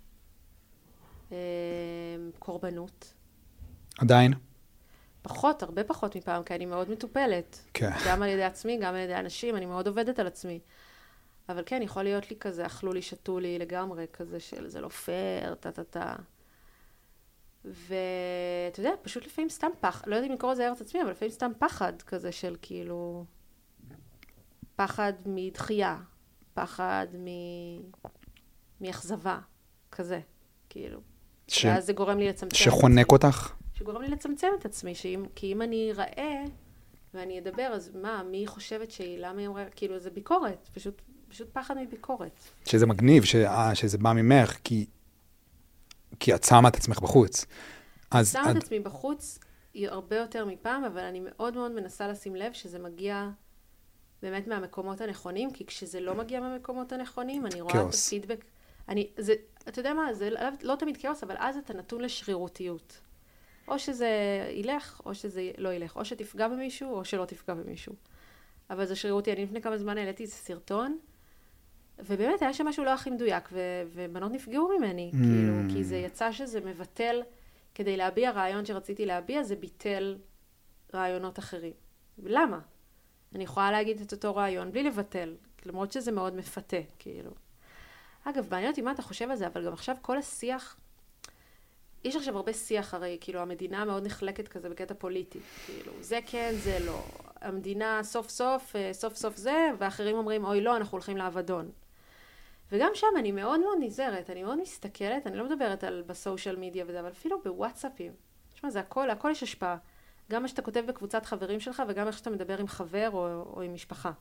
אמ, 1.31 1.37
קורבנות. 2.39 3.15
עדיין? 3.99 4.33
פחות, 5.23 5.63
הרבה 5.63 5.85
פחות 5.85 6.17
מפעם, 6.17 6.43
כי 6.43 6.55
אני 6.55 6.67
מאוד 6.67 6.91
מטופלת. 6.91 7.61
כן. 7.75 7.91
גם 8.07 8.23
על 8.23 8.29
ידי 8.29 8.45
עצמי, 8.45 8.79
גם 8.79 8.95
על 8.95 9.01
ידי 9.01 9.15
אנשים, 9.15 9.57
אני 9.57 9.67
מאוד 9.67 9.87
עובדת 9.87 10.19
על 10.19 10.27
עצמי. 10.27 10.61
אבל 11.49 11.63
כן, 11.67 11.83
יכול 11.83 12.03
להיות 12.03 12.31
לי 12.31 12.37
כזה, 12.41 12.67
אכלו 12.67 12.93
לי, 12.93 13.03
שתו 13.03 13.41
לי 13.41 13.59
לגמרי, 13.59 14.07
כזה 14.13 14.41
של 14.41 14.69
זה 14.69 14.81
לא 14.81 14.89
פייר, 14.89 15.55
טה-טה-טה. 15.55 16.15
ואתה 17.65 18.81
יודע, 18.81 18.91
פשוט 19.03 19.27
לפעמים 19.27 19.49
סתם 19.49 19.69
פחד, 19.81 20.07
לא 20.07 20.17
יודעת 20.17 20.31
אם 20.31 20.35
לקרוא 20.35 20.53
לזה 20.53 20.69
ארץ 20.69 20.81
עצמי, 20.81 21.03
אבל 21.03 21.11
לפעמים 21.11 21.33
סתם 21.33 21.51
פחד 21.59 22.03
כזה 22.03 22.33
של 22.33 22.57
כאילו... 22.63 23.25
פחד 24.77 25.13
מדחייה, 25.27 25.97
פחד 26.55 27.07
מ... 27.15 27.27
מאכזבה, 28.81 29.39
כזה, 29.93 30.21
כאילו. 30.69 31.01
ש... 31.49 31.65
ואז 31.65 31.87
זה 31.87 31.93
גורם 31.93 32.19
לי 32.19 32.29
לצמצם. 32.29 32.57
שחונק. 32.57 33.13
אותך? 33.13 33.53
שגורם 33.83 34.03
לי 34.03 34.09
לצמצם 34.09 34.49
את 34.59 34.65
עצמי, 34.65 34.95
שאם, 34.95 35.25
כי 35.35 35.53
אם 35.53 35.63
אני 35.63 35.93
אראה 35.93 36.45
ואני 37.15 37.39
אדבר, 37.39 37.63
אז 37.63 37.91
מה, 37.95 38.23
מי 38.23 38.47
חושבת 38.47 38.91
שהיא, 38.91 39.19
למה 39.19 39.41
היא 39.41 39.49
אומרת, 39.49 39.75
כאילו, 39.75 39.99
זה 39.99 40.11
ביקורת, 40.11 40.69
פשוט, 40.75 41.03
פשוט 41.29 41.49
פחד 41.53 41.77
מביקורת. 41.79 42.45
שזה 42.65 42.87
מגניב, 42.87 43.25
ש... 43.25 43.37
שזה 43.75 43.99
בא 43.99 44.13
ממך, 44.13 44.59
כי... 44.65 44.87
כי 46.21 46.35
את 46.35 46.45
שמה 46.45 46.69
את 46.69 46.77
עצמך 46.77 47.01
בחוץ. 47.01 47.47
אז 48.11 48.33
שמה 48.33 48.51
את... 48.51 48.57
את 48.57 48.63
עצמי 48.63 48.81
בחוץ 48.81 49.39
היא 49.75 49.89
הרבה 49.89 50.17
יותר 50.17 50.45
מפעם, 50.45 50.85
אבל 50.85 51.01
אני 51.01 51.21
מאוד 51.21 51.55
מאוד 51.55 51.73
מנסה 51.73 52.09
לשים 52.09 52.37
לב 52.37 52.53
שזה 52.53 52.79
מגיע 52.79 53.31
באמת 54.23 54.47
מהמקומות 54.47 55.01
הנכונים, 55.01 55.53
כי 55.53 55.67
כשזה 55.67 56.01
לא 56.01 56.15
מגיע 56.15 56.41
מהמקומות 56.41 56.93
הנכונים, 56.93 57.47
אני 57.47 57.61
רואה 57.61 57.75
את 57.75 57.79
כאוס. 57.79 58.07
הפידבק. 58.07 58.45
אני, 58.89 59.11
זה, 59.19 59.35
אתה 59.69 59.81
יודע 59.81 59.95
מה, 59.95 60.15
זה 60.15 60.31
לא, 60.31 60.41
לא 60.63 60.77
תמיד 60.77 60.97
כאוס, 60.97 61.23
אבל 61.23 61.35
אז 61.39 61.57
אתה 61.57 61.75
נתון 61.75 62.01
לשרירותיות. 62.01 63.01
או 63.69 63.79
שזה 63.79 64.09
ילך, 64.51 65.01
או 65.07 65.15
שזה 65.15 65.51
לא 65.59 65.73
ילך. 65.73 65.97
או 65.97 66.05
שתפגע 66.05 66.49
במישהו, 66.49 66.95
או 66.95 67.05
שלא 67.05 67.25
תפגע 67.25 67.55
במישהו. 67.55 67.95
אבל 68.71 68.87
זה 68.87 68.97
שרירותי. 68.97 69.33
אני 69.33 69.43
לפני 69.45 69.63
כמה 69.63 69.79
זמן 69.79 69.99
העליתי 69.99 70.23
איזה 70.23 70.35
סרטון, 70.35 70.99
ובאמת 71.99 72.43
היה 72.43 72.53
שם 72.53 72.67
משהו 72.67 72.85
לא 72.85 72.91
הכי 72.91 73.11
מדויק, 73.11 73.49
ו- 73.53 73.59
ובנות 73.93 74.33
נפגעו 74.33 74.69
ממני, 74.79 75.11
Mm. 75.15 75.17
כאילו, 75.17 75.55
כי 75.73 75.85
זה 75.85 75.97
יצא 75.97 76.33
שזה 76.33 76.61
מבטל, 76.61 77.23
כדי 77.75 77.97
להביע 77.97 78.31
רעיון 78.31 78.65
שרציתי 78.67 79.07
להביע, 79.07 79.43
זה 79.43 79.57
ביטל 79.57 80.19
רעיונות 80.95 81.39
אחרים. 81.39 81.73
למה? 82.23 82.59
אני 83.35 83.45
יכולה 83.45 83.71
להגיד 83.71 84.01
את 84.01 84.13
אותו 84.13 84.37
רעיון 84.37 84.73
בלי 84.73 84.83
לבטל, 84.83 85.35
למרות 85.67 85.93
שזה 85.93 86.13
מאוד 86.13 86.35
מפתה, 86.37 86.77
כאילו. 86.99 87.31
אגב, 88.25 88.47
מעניין 88.51 88.71
אותי 88.71 88.83
מה 88.83 88.93
אתה 88.93 89.03
חושב 89.03 89.31
על 89.31 89.37
זה, 89.37 89.47
אבל 89.47 89.67
גם 89.67 89.73
עכשיו 89.73 89.97
כל 90.03 90.19
השיח, 90.19 90.77
יש 92.05 92.17
עכשיו 92.17 92.37
הרבה 92.37 92.53
שיח, 92.53 92.95
הרי 92.95 93.19
כאילו 93.21 93.41
המדינה 93.41 93.85
מאוד 93.85 94.07
נחלקת 94.07 94.49
כזה 94.49 94.69
בקטע 94.69 94.95
פוליטי. 94.95 95.41
כאילו, 95.67 95.93
זה 96.01 96.19
כן, 96.27 96.55
זה 96.55 96.79
לא. 96.87 97.03
המדינה 97.41 98.03
סוף 98.03 98.29
סוף, 98.29 98.77
אה, 98.77 98.93
סוף 98.93 99.17
סוף 99.17 99.37
זה, 99.37 99.71
ואחרים 99.79 100.17
אומרים, 100.17 100.45
אוי 100.45 100.61
לא, 100.61 100.77
אנחנו 100.77 100.97
הולכים 100.97 101.17
לאבדון. 101.17 101.71
וגם 102.73 102.91
שם 102.95 103.07
אני 103.19 103.33
מאוד 103.33 103.61
מאוד 103.61 103.79
נזהרת, 103.81 104.31
אני 104.31 104.43
מאוד 104.43 104.61
מסתכלת, 104.61 105.27
אני 105.27 105.37
לא 105.37 105.45
מדברת 105.45 105.85
על 105.85 106.03
בסושיאל 106.07 106.57
מדיה 106.57 106.85
וזה, 106.89 107.01
אבל 107.01 107.09
אפילו 107.09 107.43
בוואטסאפים. 107.43 108.13
תשמע, 108.55 108.71
זה 108.71 108.81
הכל, 108.81 109.11
הכל 109.11 109.31
יש 109.31 109.43
השפעה. 109.43 109.77
גם 110.31 110.43
מה 110.43 110.49
שאתה 110.49 110.63
כותב 110.63 110.85
בקבוצת 110.87 111.25
חברים 111.25 111.61
שלך, 111.61 111.83
וגם 111.89 112.07
איך 112.07 112.19
שאתה 112.19 112.31
מדבר 112.31 112.59
עם 112.59 112.69
חבר 112.69 113.11
או, 113.13 113.43
או 113.57 113.63
עם 113.63 113.75
משפחה. 113.75 114.13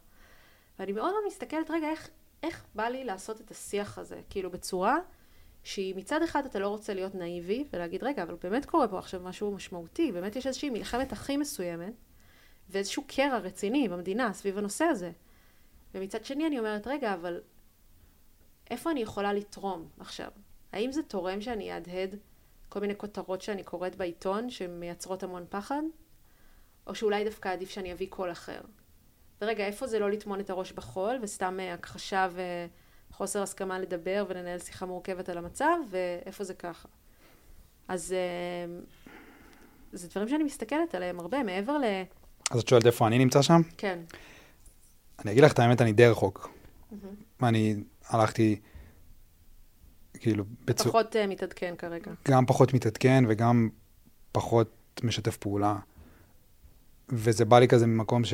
ואני 0.80 0.92
מאוד 0.92 1.12
מאוד 1.12 1.24
מסתכלת, 1.28 1.72
רגע, 1.72 1.90
איך, 1.90 2.10
איך 2.44 2.66
בא 2.76 2.88
לי 2.88 3.04
לעשות 3.04 3.42
את 3.42 3.52
השיח 3.52 3.98
הזה? 3.98 4.22
כאילו, 4.30 4.52
בצורה 4.52 4.98
שהיא 5.64 5.96
מצד 5.96 6.22
אחד 6.24 6.46
אתה 6.46 6.60
לא 6.60 6.68
רוצה 6.68 6.94
להיות 6.94 7.16
נאיבי, 7.16 7.66
ולהגיד, 7.74 8.04
רגע, 8.04 8.24
אבל 8.24 8.36
באמת 8.44 8.66
קורה 8.66 8.88
פה 8.88 9.00
עכשיו 9.00 9.20
משהו 9.20 9.52
משמעותי, 9.52 10.12
באמת 10.12 10.36
יש 10.36 10.48
איזושהי 10.48 10.70
מלחמת 10.70 11.14
אחים 11.14 11.40
מסוימת, 11.40 11.94
ואיזשהו 12.70 13.04
קרע 13.08 13.38
רציני 13.38 13.90
במדינה 13.90 14.34
סביב 14.34 14.58
הנושא 14.58 14.86
הזה. 14.86 15.12
ומצד 15.94 16.26
שני 16.26 16.48
אני 16.48 16.60
אומרת, 16.60 16.88
רגע, 16.88 17.14
אבל 17.14 17.42
איפה 18.70 18.92
אני 18.92 19.02
יכולה 19.02 19.34
לתרום 19.34 19.90
עכשיו? 20.00 20.32
האם 20.72 20.92
זה 20.92 21.04
תורם 21.04 21.42
שאני 21.42 21.72
אהדהד 21.72 22.16
כל 22.70 22.80
מיני 22.80 22.98
כותרות 22.98 23.42
שאני 23.42 23.64
קוראת 23.64 23.96
בעיתון 23.96 24.50
שמייצרות 24.50 25.24
המון 25.24 25.46
פחד? 25.50 25.82
או 26.88 26.96
שאולי 26.96 27.24
דווקא 27.24 27.50
עדיף 27.50 27.70
שאני 27.70 27.94
אביא 27.94 28.08
קול 28.10 28.32
אחר? 28.32 28.62
ורגע, 29.42 29.66
איפה 29.66 29.88
זה 29.88 30.00
לא 30.00 30.12
לטמון 30.12 30.40
את 30.40 30.50
הראש 30.50 30.72
בחול 30.72 31.20
וסתם 31.22 31.60
אה, 31.60 31.74
הכחשה 31.74 32.28
וחוסר 33.12 33.42
הסכמה 33.42 33.80
לדבר 33.80 34.26
ולנהל 34.30 34.60
שיחה 34.60 34.86
מורכבת 34.86 35.30
על 35.30 35.38
המצב, 35.38 35.76
ואיפה 35.90 36.44
זה 36.44 36.54
ככה? 36.54 36.88
אז 37.88 38.14
אה, 38.14 38.80
זה 39.94 40.08
דברים 40.08 40.30
שאני 40.30 40.44
מסתכלת 40.44 40.96
עליהם 40.96 41.20
הרבה, 41.20 41.44
מעבר 41.44 41.78
ל... 41.78 41.84
אז 42.52 42.60
את 42.60 42.68
שואלת 42.68 42.86
איפה 42.86 43.08
אני 43.08 43.18
נמצא 43.18 43.42
שם? 43.42 43.62
כן. 43.78 44.00
אני 45.20 45.32
אגיד 45.32 45.44
לך 45.44 45.54
את 45.54 45.60
האמת, 45.60 45.82
אני 45.82 45.94
די 45.94 46.08
רחוק. 46.08 46.50
אני 47.44 47.76
הלכתי, 48.10 48.60
כאילו, 50.14 50.44
בצורה... 50.66 50.90
פחות 50.90 51.16
uh, 51.16 51.28
מתעדכן 51.28 51.74
כרגע. 51.78 52.12
גם 52.28 52.46
פחות 52.46 52.74
מתעדכן 52.74 53.24
וגם 53.28 53.70
פחות 54.32 55.02
משתף 55.04 55.38
פעולה. 55.38 55.76
וזה 57.10 57.46
בא 57.46 57.60
לי 57.60 57.68
כזה 57.68 57.88
ממקום 57.88 58.24
ש... 58.26 58.34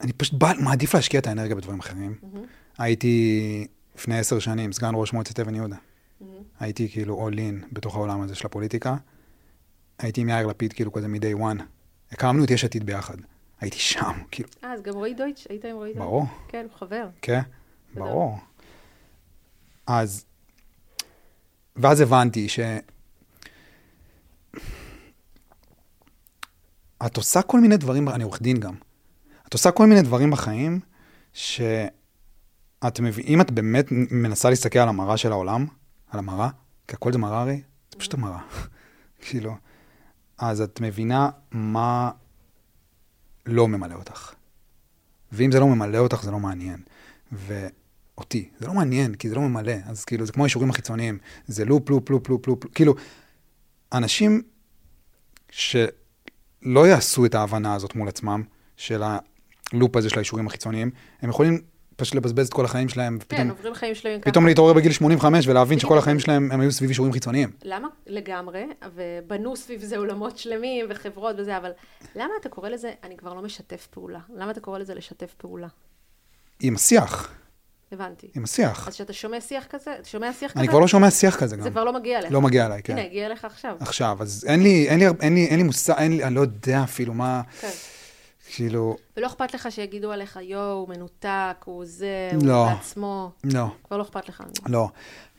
אני 0.00 0.12
פשוט 0.12 0.34
בא, 0.34 0.52
מעדיף 0.58 0.94
להשקיע 0.94 1.20
את 1.20 1.26
האנרגיה 1.26 1.56
בדברים 1.56 1.78
אחרים. 1.78 2.14
Mm-hmm. 2.22 2.38
הייתי 2.78 3.66
לפני 3.96 4.18
עשר 4.18 4.38
שנים 4.38 4.72
סגן 4.72 4.92
ראש 4.94 5.12
מועצת 5.12 5.40
אבן 5.40 5.54
יהודה. 5.54 5.76
Mm-hmm. 5.76 6.24
הייתי 6.60 6.88
כאילו 6.88 7.28
all 7.28 7.32
in 7.32 7.66
בתוך 7.72 7.96
העולם 7.96 8.20
הזה 8.20 8.34
של 8.34 8.46
הפוליטיקה. 8.46 8.96
הייתי 9.98 10.20
עם 10.20 10.28
יאיר 10.28 10.46
לפיד 10.46 10.72
כאילו 10.72 10.92
כזה 10.92 11.08
מ-day 11.08 11.38
one. 11.38 11.62
הקמנו 12.12 12.44
את 12.44 12.50
יש 12.50 12.64
עתיד 12.64 12.86
ביחד. 12.86 13.16
הייתי 13.60 13.78
שם, 13.78 14.12
כאילו, 14.30 14.48
אה, 14.64 14.72
אז 14.72 14.82
גם 14.82 14.94
רועי 14.94 15.14
דויטש, 15.14 15.46
היית 15.50 15.64
עם 15.64 15.76
רועי 15.76 15.92
דויטש? 15.92 16.06
ברור, 16.06 16.26
כן, 16.48 16.66
הוא 16.70 16.78
חבר. 16.78 17.08
כן. 17.22 17.40
ברור. 17.94 18.38
אז, 19.86 20.24
ואז 21.76 22.00
הבנתי 22.00 22.48
ש... 22.48 22.60
את 27.06 27.16
עושה 27.16 27.42
כל 27.42 27.60
מיני 27.60 27.76
דברים, 27.76 28.08
אני 28.08 28.24
עורך 28.24 28.42
דין 28.42 28.60
גם. 28.60 28.74
את 29.50 29.54
עושה 29.54 29.70
כל 29.70 29.86
מיני 29.86 30.02
דברים 30.02 30.30
בחיים, 30.30 30.80
שאת 31.32 33.00
מבין, 33.00 33.26
אם 33.26 33.40
את 33.40 33.50
באמת 33.50 33.86
מנסה 34.10 34.50
להסתכל 34.50 34.78
על 34.78 34.88
המראה 34.88 35.16
של 35.16 35.32
העולם, 35.32 35.66
על 36.10 36.18
המראה, 36.18 36.48
כי 36.88 36.94
הכל 36.94 37.12
זה 37.12 37.18
מראה 37.18 37.40
הרי, 37.40 37.62
זה 37.92 37.98
פשוט 37.98 38.14
המראה. 38.14 38.40
כאילו, 39.26 39.56
אז 40.38 40.60
את 40.60 40.80
מבינה 40.80 41.30
מה 41.52 42.10
לא 43.46 43.68
ממלא 43.68 43.94
אותך. 43.94 44.32
ואם 45.32 45.52
זה 45.52 45.60
לא 45.60 45.66
ממלא 45.66 45.98
אותך, 45.98 46.22
זה 46.22 46.30
לא 46.30 46.40
מעניין. 46.40 46.80
ואותי, 47.32 48.48
זה 48.58 48.66
לא 48.66 48.74
מעניין, 48.74 49.14
כי 49.14 49.28
זה 49.28 49.34
לא 49.34 49.40
ממלא. 49.40 49.74
אז 49.86 50.04
כאילו, 50.04 50.26
זה 50.26 50.32
כמו 50.32 50.44
האישורים 50.44 50.70
החיצוניים. 50.70 51.18
זה 51.46 51.64
לופ, 51.64 51.90
לופ, 51.90 52.10
לופ, 52.10 52.28
לופ, 52.28 52.46
לופ. 52.46 52.64
כאילו, 52.74 52.94
אנשים 53.92 54.42
שלא 55.50 56.86
יעשו 56.86 57.26
את 57.26 57.34
ההבנה 57.34 57.74
הזאת 57.74 57.94
מול 57.94 58.08
עצמם, 58.08 58.42
של 58.76 59.02
הלופ 59.72 59.96
הזה 59.96 60.10
של 60.10 60.18
האישורים 60.18 60.46
החיצוניים, 60.46 60.90
הם 61.22 61.30
יכולים 61.30 61.60
פשוט 61.96 62.14
לבזבז 62.14 62.46
את 62.46 62.52
כל 62.52 62.64
החיים 62.64 62.88
שלהם, 62.88 63.18
כן, 63.18 63.24
ופתאום 63.24 63.48
עוברים 63.50 63.74
חיים 63.74 63.94
שלמים 63.94 64.20
ככה. 64.20 64.30
פתאום 64.30 64.46
להתעורר 64.46 64.72
בגיל 64.72 64.92
85 64.92 65.46
ולהבין 65.48 65.78
שכל 65.78 65.98
החיים 65.98 66.20
שלהם 66.20 66.52
הם 66.52 66.60
היו 66.60 66.72
סביב 66.72 66.88
אישורים 66.88 67.12
חיצוניים. 67.12 67.50
למה? 67.62 67.88
לגמרי, 68.06 68.64
ובנו 68.94 69.56
סביב 69.56 69.82
זה 69.82 69.96
עולמות 69.96 70.38
שלמים 70.38 70.86
וחברות 70.90 71.36
וזה, 71.38 71.56
אבל 71.56 71.70
למה 72.16 72.30
אתה 72.40 72.48
קורא 72.48 72.68
לזה, 72.68 72.92
אני 73.04 73.16
כבר 73.16 73.34
לא 73.34 73.42
משתף 73.42 73.88
פעולה? 73.90 74.18
למה 74.36 74.50
אתה 74.50 74.60
קורא 74.60 74.78
לזה 74.78 74.94
לשתף 74.94 75.34
פעולה? 75.36 75.68
עם 76.60 76.74
השיח, 76.74 77.32
הבנתי. 77.92 78.30
עם 78.36 78.44
השיח. 78.44 78.88
אז 78.88 78.94
כשאתה 78.94 79.12
שומע 79.12 79.40
שיח 79.40 79.66
כזה, 79.70 79.94
אתה 80.00 80.08
שומע 80.08 80.32
שיח 80.32 80.50
כזה, 80.50 80.60
אני 80.60 80.68
כבר 80.68 80.78
לא 80.78 80.88
שומע 80.88 81.10
שיח 81.10 81.36
כזה 81.36 81.56
גם. 81.56 81.62
זה 81.62 81.70
כבר 81.70 81.84
לא 81.84 81.92
מגיע 81.92 82.18
אליך. 82.18 82.32
לא 82.32 82.40
מגיע 82.40 82.66
אליי, 82.66 82.82
כן. 82.82 82.92
הנה, 82.92 83.02
הגיע 83.02 83.26
אליך 83.26 83.44
עכשיו. 83.44 83.76
עכשיו, 83.80 84.16
אז 84.20 84.44
אין 84.48 84.62
לי, 84.62 84.88
אין 84.88 84.98
לי, 84.98 85.06
אין 85.20 85.34
לי, 85.34 85.46
אין 85.46 85.56
לי 85.56 85.62
מושג, 85.62 85.94
אין 85.98 86.16
לי, 86.16 86.24
אני 86.24 86.34
לא 86.34 86.40
יודע 86.40 86.82
אפילו 86.84 87.14
מה, 87.14 87.42
כן. 87.60 87.68
כאילו, 88.54 88.96
ולא 89.16 89.26
אכפת 89.26 89.54
לך 89.54 89.68
שיגידו 89.70 90.12
עליך, 90.12 90.38
יואו, 90.42 90.72
הוא 90.72 90.88
מנותק, 90.88 91.56
הוא 91.64 91.84
זה, 91.86 92.30
לא. 92.42 92.64
הוא 92.64 92.74
בעצמו. 92.74 93.30
לא, 93.44 93.66
כבר 93.84 93.96
לא 93.96 94.02
אכפת 94.02 94.28
לך. 94.28 94.42
לא. 94.68 94.88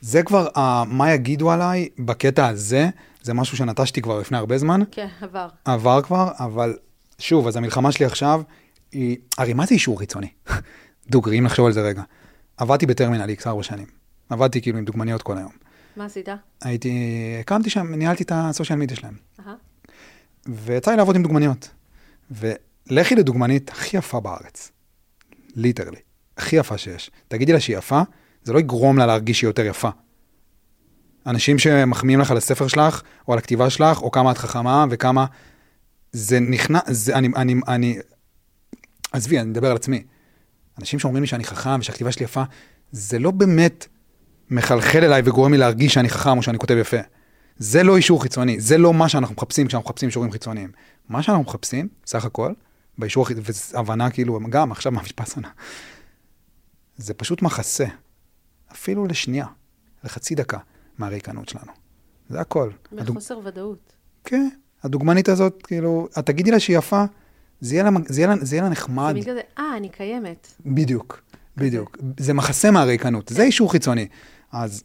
זה 0.01 0.23
כבר, 0.23 0.47
uh, 0.47 0.59
מה 0.87 1.13
יגידו 1.13 1.51
עליי 1.51 1.89
בקטע 1.99 2.47
הזה, 2.47 2.89
זה 3.21 3.33
משהו 3.33 3.57
שנטשתי 3.57 4.01
כבר 4.01 4.19
לפני 4.19 4.37
הרבה 4.37 4.57
זמן, 4.57 4.81
כן, 4.91 5.07
עבר. 5.21 5.47
עבר 5.65 6.01
כבר, 6.01 6.31
אבל 6.39 6.77
שוב, 7.19 7.47
אז 7.47 7.55
המלחמה 7.55 7.91
שלי 7.91 8.05
עכשיו, 8.05 8.41
היא, 8.91 9.17
הרי 9.37 9.53
מה 9.53 9.65
זה 9.65 9.73
אישור 9.73 9.99
חיצוני? 9.99 10.29
דוגרי, 11.11 11.39
אם 11.39 11.43
נחשוב 11.43 11.65
על 11.65 11.71
זה 11.71 11.81
רגע. 11.81 12.03
עבדתי 12.57 12.85
בטרמינל 12.85 13.29
איקס 13.29 13.47
ארבע 13.47 13.63
שנים. 13.63 13.87
עבדתי 14.29 14.61
כאילו 14.61 14.77
עם 14.77 14.85
דוגמניות 14.85 15.21
כל 15.21 15.37
היום. 15.37 15.51
מה 15.95 16.05
עשית? 16.05 16.29
הייתי, 16.61 16.91
הקמתי 17.39 17.69
שם, 17.69 17.93
ניהלתי 17.93 18.23
את 18.23 18.31
הסושיאל 18.35 18.79
מדיה 18.79 18.97
שלהם. 18.97 19.13
אהה. 19.39 19.55
ויצא 20.47 20.91
לי 20.91 20.97
לעבוד 20.97 21.15
עם 21.15 21.23
דוגמניות. 21.23 21.69
ולכי 22.87 23.15
לדוגמנית 23.15 23.69
הכי 23.69 23.97
יפה 23.97 24.19
בארץ. 24.19 24.71
ליטרלי. 25.55 25.99
הכי 26.37 26.55
יפה 26.55 26.77
שיש. 26.77 27.11
תגידי 27.27 27.53
לה 27.53 27.59
שהיא 27.59 27.77
יפה, 27.77 28.01
זה 28.43 28.53
לא 28.53 28.59
יגרום 28.59 28.97
לה 28.97 29.05
להרגיש 29.05 29.39
שהיא 29.39 29.47
יותר 29.47 29.65
יפה. 29.65 29.89
אנשים 31.27 31.59
שמחמיאים 31.59 32.19
לך 32.19 32.31
על 32.31 32.37
הספר 32.37 32.67
שלך, 32.67 33.01
או 33.27 33.33
על 33.33 33.39
הכתיבה 33.39 33.69
שלך, 33.69 34.01
או 34.01 34.11
כמה 34.11 34.31
את 34.31 34.37
חכמה, 34.37 34.85
וכמה... 34.89 35.25
זה 36.13 36.39
נכנס, 36.39 36.83
זה, 36.87 37.15
אני, 37.15 37.29
אני, 37.35 37.55
אני... 37.67 37.97
עזבי, 39.11 39.39
אני 39.39 39.49
מדבר 39.49 39.69
על 39.69 39.75
עצמי. 39.75 40.03
אנשים 40.79 40.99
שאומרים 40.99 41.23
לי 41.23 41.27
שאני 41.27 41.43
חכם 41.43 41.79
ושהכתיבה 41.79 42.11
שלי 42.11 42.25
יפה, 42.25 42.43
זה 42.91 43.19
לא 43.19 43.31
באמת 43.31 43.87
מחלחל 44.49 45.03
אליי 45.03 45.21
וגורם 45.25 45.51
לי 45.51 45.57
להרגיש 45.57 45.93
שאני 45.93 46.09
חכם 46.09 46.37
או 46.37 46.43
שאני 46.43 46.57
כותב 46.57 46.77
יפה. 46.81 46.97
זה 47.57 47.83
לא 47.83 47.97
אישור 47.97 48.23
חיצוני, 48.23 48.59
זה 48.59 48.77
לא 48.77 48.93
מה 48.93 49.09
שאנחנו 49.09 49.35
מחפשים 49.35 49.67
כשאנחנו 49.67 49.89
מחפשים 49.89 50.09
אישורים 50.09 50.31
חיצוניים. 50.31 50.71
מה 51.09 51.23
שאנחנו 51.23 51.43
מחפשים, 51.43 51.87
סך 52.05 52.25
הכל, 52.25 52.53
באישור 53.01 53.23
החיצוני, 53.23 53.45
והבנה 53.73 54.11
כאילו, 54.11 54.39
גם 54.49 54.71
עכשיו 54.71 54.91
מהמשפסנה, 54.91 55.49
זה 56.97 57.13
פשוט 57.13 57.41
מחסה, 57.41 57.85
אפילו 58.71 59.05
לשנייה, 59.05 59.45
לחצי 60.03 60.35
דקה 60.35 60.57
מהריקנות 60.97 61.49
שלנו. 61.49 61.71
זה 62.29 62.41
הכל. 62.41 62.69
הדוג... 62.91 63.15
בחוסר 63.15 63.39
ודאות. 63.43 63.93
כן, 64.23 64.49
הדוגמנית 64.83 65.29
הזאת, 65.29 65.61
כאילו, 65.63 66.07
את 66.19 66.25
תגידי 66.25 66.51
לה 66.51 66.59
שהיא 66.59 66.77
יפה, 66.77 67.03
זה 67.61 67.75
יהיה 67.75 67.83
לה, 67.83 67.89
זה 68.05 68.21
יהיה 68.21 68.35
לה, 68.35 68.45
זה 68.45 68.55
יהיה 68.55 68.63
לה 68.63 68.67
זה 68.67 68.71
נחמד. 68.71 69.13
מין 69.13 69.23
כזה, 69.23 69.41
אה, 69.57 69.77
אני 69.77 69.89
קיימת. 69.89 70.47
בדיוק, 70.65 71.21
בדיוק. 71.57 71.97
זה 72.19 72.33
מחסה 72.33 72.71
מהריקנות, 72.71 73.27
זה 73.29 73.43
אישור 73.43 73.71
חיצוני. 73.71 74.07
אז 74.51 74.83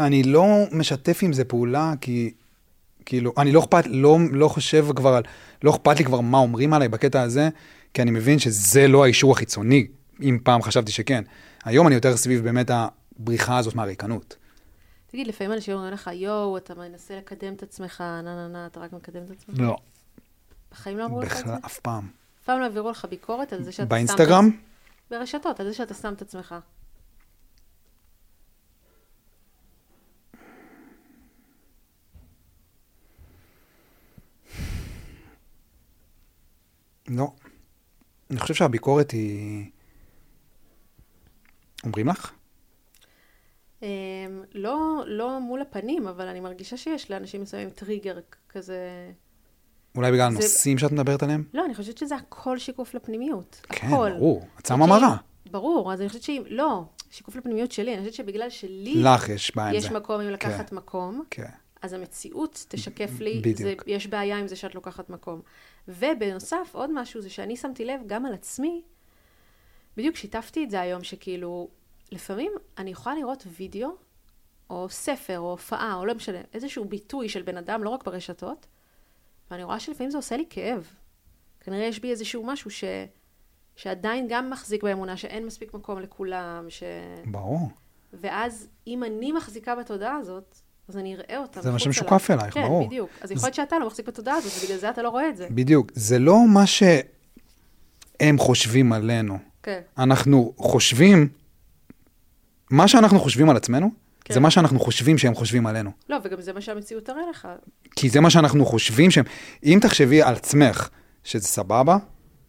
אני 0.00 0.22
לא 0.22 0.46
משתף 0.72 1.18
עם 1.22 1.32
זה 1.32 1.44
פעולה, 1.44 1.92
כי 2.00 2.32
כאילו, 3.06 3.32
אני 3.38 3.52
לא 3.52 3.60
אכפת, 3.60 3.84
לא, 3.86 4.18
לא 4.32 4.48
חושב 4.48 4.86
כבר 4.96 5.14
על, 5.14 5.22
לא 5.62 5.70
אכפת 5.70 5.98
לי 5.98 6.04
כבר 6.04 6.20
מה 6.20 6.38
אומרים 6.38 6.72
עליי 6.72 6.88
בקטע 6.88 7.22
הזה, 7.22 7.48
כי 7.94 8.02
אני 8.02 8.10
מבין 8.10 8.38
שזה 8.38 8.88
לא 8.88 9.04
האישור 9.04 9.32
החיצוני, 9.32 9.86
אם 10.22 10.38
פעם 10.42 10.62
חשבתי 10.62 10.92
שכן. 10.92 11.24
היום 11.64 11.86
אני 11.86 11.94
יותר 11.94 12.16
סביב 12.16 12.44
באמת 12.44 12.70
הבריחה 12.70 13.58
הזאת 13.58 13.74
מהריקנות. 13.74 14.36
תגיד, 15.06 15.26
לפעמים 15.26 15.52
אנשים 15.52 15.74
אומרים 15.74 15.92
לך, 15.92 16.10
יואו, 16.12 16.56
אתה 16.56 16.74
מנסה 16.74 17.16
לקדם 17.16 17.54
את 17.54 17.62
עצמך, 17.62 18.00
נה 18.00 18.22
נה 18.22 18.48
נה, 18.48 18.66
אתה 18.66 18.80
רק 18.80 18.92
מקדם 18.92 19.22
את 19.24 19.30
עצמך? 19.30 19.54
לא, 19.58 19.76
בחיים 20.72 20.98
לא 20.98 21.04
אמרו 21.04 21.20
לך 21.20 21.40
את 21.40 21.46
זה? 21.46 21.52
אף 21.66 21.78
פעם. 21.78 22.08
אף 22.40 22.44
פעם 22.44 22.60
לא 22.60 22.64
העבירו 22.64 22.90
לך 22.90 23.06
ביקורת 23.10 23.52
על 23.52 23.62
זה 23.62 23.72
שאתה 23.72 23.82
שם... 23.82 23.88
באינסטגרם? 23.88 24.50
ברשתות, 25.10 25.60
על 25.60 25.66
זה 25.66 25.74
שאתה 25.74 25.94
שם 25.94 26.12
את 26.12 26.22
עצמך. 26.22 26.54
לא. 37.08 37.30
אני 38.30 38.38
חושב 38.40 38.54
שהביקורת 38.54 39.10
היא... 39.10 39.70
אומרים 41.84 42.08
לך? 42.08 42.32
אמ, 43.82 43.88
לא, 44.54 44.78
לא 45.06 45.40
מול 45.40 45.60
הפנים, 45.62 46.06
אבל 46.06 46.26
אני 46.28 46.40
מרגישה 46.40 46.76
שיש 46.76 47.10
לאנשים 47.10 47.42
מסוימים 47.42 47.70
טריגר 47.70 48.18
כזה... 48.48 48.78
אולי 49.96 50.12
בגלל 50.12 50.30
זה- 50.30 50.38
הנושאים 50.38 50.78
שאת 50.78 50.92
מדברת 50.92 51.22
עליהם? 51.22 51.44
לא, 51.54 51.64
אני 51.64 51.74
חושבת 51.74 51.98
שזה 51.98 52.16
הכל 52.16 52.58
שיקוף 52.58 52.94
לפנימיות. 52.94 53.60
כן, 53.68 53.86
הכל. 53.86 54.10
ברור. 54.18 54.46
את 54.60 54.66
שמה 54.66 54.84
כי- 54.84 54.90
מראה. 54.90 55.16
ברור, 55.50 55.92
אז 55.92 56.00
אני 56.00 56.08
חושבת 56.08 56.22
שאם... 56.22 56.42
לא, 56.48 56.82
שיקוף 57.10 57.36
לפנימיות 57.36 57.72
שלי, 57.72 57.92
אני 57.92 57.98
חושבת 58.00 58.14
שבגלל 58.14 58.50
שלי 58.50 58.94
לך 59.02 59.28
יש 59.28 59.56
בעיה 59.56 59.68
עם 59.68 59.74
יש 59.74 59.84
זה. 59.84 59.90
מקום 59.94 60.20
עם 60.20 60.28
לקחת 60.30 60.72
מקום, 60.72 61.24
כן. 61.30 61.50
אז 61.86 61.92
המציאות 61.92 62.66
תשקף 62.68 63.20
לי, 63.20 63.38
בדיוק. 63.40 63.58
זה, 63.58 63.74
יש 63.86 64.06
בעיה 64.06 64.38
עם 64.38 64.48
זה 64.48 64.56
שאת 64.56 64.74
לוקחת 64.74 65.10
מקום. 65.10 65.40
ובנוסף, 65.88 66.70
עוד 66.72 66.90
משהו 66.94 67.20
זה 67.20 67.30
שאני 67.30 67.56
שמתי 67.56 67.84
לב 67.84 68.00
גם 68.06 68.26
על 68.26 68.34
עצמי, 68.34 68.82
בדיוק 69.96 70.16
שיתפתי 70.16 70.64
את 70.64 70.70
זה 70.70 70.80
היום, 70.80 71.04
שכאילו, 71.04 71.68
לפעמים 72.12 72.52
אני 72.78 72.90
יכולה 72.90 73.16
לראות 73.16 73.46
וידאו, 73.56 73.88
או 74.70 74.88
ספר, 74.88 75.38
או 75.38 75.50
הופעה, 75.50 75.94
או 75.94 76.06
לא 76.06 76.14
משנה, 76.14 76.38
איזשהו 76.54 76.84
ביטוי 76.84 77.28
של 77.28 77.42
בן 77.42 77.56
אדם, 77.56 77.84
לא 77.84 77.90
רק 77.90 78.04
ברשתות, 78.04 78.66
ואני 79.50 79.64
רואה 79.64 79.80
שלפעמים 79.80 80.10
זה 80.10 80.18
עושה 80.18 80.36
לי 80.36 80.44
כאב. 80.50 80.90
כנראה 81.60 81.84
יש 81.84 82.00
בי 82.00 82.10
איזשהו 82.10 82.46
משהו 82.46 82.70
ש... 82.70 82.84
שעדיין 83.76 84.26
גם 84.28 84.50
מחזיק 84.50 84.82
באמונה 84.82 85.16
שאין 85.16 85.46
מספיק 85.46 85.74
מקום 85.74 86.00
לכולם, 86.00 86.66
ש... 86.68 86.82
ברור. 87.24 87.68
ואז 88.12 88.68
אם 88.86 89.04
אני 89.04 89.32
מחזיקה 89.32 89.76
בתודעה 89.76 90.16
הזאת, 90.16 90.58
אז 90.88 90.96
אני 90.96 91.16
אראה 91.16 91.38
אותה 91.38 91.62
זה 91.62 91.70
מה 91.70 91.78
שמשוקף 91.78 92.30
אליי. 92.30 92.40
אלייך, 92.40 92.54
כן, 92.54 92.62
ברור. 92.62 92.82
כן, 92.82 92.88
בדיוק. 92.88 93.10
אז 93.20 93.30
יכול 93.30 93.46
להיות 93.46 93.54
שאתה 93.54 93.78
לא 93.78 93.86
מחזיק 93.86 94.08
בתודעה 94.08 94.34
הזאת, 94.34 94.52
ובגלל 94.58 94.78
זה 94.78 94.90
אתה 94.90 95.02
לא 95.02 95.08
רואה 95.08 95.28
את 95.28 95.36
זה. 95.36 95.46
בדיוק. 95.50 95.92
זה 95.94 96.18
לא 96.18 96.48
מה 96.48 96.66
שהם 96.66 98.38
חושבים 98.38 98.92
עלינו. 98.92 99.38
כן, 99.62 99.80
אנחנו 99.98 100.54
חושבים, 100.56 101.28
מה 102.70 102.88
שאנחנו 102.88 103.20
חושבים 103.20 103.50
על 103.50 103.56
עצמנו, 103.56 103.90
כן. 104.24 104.34
זה 104.34 104.40
מה 104.40 104.50
שאנחנו 104.50 104.80
חושבים 104.80 105.18
שהם 105.18 105.34
חושבים 105.34 105.66
עלינו. 105.66 105.90
לא, 106.08 106.16
וגם 106.24 106.40
זה 106.40 106.52
מה 106.52 106.60
שהמציאות 106.60 107.04
תראה 107.04 107.30
לך. 107.30 107.48
כי 107.96 108.08
זה 108.10 108.20
מה 108.20 108.30
שאנחנו 108.30 108.66
חושבים 108.66 109.10
שהם... 109.10 109.24
אם 109.64 109.78
תחשבי 109.82 110.22
על 110.22 110.34
עצמך 110.34 110.88
שזה 111.24 111.46
סבבה, 111.46 111.96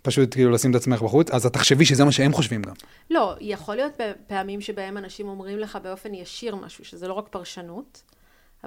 פשוט 0.02 0.34
כאילו 0.34 0.52
לשים 0.52 0.72
את 0.72 0.76
עצמך 0.76 1.02
בחוץ, 1.02 1.32
אז 1.32 1.46
את 1.46 1.54
תחשבי 1.54 1.86
שזה 1.86 2.06
מה 2.06 2.12
שהם 2.12 2.34
חושבים 2.34 2.62
גם. 2.62 2.74
לא, 3.12 3.36
יכול 3.42 3.76
להיות 3.76 3.94
פעמים 4.28 4.62
שבהם 4.62 4.98
אנשים 4.98 5.28
אומרים 5.28 5.60
לך 5.60 5.78
באופן 5.84 6.14
ישיר 6.14 6.56
משהו, 6.56 6.86
שזה 6.86 7.08
לא 7.08 7.14
רק 7.14 7.28
פרשנות, 7.28 8.02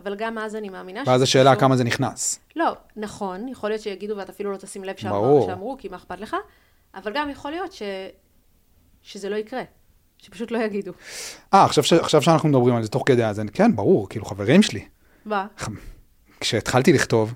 אבל 0.02 0.14
גם 0.16 0.38
אז 0.38 0.56
אני 0.56 0.68
מאמינה 0.68 1.02
ואז 1.06 1.14
שזה 1.14 1.22
השאלה 1.22 1.56
כמה 1.56 1.76
זה 1.76 1.84
נכנס. 1.84 2.40
לא, 2.56 2.76
נכון, 2.96 3.48
יכול 3.48 3.70
להיות 3.70 3.82
שיגידו 3.82 4.16
ואת 4.16 4.28
אפילו 4.28 4.52
לא 4.52 4.56
תשים 4.56 4.84
לב 4.84 4.96
שאמרו. 4.96 5.44
שאמרו 5.46 5.76
כי 5.78 5.88
מה 5.88 5.96
אכפת 5.96 6.20
לך, 6.20 6.36
אבל 6.94 7.12
גם 7.14 7.30
יכול 7.30 7.50
להיות 7.50 7.72
ש... 7.72 7.82
שזה 9.02 9.28
לא 9.28 9.36
יקרה, 9.36 9.62
שפשוט 10.18 10.50
לא 10.50 10.58
יגידו. 10.58 10.92
אה, 11.54 11.64
עכשיו, 11.64 11.84
ש... 11.84 11.92
עכשיו 11.92 12.22
שאנחנו 12.22 12.48
מדברים 12.48 12.76
על 12.76 12.82
זה 12.82 12.88
תוך 12.88 13.02
כדי, 13.06 13.24
אז 13.24 13.40
אני, 13.40 13.50
כן, 13.50 13.76
ברור, 13.76 14.08
כאילו 14.08 14.24
חברים 14.24 14.62
שלי. 14.62 14.84
מה? 15.24 15.46
כשהתחלתי 16.40 16.92
לכתוב, 16.92 17.34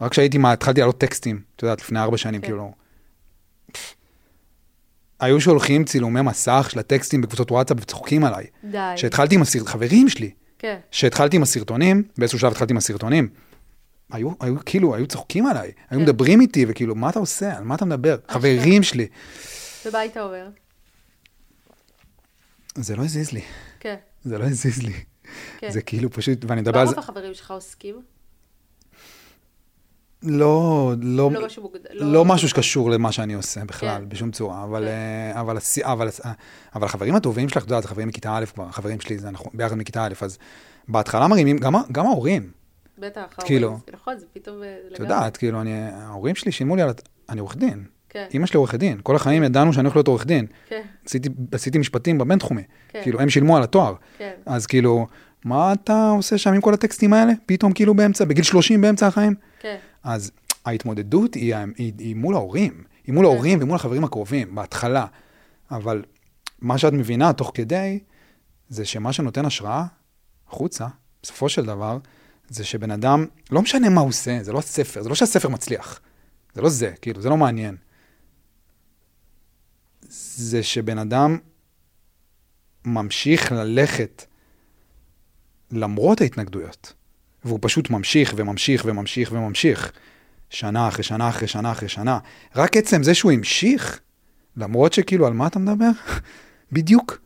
רק 0.00 0.10
כשהייתי, 0.10 0.38
מה, 0.38 0.52
התחלתי 0.52 0.80
לעלות 0.80 0.98
טקסטים, 0.98 1.42
את 1.56 1.62
יודעת, 1.62 1.80
לפני 1.80 2.00
ארבע 2.00 2.16
שנים, 2.16 2.40
כן. 2.40 2.46
כאילו, 2.46 2.72
היו 5.20 5.40
שולחים 5.40 5.84
צילומי 5.84 6.22
מסך 6.22 6.68
של 6.70 6.78
הטקסטים 6.78 7.20
בקבוצות 7.20 7.50
וואטסאפ 7.50 7.76
וצוחקים 7.80 8.24
עליי. 8.24 8.46
די. 8.64 8.78
כשהתחלתי 8.96 9.34
עם 9.34 9.42
הסרט, 9.42 9.66
חברים 9.66 10.08
שלי, 10.08 10.30
כן, 10.58 10.78
כשהתחלתי 10.90 11.36
עם 11.36 11.42
הסרטונים, 11.42 12.02
באיזשהו 12.18 12.38
שלב 12.38 12.52
התחלתי 12.52 12.72
עם 12.72 12.76
הסרטונים, 12.76 13.28
היו, 14.12 14.30
היו 14.40 14.54
כאילו, 14.66 14.94
היו 14.94 15.06
צוחקים 15.06 15.46
עליי, 15.46 15.72
היו 15.90 15.98
כן. 16.00 16.04
מדברים 16.04 16.40
איתי, 16.40 16.64
וכאילו, 16.68 16.94
מה 16.94 17.10
אתה 17.10 17.18
עושה? 17.18 17.56
על 17.56 17.64
מה 17.64 17.74
אתה 17.74 17.84
מדבר? 17.84 18.16
חברים 18.28 18.82
שלי. 18.82 19.06
ומה 19.86 19.98
היית 19.98 20.16
אומר? 20.16 20.48
זה 22.74 22.96
לא 22.96 23.02
הזיז 23.02 23.32
לי, 23.32 23.42
כן, 23.80 23.96
זה 24.24 24.38
לא 24.38 24.44
הזיז 24.44 24.82
לי. 24.82 24.92
כן. 25.58 25.70
זה 25.70 25.82
כאילו 25.82 26.10
פשוט, 26.10 26.44
ואני 26.44 26.60
מדבר 26.60 26.74
מה 26.74 26.80
על 26.80 26.86
זה, 26.86 26.94
רוב 26.94 26.98
החברים 26.98 27.34
שלך 27.34 27.50
עוסקים? 27.50 28.15
לא, 30.26 30.92
לא, 31.02 31.30
לא 31.32 31.46
משהו 31.46 31.62
מוגדר. 31.62 31.88
לא 31.92 32.24
משהו 32.24 32.48
שקשור 32.48 32.90
למה 32.90 33.12
שאני 33.12 33.34
עושה 33.34 33.64
בכלל, 33.64 33.98
כן. 34.02 34.08
בשום 34.08 34.30
צורה, 34.30 34.64
אבל, 34.64 34.80
כן. 34.82 34.86
אה, 35.36 35.40
אבל, 35.40 35.56
הס- 35.56 35.78
אבל, 35.78 36.08
הס- 36.08 36.20
אבל 36.74 36.84
החברים 36.84 37.14
הטובים 37.14 37.48
שלך, 37.48 37.58
את 37.64 37.70
יודעת, 37.70 37.82
זה 37.82 37.88
חברים 37.88 38.08
מכיתה 38.08 38.36
א' 38.36 38.44
כבר, 38.54 38.64
החברים 38.64 39.00
שלי 39.00 39.18
זה 39.18 39.30
נכון, 39.30 39.52
ביחד 39.54 39.74
מכיתה 39.78 40.04
א', 40.06 40.12
אז 40.20 40.38
בהתחלה 40.88 41.28
מרימים, 41.28 41.58
גם, 41.58 41.74
גם 41.92 42.06
ההורים, 42.06 42.50
בטח, 42.98 43.22
כאילו. 43.44 43.66
ההורים, 43.68 43.82
נכון, 43.94 44.18
זה 44.18 44.26
פתאום 44.32 44.62
אה, 44.62 44.76
את. 44.94 44.98
יודעת, 45.00 45.36
כאילו, 45.36 45.60
אני, 45.60 45.72
ההורים 45.92 46.34
שלי 46.34 46.52
שילמו 46.52 46.76
לי 46.76 46.82
על, 46.82 46.90
אני 47.28 47.40
עורך 47.40 47.56
דין, 47.56 47.84
כן, 48.08 48.26
אימא 48.34 48.46
שלי 48.46 48.56
עורכת 48.56 48.78
דין, 48.78 48.98
כל 49.02 49.16
החיים 49.16 49.42
ידענו 49.42 49.72
שאני 49.72 49.84
הולך 49.84 49.96
להיות 49.96 50.08
עורך 50.08 50.26
דין, 50.26 50.46
כן, 50.68 50.82
עשיתי, 51.06 51.28
עשיתי 51.52 51.78
משפטים 51.78 52.18
בבינתחומי, 52.18 52.62
כן. 52.88 53.00
כאילו, 53.02 53.20
הם 53.20 53.28
שילמו 53.30 53.56
על 53.56 53.62
התואר, 53.62 53.94
כן, 54.18 54.32
אז 54.46 54.66
כאילו, 54.66 55.06
מה 55.44 55.72
אתה 55.72 56.08
עושה 56.16 56.38
שם 56.38 56.52
עם 56.52 56.60
כל 56.60 56.74
הטקסטים 56.74 57.12
האלה? 57.12 57.32
פתאום 57.46 57.72
כאילו 57.72 57.94
באמצע, 57.94 58.24
בגיל 58.24 58.44
30 58.44 58.80
באמצע 58.80 59.06
החיים? 59.06 59.34
כן, 59.66 59.76
אז 60.02 60.30
ההתמודדות 60.64 61.34
היא, 61.34 61.54
היא, 61.76 61.92
היא 61.98 62.16
מול 62.16 62.34
ההורים, 62.34 62.84
היא 63.04 63.14
מול 63.14 63.26
כן. 63.26 63.32
ההורים 63.32 63.58
ומול 63.62 63.76
החברים 63.76 64.04
הקרובים, 64.04 64.54
בהתחלה. 64.54 65.06
אבל 65.70 66.04
מה 66.60 66.78
שאת 66.78 66.92
מבינה 66.92 67.32
תוך 67.32 67.50
כדי, 67.54 67.98
זה 68.68 68.84
שמה 68.84 69.12
שנותן 69.12 69.44
השראה 69.44 69.84
החוצה, 70.48 70.86
בסופו 71.22 71.48
של 71.48 71.66
דבר, 71.66 71.98
זה 72.48 72.64
שבן 72.64 72.90
אדם, 72.90 73.26
לא 73.50 73.62
משנה 73.62 73.88
מה 73.88 74.00
הוא 74.00 74.08
עושה, 74.08 74.42
זה 74.42 74.52
לא 74.52 74.58
הספר, 74.58 75.02
זה 75.02 75.08
לא 75.08 75.14
שהספר 75.14 75.48
מצליח. 75.48 76.00
זה 76.54 76.62
לא 76.62 76.68
זה, 76.68 76.92
כאילו, 77.02 77.20
זה 77.20 77.28
לא 77.28 77.36
מעניין. 77.36 77.76
זה 80.36 80.62
שבן 80.62 80.98
אדם 80.98 81.38
ממשיך 82.84 83.52
ללכת 83.52 84.24
למרות 85.70 86.20
ההתנגדויות, 86.20 86.92
והוא 87.46 87.58
פשוט 87.62 87.90
ממשיך 87.90 88.34
וממשיך 88.36 88.82
וממשיך 88.86 89.32
וממשיך, 89.32 89.92
שנה 90.50 90.88
אחרי 90.88 91.04
שנה 91.04 91.28
אחרי 91.28 91.48
שנה 91.48 91.72
אחרי 91.72 91.88
שנה. 91.88 92.18
רק 92.56 92.76
עצם 92.76 93.02
זה 93.02 93.14
שהוא 93.14 93.32
המשיך, 93.32 94.00
למרות 94.56 94.92
שכאילו, 94.92 95.26
על 95.26 95.32
מה 95.32 95.46
אתה 95.46 95.58
מדבר? 95.58 95.90
בדיוק. 96.72 97.18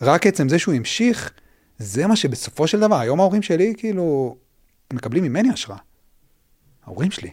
רק 0.00 0.26
עצם 0.26 0.48
זה 0.48 0.58
שהוא 0.58 0.74
המשיך, 0.74 1.32
זה 1.78 2.06
מה 2.06 2.16
שבסופו 2.16 2.66
של 2.66 2.80
דבר, 2.80 2.96
היום 2.98 3.20
ההורים 3.20 3.42
שלי 3.42 3.74
כאילו 3.76 4.36
מקבלים 4.92 5.24
ממני 5.24 5.50
השראה. 5.50 5.78
ההורים 6.84 7.10
שלי. 7.10 7.30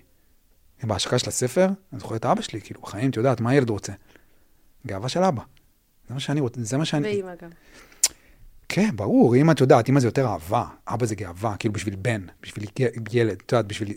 בהשקעה 0.84 1.20
של 1.20 1.30
הספר, 1.30 1.66
אני 1.66 1.99
זוכר 1.99 2.16
את 2.16 2.26
אבא 2.26 2.41
שלי, 2.41 2.62
כאילו, 2.62 2.82
בחיים, 2.82 3.10
את 3.10 3.18
יודעת, 3.18 3.41
מה 3.41 3.49
הילד 3.49 3.70
רוצה? 3.70 3.93
גאווה 4.88 5.10
של 5.10 5.24
אבא. 5.24 5.41
זה 6.08 6.14
מה 6.14 6.20
שאני 6.20 6.39
רוצה, 6.39 6.64
זה 6.64 6.78
מה 6.78 6.86
שאני... 6.86 7.08
ואימא 7.08 7.36
גם. 7.41 7.49
כן, 8.76 8.95
ברור, 8.95 9.36
אמא, 9.36 9.51
את 9.51 9.59
יודעת, 9.59 9.89
אמא 9.89 9.99
זה 9.99 10.07
יותר 10.07 10.28
אהבה, 10.28 10.65
אבא 10.88 11.05
זה 11.05 11.15
גאווה, 11.15 11.57
כאילו 11.57 11.73
בשביל 11.73 11.95
בן, 11.95 12.26
בשביל 12.41 12.65
ילד, 13.11 13.41
את 13.45 13.51
יודעת, 13.51 13.67
בשביל 13.67 13.93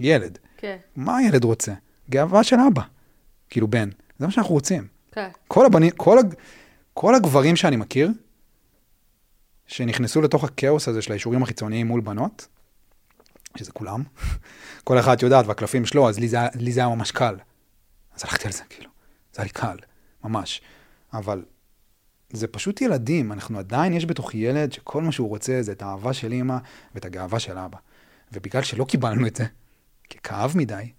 ילד. 0.00 0.38
כן, 0.56 0.76
מה 0.96 1.16
הילד 1.16 1.44
רוצה? 1.44 1.72
גאווה 2.10 2.44
של 2.44 2.56
אבא, 2.72 2.82
כאילו 3.50 3.68
בן. 3.68 3.88
זה 4.18 4.26
מה 4.26 4.32
שאנחנו 4.32 4.54
רוצים. 4.54 4.86
כן, 5.12 5.28
כל 5.48 5.66
הבנים, 5.66 5.90
כל, 5.90 6.18
הג- 6.18 6.34
כל 6.94 7.14
הגברים 7.14 7.56
שאני 7.56 7.76
מכיר, 7.76 8.10
שנכנסו 9.66 10.22
לתוך 10.22 10.44
הכאוס 10.44 10.88
הזה 10.88 11.02
של 11.02 11.12
האישורים 11.12 11.42
החיצוניים 11.42 11.86
מול 11.86 12.00
בנות, 12.00 12.48
שזה 13.56 13.72
כולם, 13.72 14.02
כל 14.84 14.98
אחד 14.98 15.16
יודעת, 15.22 15.46
והקלפים 15.46 15.86
שלו, 15.86 16.08
אז 16.08 16.18
לי 16.18 16.28
זה, 16.28 16.38
לי 16.54 16.72
זה 16.72 16.80
היה 16.80 16.88
ממש 16.88 17.10
קל. 17.10 17.36
אז 18.14 18.22
הלכתי 18.24 18.46
על 18.46 18.52
זה, 18.52 18.62
כאילו. 18.70 18.90
זה 19.32 19.42
היה 19.42 19.44
לי 19.44 19.52
קל, 19.52 19.76
ממש. 20.24 20.60
אבל 21.12 21.42
זה 22.30 22.46
פשוט 22.46 22.80
ילדים, 22.80 23.32
אנחנו 23.32 23.58
עדיין, 23.58 23.92
יש 23.92 24.06
בתוך 24.06 24.34
ילד 24.34 24.72
שכל 24.72 25.02
מה 25.02 25.12
שהוא 25.12 25.28
רוצה 25.28 25.62
זה 25.62 25.72
את 25.72 25.82
האהבה 25.82 26.12
של 26.12 26.32
אימא 26.32 26.56
ואת 26.94 27.04
הגאווה 27.04 27.38
של 27.38 27.58
אבא. 27.58 27.78
ובגלל 28.32 28.62
שלא 28.62 28.84
קיבלנו 28.84 29.26
את 29.26 29.36
זה, 29.36 29.44
כי 30.08 30.18
כאב 30.18 30.52
מדי, 30.56 30.92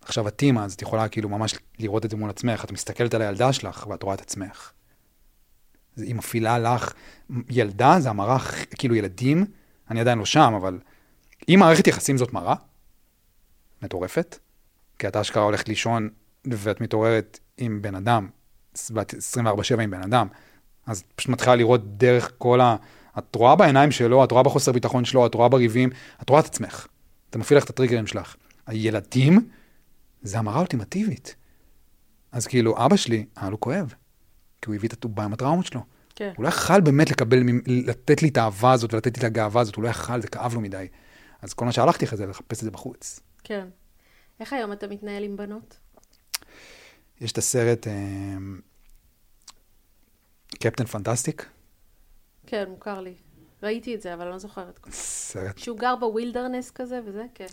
עכשיו 0.00 0.28
את 0.28 0.42
אימא, 0.42 0.60
אז 0.60 0.72
את 0.72 0.82
יכולה 0.82 1.08
כאילו 1.08 1.28
ממש 1.28 1.54
לראות 1.78 2.04
את 2.04 2.10
זה 2.10 2.16
מול 2.16 2.30
עצמך, 2.30 2.64
את 2.64 2.72
מסתכלת 2.72 3.14
על 3.14 3.22
הילדה 3.22 3.52
שלך 3.52 3.86
ואת 3.90 4.02
רואה 4.02 4.14
את 4.14 4.20
עצמך. 4.20 4.72
היא 5.96 6.14
מפעילה 6.14 6.58
לך, 6.58 6.92
ילדה 7.50 8.00
זה 8.00 8.10
המראה, 8.10 8.38
כאילו 8.78 8.94
ילדים, 8.94 9.46
אני 9.90 10.00
עדיין 10.00 10.18
לא 10.18 10.24
שם, 10.24 10.54
אבל 10.56 10.80
אם 11.48 11.56
מערכת 11.60 11.86
יחסים 11.86 12.18
זאת 12.18 12.32
מראה, 12.32 12.54
מטורפת, 13.82 14.38
כי 14.98 15.08
את 15.08 15.16
אשכרה 15.16 15.42
הולכת 15.42 15.68
לישון 15.68 16.08
ואת 16.44 16.80
מתעוררת 16.80 17.38
עם 17.58 17.82
בן 17.82 17.94
אדם, 17.94 18.28
ואת 18.94 19.14
24/7 19.14 19.80
עם 19.82 19.90
בן 19.90 20.02
אדם, 20.02 20.28
אז 20.86 20.98
את 20.98 21.12
פשוט 21.16 21.30
מתחילה 21.30 21.56
לראות 21.56 21.98
דרך 21.98 22.32
כל 22.38 22.60
ה... 22.60 22.76
את 23.18 23.34
רואה 23.34 23.56
בעיניים 23.56 23.90
שלו, 23.90 24.24
את 24.24 24.32
רואה 24.32 24.42
בחוסר 24.42 24.72
ביטחון 24.72 25.04
שלו, 25.04 25.26
את 25.26 25.34
רואה 25.34 25.48
בריבים, 25.48 25.90
את 26.22 26.28
רואה 26.28 26.40
את 26.40 26.46
עצמך. 26.46 26.86
אתה 27.30 27.38
מפעיל 27.38 27.58
לך 27.58 27.64
את 27.64 27.70
הטריגרים 27.70 28.06
שלך. 28.06 28.36
הילדים, 28.66 29.48
זה 30.22 30.38
המראה 30.38 30.58
אולטימטיבית. 30.58 31.36
אז 32.32 32.46
כאילו, 32.46 32.84
אבא 32.86 32.96
שלי, 32.96 33.26
היה 33.36 33.50
לו 33.50 33.60
כואב, 33.60 33.94
כי 34.62 34.66
הוא 34.66 34.74
הביא 34.74 34.88
את 34.88 34.92
הטובה 34.92 35.24
עם 35.24 35.32
הטראומות 35.32 35.66
שלו. 35.66 35.80
כן. 36.14 36.32
הוא 36.36 36.44
לא 36.44 36.48
יכל 36.48 36.80
באמת 36.80 37.10
לקבל, 37.10 37.38
לתת 37.66 38.22
לי 38.22 38.28
את 38.28 38.36
האהבה 38.36 38.72
הזאת 38.72 38.94
ולתת 38.94 39.16
לי 39.16 39.20
את 39.20 39.24
הגאווה 39.24 39.60
הזאת, 39.60 39.74
הוא 39.74 39.84
לא 39.84 39.88
יכל, 39.88 40.20
זה 40.20 40.28
כאב 40.28 40.54
לו 40.54 40.60
מדי. 40.60 40.86
אז 41.42 41.54
כל 41.54 41.64
מה 41.64 41.72
שהלכתי 41.72 42.04
אחרי 42.04 42.18
זה, 42.18 42.26
לחפש 42.26 42.58
את 42.58 42.64
זה 42.64 42.70
בחוץ. 42.70 43.20
כן. 43.44 43.68
איך 44.40 44.52
היום 44.52 44.72
אתה 44.72 44.86
מתנהל 44.86 45.24
עם 45.24 45.36
בנות? 45.36 45.78
יש 47.20 47.32
את 47.32 47.38
הסרט, 47.38 47.86
אה, 47.86 47.92
Captain 50.56 50.84
Fantastic, 50.84 51.46
כן, 52.46 52.64
מוכר 52.68 53.00
לי. 53.00 53.14
ראיתי 53.62 53.94
את 53.94 54.02
זה, 54.02 54.14
אבל 54.14 54.22
אני 54.22 54.30
לא 54.30 54.38
זוכרת. 54.38 54.80
סרט. 54.90 55.58
שהוא 55.58 55.78
גר 55.78 55.96
ב 55.96 56.03
wilderness 56.03 56.70
כזה 56.70 57.00
וזה? 57.06 57.24
כן. 57.34 57.46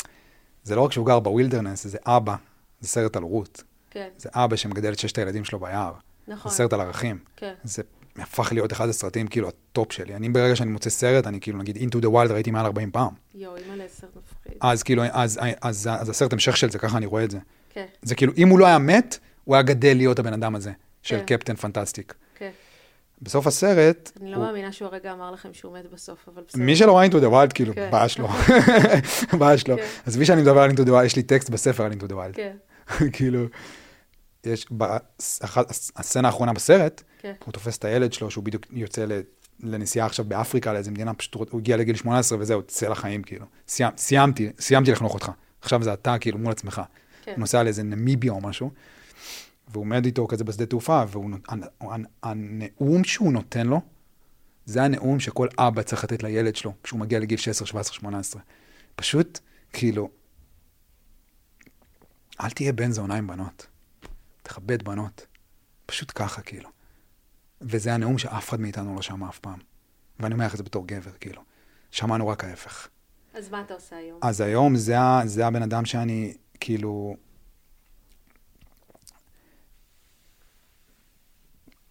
זה 0.64 0.76
לא 0.76 0.82
רק 0.82 0.92
שהוא 0.92 1.06
גר 1.06 1.20
ב 1.20 1.26
wilderness, 1.26 1.88
זה 1.88 1.98
אבא, 2.06 2.36
זה 2.80 2.88
סרט 2.88 3.16
על 3.16 3.24
הורות. 3.24 3.64
כן, 3.90 4.10
זה 4.18 4.30
אבא 4.34 4.56
שמגדל 4.56 4.94
את 4.94 5.00
ששת 5.00 5.18
הילדים 5.18 5.46
שלו 5.46 5.60
ביער. 5.60 5.94
נכון. 6.28 6.52
זה 6.52 6.58
סרט 6.58 6.74
על 6.74 6.82
ערכים. 6.82 7.20
כן. 7.36 7.54
זה 7.64 7.84
הפך 8.16 8.52
להיות 8.52 8.74
אחד 8.74 8.90
הסרטים, 8.90 9.28
כאילו, 9.28 9.48
ה 9.48 9.59
top 9.59 9.92
שלי. 9.92 10.16
אני 10.16 10.30
ברגע 10.30 10.56
שאני 10.56 10.72
מוצא 10.72 10.90
סרט, 10.90 11.28
אני 11.28 11.40
כאילו, 11.40 11.58
נגיד, 11.58 11.78
into 11.78 12.04
the 12.04 12.08
wild 12.08 12.32
ראיתי 12.32 12.52
מעל 12.52 12.66
40 12.66 12.92
פעם. 12.92 13.14
יואו, 13.36 13.56
אימא'לה, 13.56 13.84
סרט 13.88 14.10
מפחיד. 14.16 14.58
אז 14.62 14.84
כאילו, 14.84 15.04
אז, 15.04 15.40
אז, 15.42 15.58
אז, 15.62 15.90
אז 16.02 16.10
הסרט 16.10 16.34
המשך 16.34 16.58
של 16.58 16.70
זה, 16.70 16.80
ככה 16.80 16.98
אני 16.98 17.06
רואה 17.06 17.24
את 17.24 17.32
זה. 17.32 17.40
כן, 17.70 17.86
זה 18.02 18.16
כאילו, 18.16 18.34
אם 18.38 18.50
הוא 18.50 18.60
לא 18.60 18.66
היה 18.66 18.78
מת, 18.78 19.20
הוא 19.44 19.56
היה 19.56 19.62
גדל 19.62 19.98
להיות 19.98 20.20
הבן 20.20 20.34
אדם 20.34 20.56
הזה, 20.56 20.72
של 21.02 21.20
כן. 21.26 21.38
קפטן 21.38 21.56
פנטסטיק. 21.56 22.14
בסוף 23.22 23.48
הסרט, 23.48 24.12
אני 24.22 24.32
לא 24.32 24.36
הוא- 24.38 24.46
מאמינה 24.46 24.72
שהוא 24.72 24.88
הרגע 24.88 25.12
אמר 25.12 25.32
לכם 25.32 25.54
שהוא 25.54 25.78
מת 25.78 25.92
בסוף, 25.92 26.28
אבל 26.34 26.44
בסדר. 26.48 26.62
מי 26.64 26.76
שלא 26.76 26.98
ראה 26.98 27.06
into 27.08 27.12
the 27.12 27.50
wild, 27.50 27.54
כאילו, 27.54 27.74
כן. 27.76 27.90
בעיה 27.92 28.10
שלו. 28.10 28.28
בעיה 29.40 29.58
שלו. 29.58 29.78
כן. 29.78 29.84
אז 30.06 30.18
מי 30.18 30.26
שאני 30.26 30.42
מדבר 30.42 30.60
על 30.60 30.70
into 30.72 30.84
the 30.84 30.90
wild, 30.90 31.06
יש 31.06 31.16
לי 31.16 31.24
טקסט 31.24 31.50
בספר 31.50 31.84
על 31.86 31.92
into 31.92 32.06
the 32.10 32.14
wild. 32.14 32.34
כן, 32.36 32.56
כאילו, 33.14 33.46
יש, 34.44 34.66
הסצנה 35.96 36.28
האחרונה 36.28 36.54
בסרט, 36.54 37.04
כן. 37.22 37.34
הוא 37.46 37.52
תופס 37.54 37.78
את 37.78 37.86
הילד 37.86 38.14
שלו, 38.14 38.32
שהוא 38.32 38.44
בדיוק 38.44 38.66
יוצא 38.72 39.06
לנסיעה 39.60 40.06
עכשיו 40.06 40.26
באפריקה, 40.26 40.74
לאיזה 40.74 40.92
מדינה, 40.92 41.14
פשוט 41.14 41.36
הוא 41.36 41.60
הגיע 41.60 41.78
לגיל 41.78 41.96
18 41.96 42.38
וזהו, 42.40 42.62
צא 42.62 42.88
לחיים, 42.88 43.24
כאילו. 43.24 43.46
סיימ, 43.68 43.92
סיימתי, 43.98 44.50
סיימתי 44.60 44.92
לחנוך 44.92 45.14
אותך. 45.14 45.32
עכשיו 45.62 45.84
זה 45.84 45.94
אתה, 45.94 46.18
כאילו, 46.20 46.38
מול 46.38 46.52
עצמך. 46.52 46.82
כן. 47.24 47.34
נוסע 47.38 47.64
לאיזה 47.64 47.84
נמיביה 47.84 48.32
או 48.32 48.42
משהו, 48.42 48.72
והוא 49.68 49.82
עומד 49.82 50.06
איתו 50.06 50.28
כזה 50.28 50.44
בשדה 50.44 50.66
תעופה, 50.66 51.04
והנאום 52.24 53.04
שהוא 53.04 53.34
נותן 53.34 53.68
לו, 53.68 53.82
זה 54.66 54.84
הנאום 54.84 55.20
שכל 55.20 55.48
אבא 55.58 55.82
צריך 55.82 56.04
לתת 56.04 56.24
לילד 56.24 56.56
שלו 56.56 56.74
כשהוא 56.84 57.00
מגיע 57.00 57.20
לגיל 57.20 57.38
16, 57.38 57.68
17, 57.68 57.94
18. 57.94 58.42
פשוט, 58.96 59.40
כאילו, 59.74 60.10
אל 62.42 62.50
תהיה 62.50 62.74
בן 62.74 62.92
זונה 62.92 63.16
עם 63.16 63.28
בנות. 63.28 63.68
תכבד 64.44 64.84
בנות. 64.84 65.28
פשוט 65.86 66.12
ככה, 66.16 66.42
כאילו. 66.42 66.70
וזה 67.62 67.94
הנאום 67.94 68.18
שאף 68.18 68.50
אחד 68.50 68.60
מאיתנו 68.60 68.96
לא 68.96 69.02
שמע 69.02 69.30
אף 69.30 69.40
פעם. 69.40 69.60
ואני 70.20 70.34
אומר 70.34 70.46
לך 70.46 70.52
את 70.52 70.58
זה 70.58 70.64
בתור 70.64 70.88
גבר, 70.88 71.12
כאילו. 71.20 71.42
שמענו 71.92 72.28
רק 72.28 72.44
ההפך. 72.44 72.88
אז 73.34 73.50
מה 73.50 73.62
אתה 73.62 73.74
עושה 73.74 73.96
היום? 73.96 74.20
אז 74.22 74.42
היום 74.42 74.76
זה, 74.76 74.96
זה 75.26 75.48
הבן 75.48 75.62
אדם 75.62 75.86
שאני, 75.86 76.34
כאילו... 76.60 77.16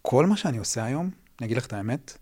כל 0.05 0.25
מה 0.25 0.37
שאני 0.37 0.57
עושה 0.57 0.83
היום, 0.83 1.09
אני 1.39 1.45
אגיד 1.45 1.57
לך 1.57 1.65
את 1.65 1.73
האמת, 1.73 2.17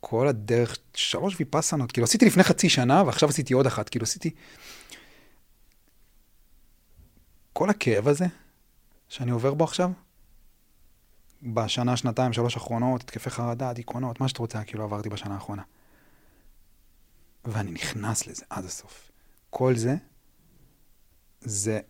כל 0.00 0.28
הדרך, 0.28 0.78
שלוש 0.94 1.36
ויפאסנות, 1.38 1.92
כאילו 1.92 2.04
עשיתי 2.04 2.26
לפני 2.26 2.42
חצי 2.42 2.68
שנה 2.68 3.02
ועכשיו 3.06 3.28
עשיתי 3.28 3.54
עוד 3.54 3.66
אחת, 3.66 3.88
כאילו 3.88 4.02
עשיתי... 4.02 4.30
כל 7.52 7.70
הכאב 7.70 8.08
הזה 8.08 8.26
שאני 9.08 9.30
עובר 9.30 9.54
בו 9.54 9.64
עכשיו, 9.64 9.90
בשנה, 11.42 11.96
שנתיים, 11.96 12.32
שלוש 12.32 12.54
האחרונות, 12.54 13.00
התקפי 13.02 13.30
חרדה, 13.30 13.72
דיכאונות, 13.72 14.20
מה 14.20 14.28
שאתה 14.28 14.38
רוצה, 14.38 14.64
כאילו 14.64 14.84
עברתי 14.84 15.08
בשנה 15.08 15.34
האחרונה. 15.34 15.62
ואני 17.44 17.70
נכנס 17.70 18.26
לזה 18.26 18.44
עד 18.50 18.64
הסוף. 18.64 19.10
כל 19.50 19.76
זה, 19.76 19.96
זה 21.40 21.80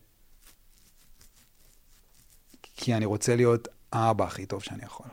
כי 2.62 2.95
אני 2.95 3.05
רוצה 3.05 3.37
להיות 3.37 3.68
האבא 3.93 4.24
הכי 4.24 4.47
טוב 4.47 4.62
שאני 4.62 4.85
יכול. 4.85 5.07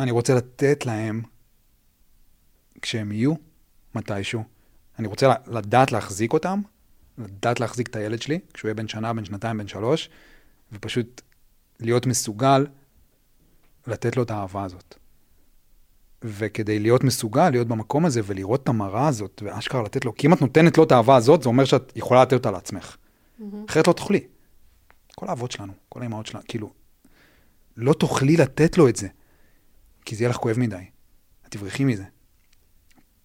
אני 0.00 0.10
רוצה 0.10 0.34
לתת 0.34 0.86
להם, 0.86 1.22
כשהם 2.82 3.12
יהיו, 3.12 3.34
מתישהו, 3.94 4.44
אני 4.98 5.08
רוצה 5.08 5.32
לדעת 5.46 5.92
להחזיק 5.92 6.32
אותם, 6.32 6.60
לדעת 7.18 7.60
להחזיק 7.60 7.88
את 7.88 7.96
הילד 7.96 8.22
שלי, 8.22 8.38
כשהוא 8.54 8.68
יהיה 8.68 8.74
בן 8.74 8.88
שנה, 8.88 9.12
בן 9.12 9.24
שנתיים, 9.24 9.58
בן 9.58 9.68
שלוש, 9.68 10.10
ופשוט 10.72 11.22
להיות 11.80 12.06
מסוגל 12.06 12.66
לתת 13.86 14.16
לו 14.16 14.22
את 14.22 14.30
האהבה 14.30 14.64
הזאת. 14.64 14.94
וכדי 16.24 16.78
להיות 16.78 17.04
מסוגל, 17.04 17.50
להיות 17.50 17.68
במקום 17.68 18.06
הזה 18.06 18.20
ולראות 18.24 18.62
את 18.62 18.68
המראה 18.68 19.08
הזאת, 19.08 19.42
ואשכרה 19.44 19.82
לתת 19.82 20.04
לו, 20.04 20.14
כי 20.14 20.26
אם 20.26 20.32
את 20.32 20.40
נותנת 20.40 20.78
לו 20.78 20.84
את 20.84 20.92
האהבה 20.92 21.16
הזאת, 21.16 21.42
זה 21.42 21.48
אומר 21.48 21.64
שאת 21.64 21.92
יכולה 21.96 22.22
לתת 22.22 22.32
אותה 22.32 22.50
לעצמך. 22.50 22.96
מהמם. 23.38 23.64
אחרת 23.68 23.88
לא 23.88 23.92
תאכלי. 23.92 24.20
כל 25.14 25.28
האבות 25.28 25.50
שלנו, 25.50 25.72
כל 25.88 26.00
האימהות 26.00 26.26
שלנו, 26.26 26.44
כאילו, 26.48 26.70
לא 27.76 27.92
תוכלי 27.92 28.36
לתת 28.36 28.78
לו 28.78 28.88
את 28.88 28.96
זה, 28.96 29.08
כי 30.10 30.16
זה 30.16 30.24
יהיה 30.24 30.30
לך 30.30 30.36
כואב 30.36 30.58
מדי. 30.58 30.84
את 31.46 31.50
תברחי 31.50 31.84
מזה. 31.84 32.04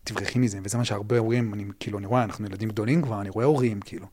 תברחי 0.04 0.40
מזה, 0.40 0.60
וזה 0.64 0.78
מה 0.78 0.86
שהרבה 0.86 1.18
הורים, 1.18 1.54
אני 1.54 1.66
כאילו, 1.80 1.98
אני 1.98 2.06
רואה, 2.08 2.24
אנחנו 2.24 2.46
ילדים 2.46 2.70
גדולים 2.70 3.02
כבר, 3.02 3.22
אני 3.22 3.30
רואה 3.30 3.46
הורים, 3.46 3.82
כאילו, 3.82 4.08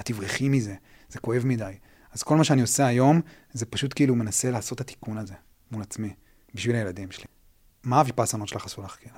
את 0.00 0.04
תברחי 0.06 0.48
מזה, 0.48 0.74
זה 1.08 1.18
כואב 1.18 1.42
מדי. 1.46 1.72
אז 2.12 2.22
כל 2.22 2.36
מה 2.36 2.44
שאני 2.44 2.60
עושה 2.60 2.86
היום, 2.86 3.20
זה 3.52 3.66
פשוט 3.66 3.92
כאילו 3.94 4.14
מנסה 4.14 4.50
לעשות 4.50 4.76
את 4.76 4.80
התיקון 4.80 5.18
הזה 5.18 5.34
מול 5.70 5.82
עצמי, 5.82 6.14
בשביל 6.54 6.76
הילדים 6.76 7.10
שלי. 7.10 7.24
מה 7.82 7.98
הוויפאסנות 7.98 8.48
שלך 8.48 8.66
עשו 8.66 8.82
לך, 8.82 8.96
כאילו? 9.00 9.16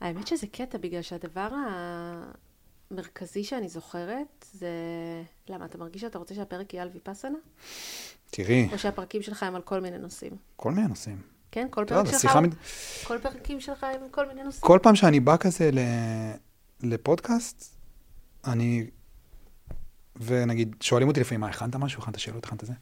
האמת 0.00 0.26
שזה 0.26 0.46
קטע, 0.46 0.78
בגלל 0.78 1.02
שהדבר 1.02 1.48
המרכזי 2.90 3.44
שאני 3.44 3.68
זוכרת 3.68 4.46
זה... 4.52 4.70
למה, 5.48 5.64
אתה 5.64 5.78
מרגיש 5.78 6.02
שאתה 6.02 6.18
רוצה 6.18 6.34
שהפרק 6.34 6.74
יהיה 6.74 6.82
על 6.82 6.90
ויפאסנה? 6.92 7.38
תראי, 8.30 8.68
או 8.72 8.78
שהפרקים 8.78 9.22
שלך 9.22 9.42
הם 9.42 9.54
על 9.54 9.62
כל 9.62 9.80
מיני 9.80 9.98
נושאים? 9.98 10.32
כל 10.56 10.72
מיני 10.72 10.88
נושאים. 10.88 11.31
כן? 11.52 11.66
כל 11.70 11.80
יודע, 11.80 11.94
פרק 11.94 12.06
שלך... 12.06 12.20
שיחה 12.20 12.40
כל 13.04 13.18
פרקים 13.18 13.60
שלך 13.60 13.84
הם 13.84 14.00
כל 14.10 14.28
מיני 14.28 14.42
נושאים? 14.42 14.62
כל 14.62 14.78
פעם 14.82 14.94
שאני 14.94 15.20
בא 15.20 15.36
כזה 15.36 15.70
ל... 15.72 15.78
לפודקאסט, 16.82 17.76
אני... 18.44 18.86
ונגיד, 20.16 20.76
שואלים 20.80 21.08
אותי 21.08 21.20
לפעמים, 21.20 21.40
מה, 21.40 21.48
הכנת 21.48 21.76
משהו? 21.76 22.02
הכנת 22.02 22.18
שאלות? 22.18 22.44
הכנת 22.44 22.64
זה? 22.66 22.72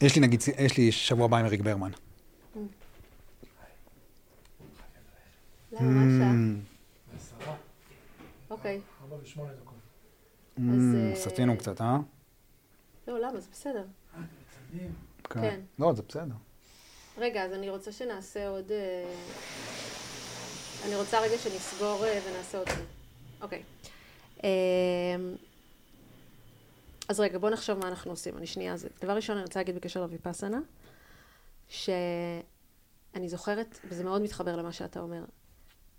יש 0.00 0.14
לי 0.14 0.20
נגיד, 0.20 0.42
יש 0.58 0.76
לי 0.76 0.92
שבוע 0.92 1.24
הבא 1.24 1.36
עם 1.36 1.44
אריק 1.46 1.60
ברמן. 1.60 1.90
למה, 5.72 5.90
מה 5.90 6.02
השעה? 6.02 6.32
Mm, 6.32 7.16
עשרה, 7.16 7.54
אוקיי. 8.50 8.80
ארבע 9.02 9.16
ושמונה 9.22 9.52
דקות. 9.52 9.74
mm, 10.58 10.60
אה, 10.60 11.12
סטינו 11.16 11.58
קצת, 11.58 11.80
אה? 11.80 11.98
לא, 13.08 13.20
למה? 13.20 13.40
זה 13.40 13.48
בסדר. 13.52 13.84
מצלמים. 14.12 14.94
כן. 15.30 15.60
לא, 15.78 15.92
זה 15.92 16.02
בסדר. 16.08 16.34
רגע, 17.18 17.44
אז 17.44 17.52
אני 17.52 17.70
רוצה 17.70 17.92
שנעשה 17.92 18.48
עוד... 18.48 18.72
אה, 18.72 19.14
אני 20.84 20.96
רוצה 20.96 21.20
רגע 21.20 21.38
שנסגור 21.38 22.04
אה, 22.06 22.20
ונעשה 22.28 22.58
עוד... 22.58 22.68
אוקיי. 23.40 23.62
אה, 24.44 25.16
אז 27.08 27.20
רגע, 27.20 27.38
בואו 27.38 27.52
נחשוב 27.52 27.78
מה 27.78 27.88
אנחנו 27.88 28.10
עושים. 28.10 28.38
אני 28.38 28.46
שנייה... 28.46 28.76
זה... 28.76 28.88
דבר 29.00 29.16
ראשון, 29.16 29.36
אני 29.36 29.44
רוצה 29.44 29.60
להגיד 29.60 29.74
בקשר 29.74 30.00
לוויפאסנה, 30.00 30.60
שאני 31.68 33.28
זוכרת, 33.28 33.78
וזה 33.88 34.04
מאוד 34.04 34.22
מתחבר 34.22 34.56
למה 34.56 34.72
שאתה 34.72 35.00
אומר, 35.00 35.24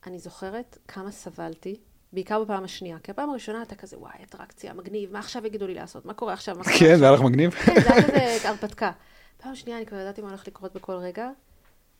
אני 0.06 0.20
זוכרת 0.20 0.78
כמה 0.88 1.12
סבלתי, 1.12 1.80
בעיקר 2.16 2.43
בפעם 2.43 2.63
השנייה. 2.63 2.97
כי 3.03 3.11
הפעם 3.11 3.30
הראשונה 3.30 3.61
אתה 3.61 3.76
כזה, 3.76 3.97
וואי, 3.99 4.13
אטרקציה, 4.24 4.74
מגניב, 4.74 5.13
מה 5.13 5.20
עכשיו 5.20 5.45
יגידו 5.45 5.68
לי 5.68 5.74
לעשות? 5.74 6.05
מה 6.05 6.13
קורה 6.13 6.34
עכשיו? 6.34 6.55
מה 6.55 6.63
קורה 6.63 6.76
כן, 6.80 6.86
עכשיו?" 6.86 6.97
זה 6.97 7.05
היה 7.05 7.13
לך 7.13 7.22
מגניב? 7.22 7.51
כן, 7.51 7.82
זה 7.82 7.93
היה 7.93 8.03
כזה 8.03 8.49
הרפתקה. 8.49 8.91
פעם 9.38 9.55
שנייה 9.55 9.78
אני 9.78 9.86
כבר 9.86 9.97
ידעתי 9.97 10.22
מה 10.22 10.28
הולך 10.28 10.47
לקרות 10.47 10.74
בכל 10.74 10.93
רגע, 10.93 11.30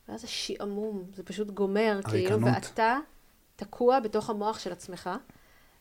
ואז 0.10 0.24
השעמום, 0.24 1.04
זה 1.14 1.24
פשוט 1.24 1.52
גומר, 1.52 2.00
כאילו. 2.10 2.42
ואתה 2.42 2.98
תקוע 3.56 4.00
בתוך 4.00 4.30
המוח 4.30 4.60
של 4.60 4.72
עצמך. 4.72 5.10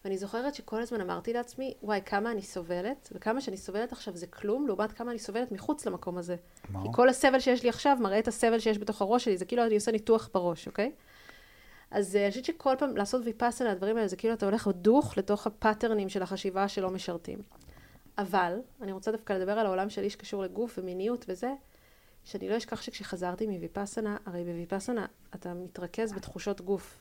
ואני 0.05 0.19
זוכרת 0.19 0.55
שכל 0.55 0.81
הזמן 0.81 1.01
אמרתי 1.01 1.33
לעצמי, 1.33 1.75
וואי, 1.83 2.01
כמה 2.07 2.31
אני 2.31 2.43
סובלת, 2.43 3.09
וכמה 3.13 3.41
שאני 3.41 3.57
סובלת 3.57 3.93
עכשיו 3.93 4.17
זה 4.17 4.27
כלום, 4.27 4.67
לעומת 4.67 4.93
כמה 4.93 5.11
אני 5.11 5.19
סובלת 5.19 5.53
מחוץ 5.53 5.87
למקום 5.87 6.19
הזה. 6.19 6.37
כי. 6.67 6.89
כל 6.93 7.09
הסבל 7.09 7.41
שיש 7.41 7.63
לי 7.63 7.69
עכשיו 7.69 7.97
מראה 8.01 8.19
את 8.19 8.29
הסבל 8.29 8.59
שיש 8.59 8.79
בתוך 8.79 9.03
הראש 9.03 9.25
שלי, 9.25 9.37
זה 9.37 9.45
כאילו 9.45 9.65
אני 9.67 9.75
עושה 9.75 9.93
ניתוח 9.93 10.31
בראש, 10.35 10.67
אוקיי? 10.67 10.93
אז 11.91 12.17
אה, 12.17 12.23
אני 12.23 12.31
חושבת 12.31 12.45
שכל 12.45 12.75
פעם 12.79 12.97
לעשות 12.97 13.23
ויפאסנה, 13.25 13.71
הדברים 13.71 13.97
האלה, 13.97 14.09
זה 14.09 14.17
כאילו 14.17 14.35
אתה 14.35 14.47
הולך 14.47 14.69
דוך 14.69 15.19
לתוך 15.19 15.47
הפאטרנים 15.47 16.09
של 16.09 16.23
החשיבה 16.23 16.69
שלא 16.69 16.91
משרתים. 16.91 17.39
אבל, 18.19 18.59
אני 18.83 18.93
רוצה 18.93 19.13
דווקא 19.13 19.33
לדבר 19.33 19.53
על 19.53 19.67
העולם 19.67 19.91
שלי 19.91 20.11
שקשור 20.11 20.43
לגוף 20.43 20.79
ומיניות 20.79 21.25
וזה, 21.29 21.53
שאני 22.25 22.49
לא 22.49 22.57
אשכח 22.57 22.83
שכשחזרתי 22.83 23.47
מוויפאסנה, 23.47 24.17
הרי 24.27 24.45
בוויפאסנה 24.45 25.07
אתה 25.35 25.55
מתרכז 25.55 26.13
בתחושות 26.13 26.61
גוף, 26.61 26.99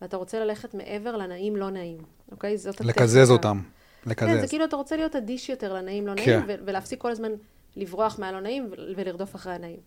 ואתה 0.00 0.16
רוצה 0.16 0.40
ללכת 0.40 0.74
מעבר 0.74 1.16
לנעים 1.16 1.56
לא 1.56 1.70
נעים, 1.70 1.98
אוקיי? 2.32 2.58
זאת 2.58 2.74
הטכניקה. 2.74 3.00
לקזז 3.00 3.30
אותם. 3.30 3.60
כן, 4.04 4.26
זה 4.26 4.32
לקזז. 4.34 4.48
כאילו 4.48 4.64
אתה 4.64 4.76
רוצה 4.76 4.96
להיות 4.96 5.16
אדיש 5.16 5.48
יותר 5.48 5.74
לנעים 5.74 6.06
לא 6.06 6.14
נעים, 6.14 6.26
כן. 6.46 6.60
ולהפסיק 6.64 7.00
כל 7.00 7.10
הזמן 7.10 7.32
לברוח 7.76 8.18
מהלא 8.18 8.40
נעים 8.40 8.70
ולרדוף 8.96 9.34
אחרי 9.34 9.52
הנעים. 9.52 9.80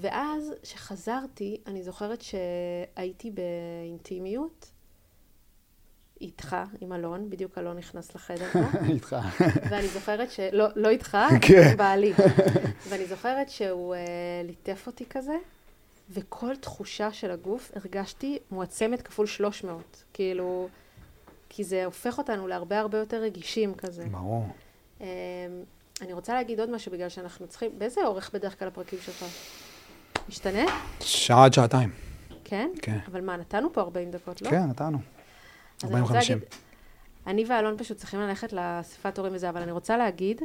ואז, 0.00 0.52
כשחזרתי, 0.62 1.60
אני 1.66 1.82
זוכרת 1.82 2.22
שהייתי 2.22 3.30
באינטימיות 3.30 4.70
איתך, 6.20 6.56
עם 6.80 6.92
אלון, 6.92 7.30
בדיוק 7.30 7.58
אלון 7.58 7.78
נכנס 7.78 8.14
לחדר 8.14 8.50
פה, 8.52 8.58
איתך. 8.92 9.16
ואני 9.70 9.88
זוכרת 9.88 10.30
ש... 10.30 10.40
לא, 10.52 10.66
לא 10.76 10.88
איתך, 10.88 11.18
כן. 11.48 11.76
בעלי. 11.76 12.12
ואני 12.88 13.06
זוכרת 13.06 13.50
שהוא 13.50 13.94
אה, 13.94 14.00
ליטף 14.44 14.86
אותי 14.86 15.06
כזה, 15.06 15.36
וכל 16.10 16.56
תחושה 16.56 17.12
של 17.12 17.30
הגוף 17.30 17.70
הרגשתי 17.74 18.38
מועצמת 18.50 19.02
כפול 19.02 19.26
300. 19.26 20.04
כאילו, 20.12 20.68
כי 21.48 21.64
זה 21.64 21.84
הופך 21.84 22.18
אותנו 22.18 22.48
להרבה 22.48 22.78
הרבה 22.78 22.98
יותר 22.98 23.16
רגישים 23.16 23.74
כזה. 23.74 24.04
ברור. 24.10 24.46
אה, 25.00 25.06
אני 26.00 26.12
רוצה 26.12 26.34
להגיד 26.34 26.60
עוד 26.60 26.70
משהו, 26.70 26.92
בגלל 26.92 27.08
שאנחנו 27.08 27.46
צריכים... 27.48 27.78
באיזה 27.78 28.00
אורך 28.04 28.30
בדרך 28.34 28.58
כלל 28.58 28.68
הפרקים 28.68 28.98
שלך? 29.02 29.24
משתנה? 30.28 30.64
שעה 31.00 31.44
עד 31.44 31.52
שעתיים. 31.52 31.90
כן? 32.44 32.70
כן. 32.82 32.98
אבל 33.12 33.20
מה, 33.20 33.36
נתנו 33.36 33.72
פה 33.72 33.80
40 33.80 34.10
דקות, 34.10 34.42
לא? 34.42 34.50
כן, 34.50 34.64
נתנו. 34.64 34.98
אז 35.82 35.90
אני 35.90 36.00
רוצה 36.00 36.14
40-50. 36.14 36.16
להגיד, 36.16 36.38
אני 37.26 37.44
ואלון 37.48 37.78
פשוט 37.78 37.96
צריכים 37.96 38.20
ללכת 38.20 38.52
לאספת 38.52 39.18
הורים 39.18 39.34
וזה, 39.34 39.48
אבל 39.48 39.62
אני 39.62 39.72
רוצה 39.72 39.96
להגיד 39.96 40.42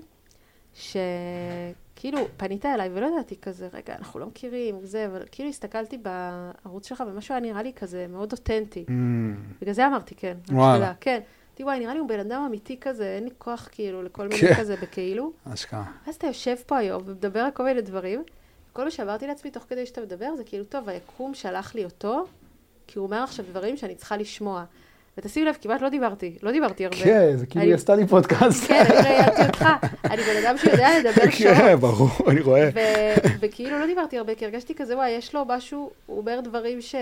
שכאילו, 0.73 2.27
פנית 2.38 2.65
אליי 2.65 2.89
ולא 2.93 3.07
ידעתי 3.07 3.36
כזה, 3.41 3.67
רגע, 3.73 3.95
אנחנו 3.95 4.19
לא 4.19 4.27
מכירים 4.27 4.77
וזה, 4.82 5.05
אבל 5.05 5.23
כאילו 5.32 5.49
הסתכלתי 5.49 5.97
בערוץ 5.97 6.88
שלך 6.88 7.03
ומשהו 7.07 7.34
היה 7.34 7.41
נראה 7.41 7.63
לי 7.63 7.73
כזה 7.73 8.05
מאוד 8.09 8.32
אותנטי. 8.32 8.86
Mm, 8.88 8.91
בגלל 9.61 9.73
זה 9.73 9.88
אמרתי 9.88 10.15
כן. 10.15 10.38
וואלה. 10.51 10.86
שתדע. 10.86 10.93
כן. 11.01 11.19
אמרתי, 11.59 11.63
וואי, 11.63 11.80
נראה 11.80 11.93
לי 11.93 11.99
הוא 11.99 12.07
בן 12.07 12.19
אדם 12.19 12.41
אמיתי 12.41 12.80
כזה, 12.80 13.15
אין 13.15 13.23
לי 13.23 13.30
כוח 13.38 13.69
כאילו 13.71 14.03
לכל 14.03 14.27
מיני 14.27 14.41
כן. 14.41 14.53
כזה 14.53 14.75
בכאילו. 14.82 15.32
אשכרה. 15.53 15.84
ואז 16.05 16.15
אתה 16.15 16.27
יושב 16.27 16.55
פה 16.65 16.77
היום 16.77 17.03
ומדבר 17.05 17.39
על 17.39 17.51
כל 17.51 17.63
מיני 17.63 17.82
דברים, 17.82 18.23
וכל 18.80 18.86
מה 18.86 18.91
שאמרתי 18.91 19.27
לעצמי 19.27 19.51
תוך 19.51 19.63
כדי 19.69 19.86
שאתה 19.86 20.01
מדבר, 20.01 20.36
זה 20.38 20.43
כאילו, 20.43 20.63
טוב, 20.63 20.89
היקום 20.89 21.34
שלח 21.34 21.75
לי 21.75 21.84
אותו, 21.86 22.25
כי 22.88 22.99
הוא 22.99 23.05
אומר 23.07 23.17
עכשיו 23.23 23.45
דברים 23.49 23.77
שאני 23.77 23.95
צריכה 23.95 24.17
לשמוע. 24.17 24.63
ותשים 25.17 25.45
לב, 25.45 25.57
כמעט 25.61 25.82
לא 25.82 25.89
דיברתי, 25.89 26.38
לא 26.41 26.51
דיברתי 26.51 26.86
הרבה. 26.86 26.97
כן, 27.03 27.38
זה 27.38 27.45
כאילו 27.45 27.61
אני- 27.63 27.69
היא 27.71 27.75
עשתה 27.75 27.95
לי 27.95 28.07
פודקאסט. 28.07 28.63
כן, 28.67 28.84
אני 28.89 29.01
ראיינתי 29.07 29.45
אותך. 29.45 29.65
אני 30.03 30.21
בן 30.23 30.45
אדם 30.45 30.57
שיודע 30.57 30.88
לדבר 30.99 31.30
שעות. 31.39 31.57
כן, 31.57 31.75
ברור, 31.75 32.09
אני 32.27 32.41
רואה. 32.41 32.69
וכאילו 33.39 33.80
לא 33.80 33.86
דיברתי 33.86 34.17
הרבה, 34.17 34.36
כי 34.36 34.45
הרגשתי 34.45 34.75
כזה, 34.75 34.95
וואי, 34.95 35.09
יש 35.09 35.36
לו 35.36 35.45
משהו, 35.47 35.91
הוא 36.05 36.17
אומר 36.17 36.39
דברים 36.43 36.82
ש... 36.82 36.95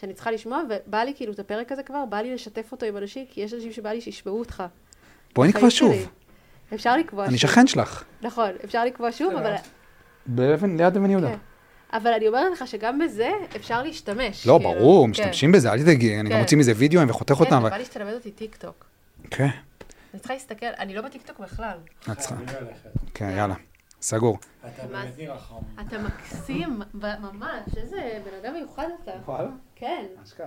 שאני 0.00 0.14
צריכה 0.14 0.30
לשמוע, 0.30 0.62
ובא 0.70 0.98
לי 0.98 1.12
כאילו 1.16 1.32
את 1.32 1.38
הפרק 1.38 1.72
הזה 1.72 1.82
כבר, 1.82 2.04
בא 2.04 2.16
לי 2.20 2.34
לשתף 2.34 2.72
אותו 2.72 2.86
עם 2.86 2.96
אנשים, 2.96 3.24
כי 3.30 3.40
יש 3.40 3.54
אנשים 3.54 3.72
שבא 3.72 3.90
לי 3.90 4.00
שישמעו 4.00 4.38
אותך. 4.38 4.62
בואי 5.34 5.48
נקבע 5.48 5.70
שוב. 5.70 5.94
אפשר 6.74 6.96
לקבוע 6.96 7.24
אני 7.26 7.38
שוב. 7.38 7.50
שכן 7.50 7.66
שלך. 7.66 8.04
נכון, 8.22 8.50
אפשר 8.64 8.84
לקבוע 8.84 9.12
שוב. 9.12 9.32
אבל... 9.34 9.54
באבן, 10.26 10.76
ליד 10.76 10.96
אבן 10.96 11.10
יהודה. 11.10 11.28
כן. 11.28 11.38
אבל 11.92 12.12
אני 12.12 12.28
אומרת 12.28 12.52
לך 12.52 12.66
שגם 12.68 12.98
בזה 12.98 13.30
אפשר 13.56 13.82
להשתמש. 13.82 14.46
לא, 14.46 14.58
כאילו. 14.58 14.74
ברור, 14.74 15.04
כן. 15.06 15.10
משתמשים 15.10 15.52
בזה, 15.52 15.72
אל 15.72 15.78
תדאגי, 15.82 16.14
אני 16.20 16.28
גם 16.30 16.36
כן. 16.36 16.40
מוציא 16.42 16.58
מזה 16.58 16.72
וידאוים 16.76 17.10
וחותך 17.10 17.40
אותם. 17.40 17.50
כן, 17.50 17.56
אבל- 17.56 17.76
לי 17.78 17.84
שתלמד 17.84 18.12
אותי 18.12 18.30
טיק 18.30 18.56
טוק. 18.56 18.84
כן, 19.30 19.48
אני 20.14 20.20
צריכה 20.20 20.34
להסתכל, 20.34 20.66
אני 20.78 20.94
לא 20.94 21.02
בטיק 21.02 21.22
טוק 21.26 21.38
בכלל. 21.38 21.78
את 22.12 22.18
צריכה. 22.18 22.34
ללכת. 22.40 22.90
כן, 23.14 23.30
יאללה. 23.36 23.54
סגור. 24.00 24.38
אתה 24.60 24.82
מה 24.82 25.02
באמת 25.02 25.18
נראה 25.18 25.38
חם. 25.38 25.54
אתה 25.88 25.98
מקסים, 25.98 26.80
ממש, 26.94 27.76
איזה 27.76 27.96
בן 28.24 28.46
אדם 28.46 28.54
מיוחד 28.54 28.86
אתה. 29.02 29.10
וואלה. 29.26 29.48
כן, 29.74 30.04
אשכרה. 30.24 30.46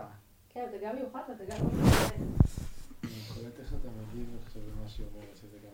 כן, 0.50 0.66
אתה 0.70 0.86
גם 0.86 0.96
מיוחד 0.96 1.20
ואתה 1.30 1.44
גם... 1.54 1.58
אני 1.68 3.12
קולט 3.34 3.60
איך 3.60 3.74
אתה 3.82 3.88
מגיב 3.88 4.26
עכשיו 4.46 4.62
למה 4.62 4.90
שהיא 4.90 5.06
אומרת, 5.16 5.38
שזה 5.42 5.58
גם. 5.64 5.72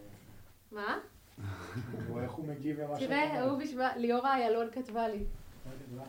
מה? 0.82 0.98
אני 1.40 2.10
רואה 2.10 2.24
איך 2.24 2.32
הוא 2.32 2.48
מגיב 2.48 2.80
למה 2.80 3.00
שאת 3.00 3.08
תראה, 3.10 3.30
אומרת. 3.42 3.50
הוא 3.52 3.60
בשביל... 3.60 3.82
ליאורה 3.98 4.36
איילון 4.36 4.68
כתבה 4.72 5.08
לי. 5.08 5.24
"מה?" 5.96 6.04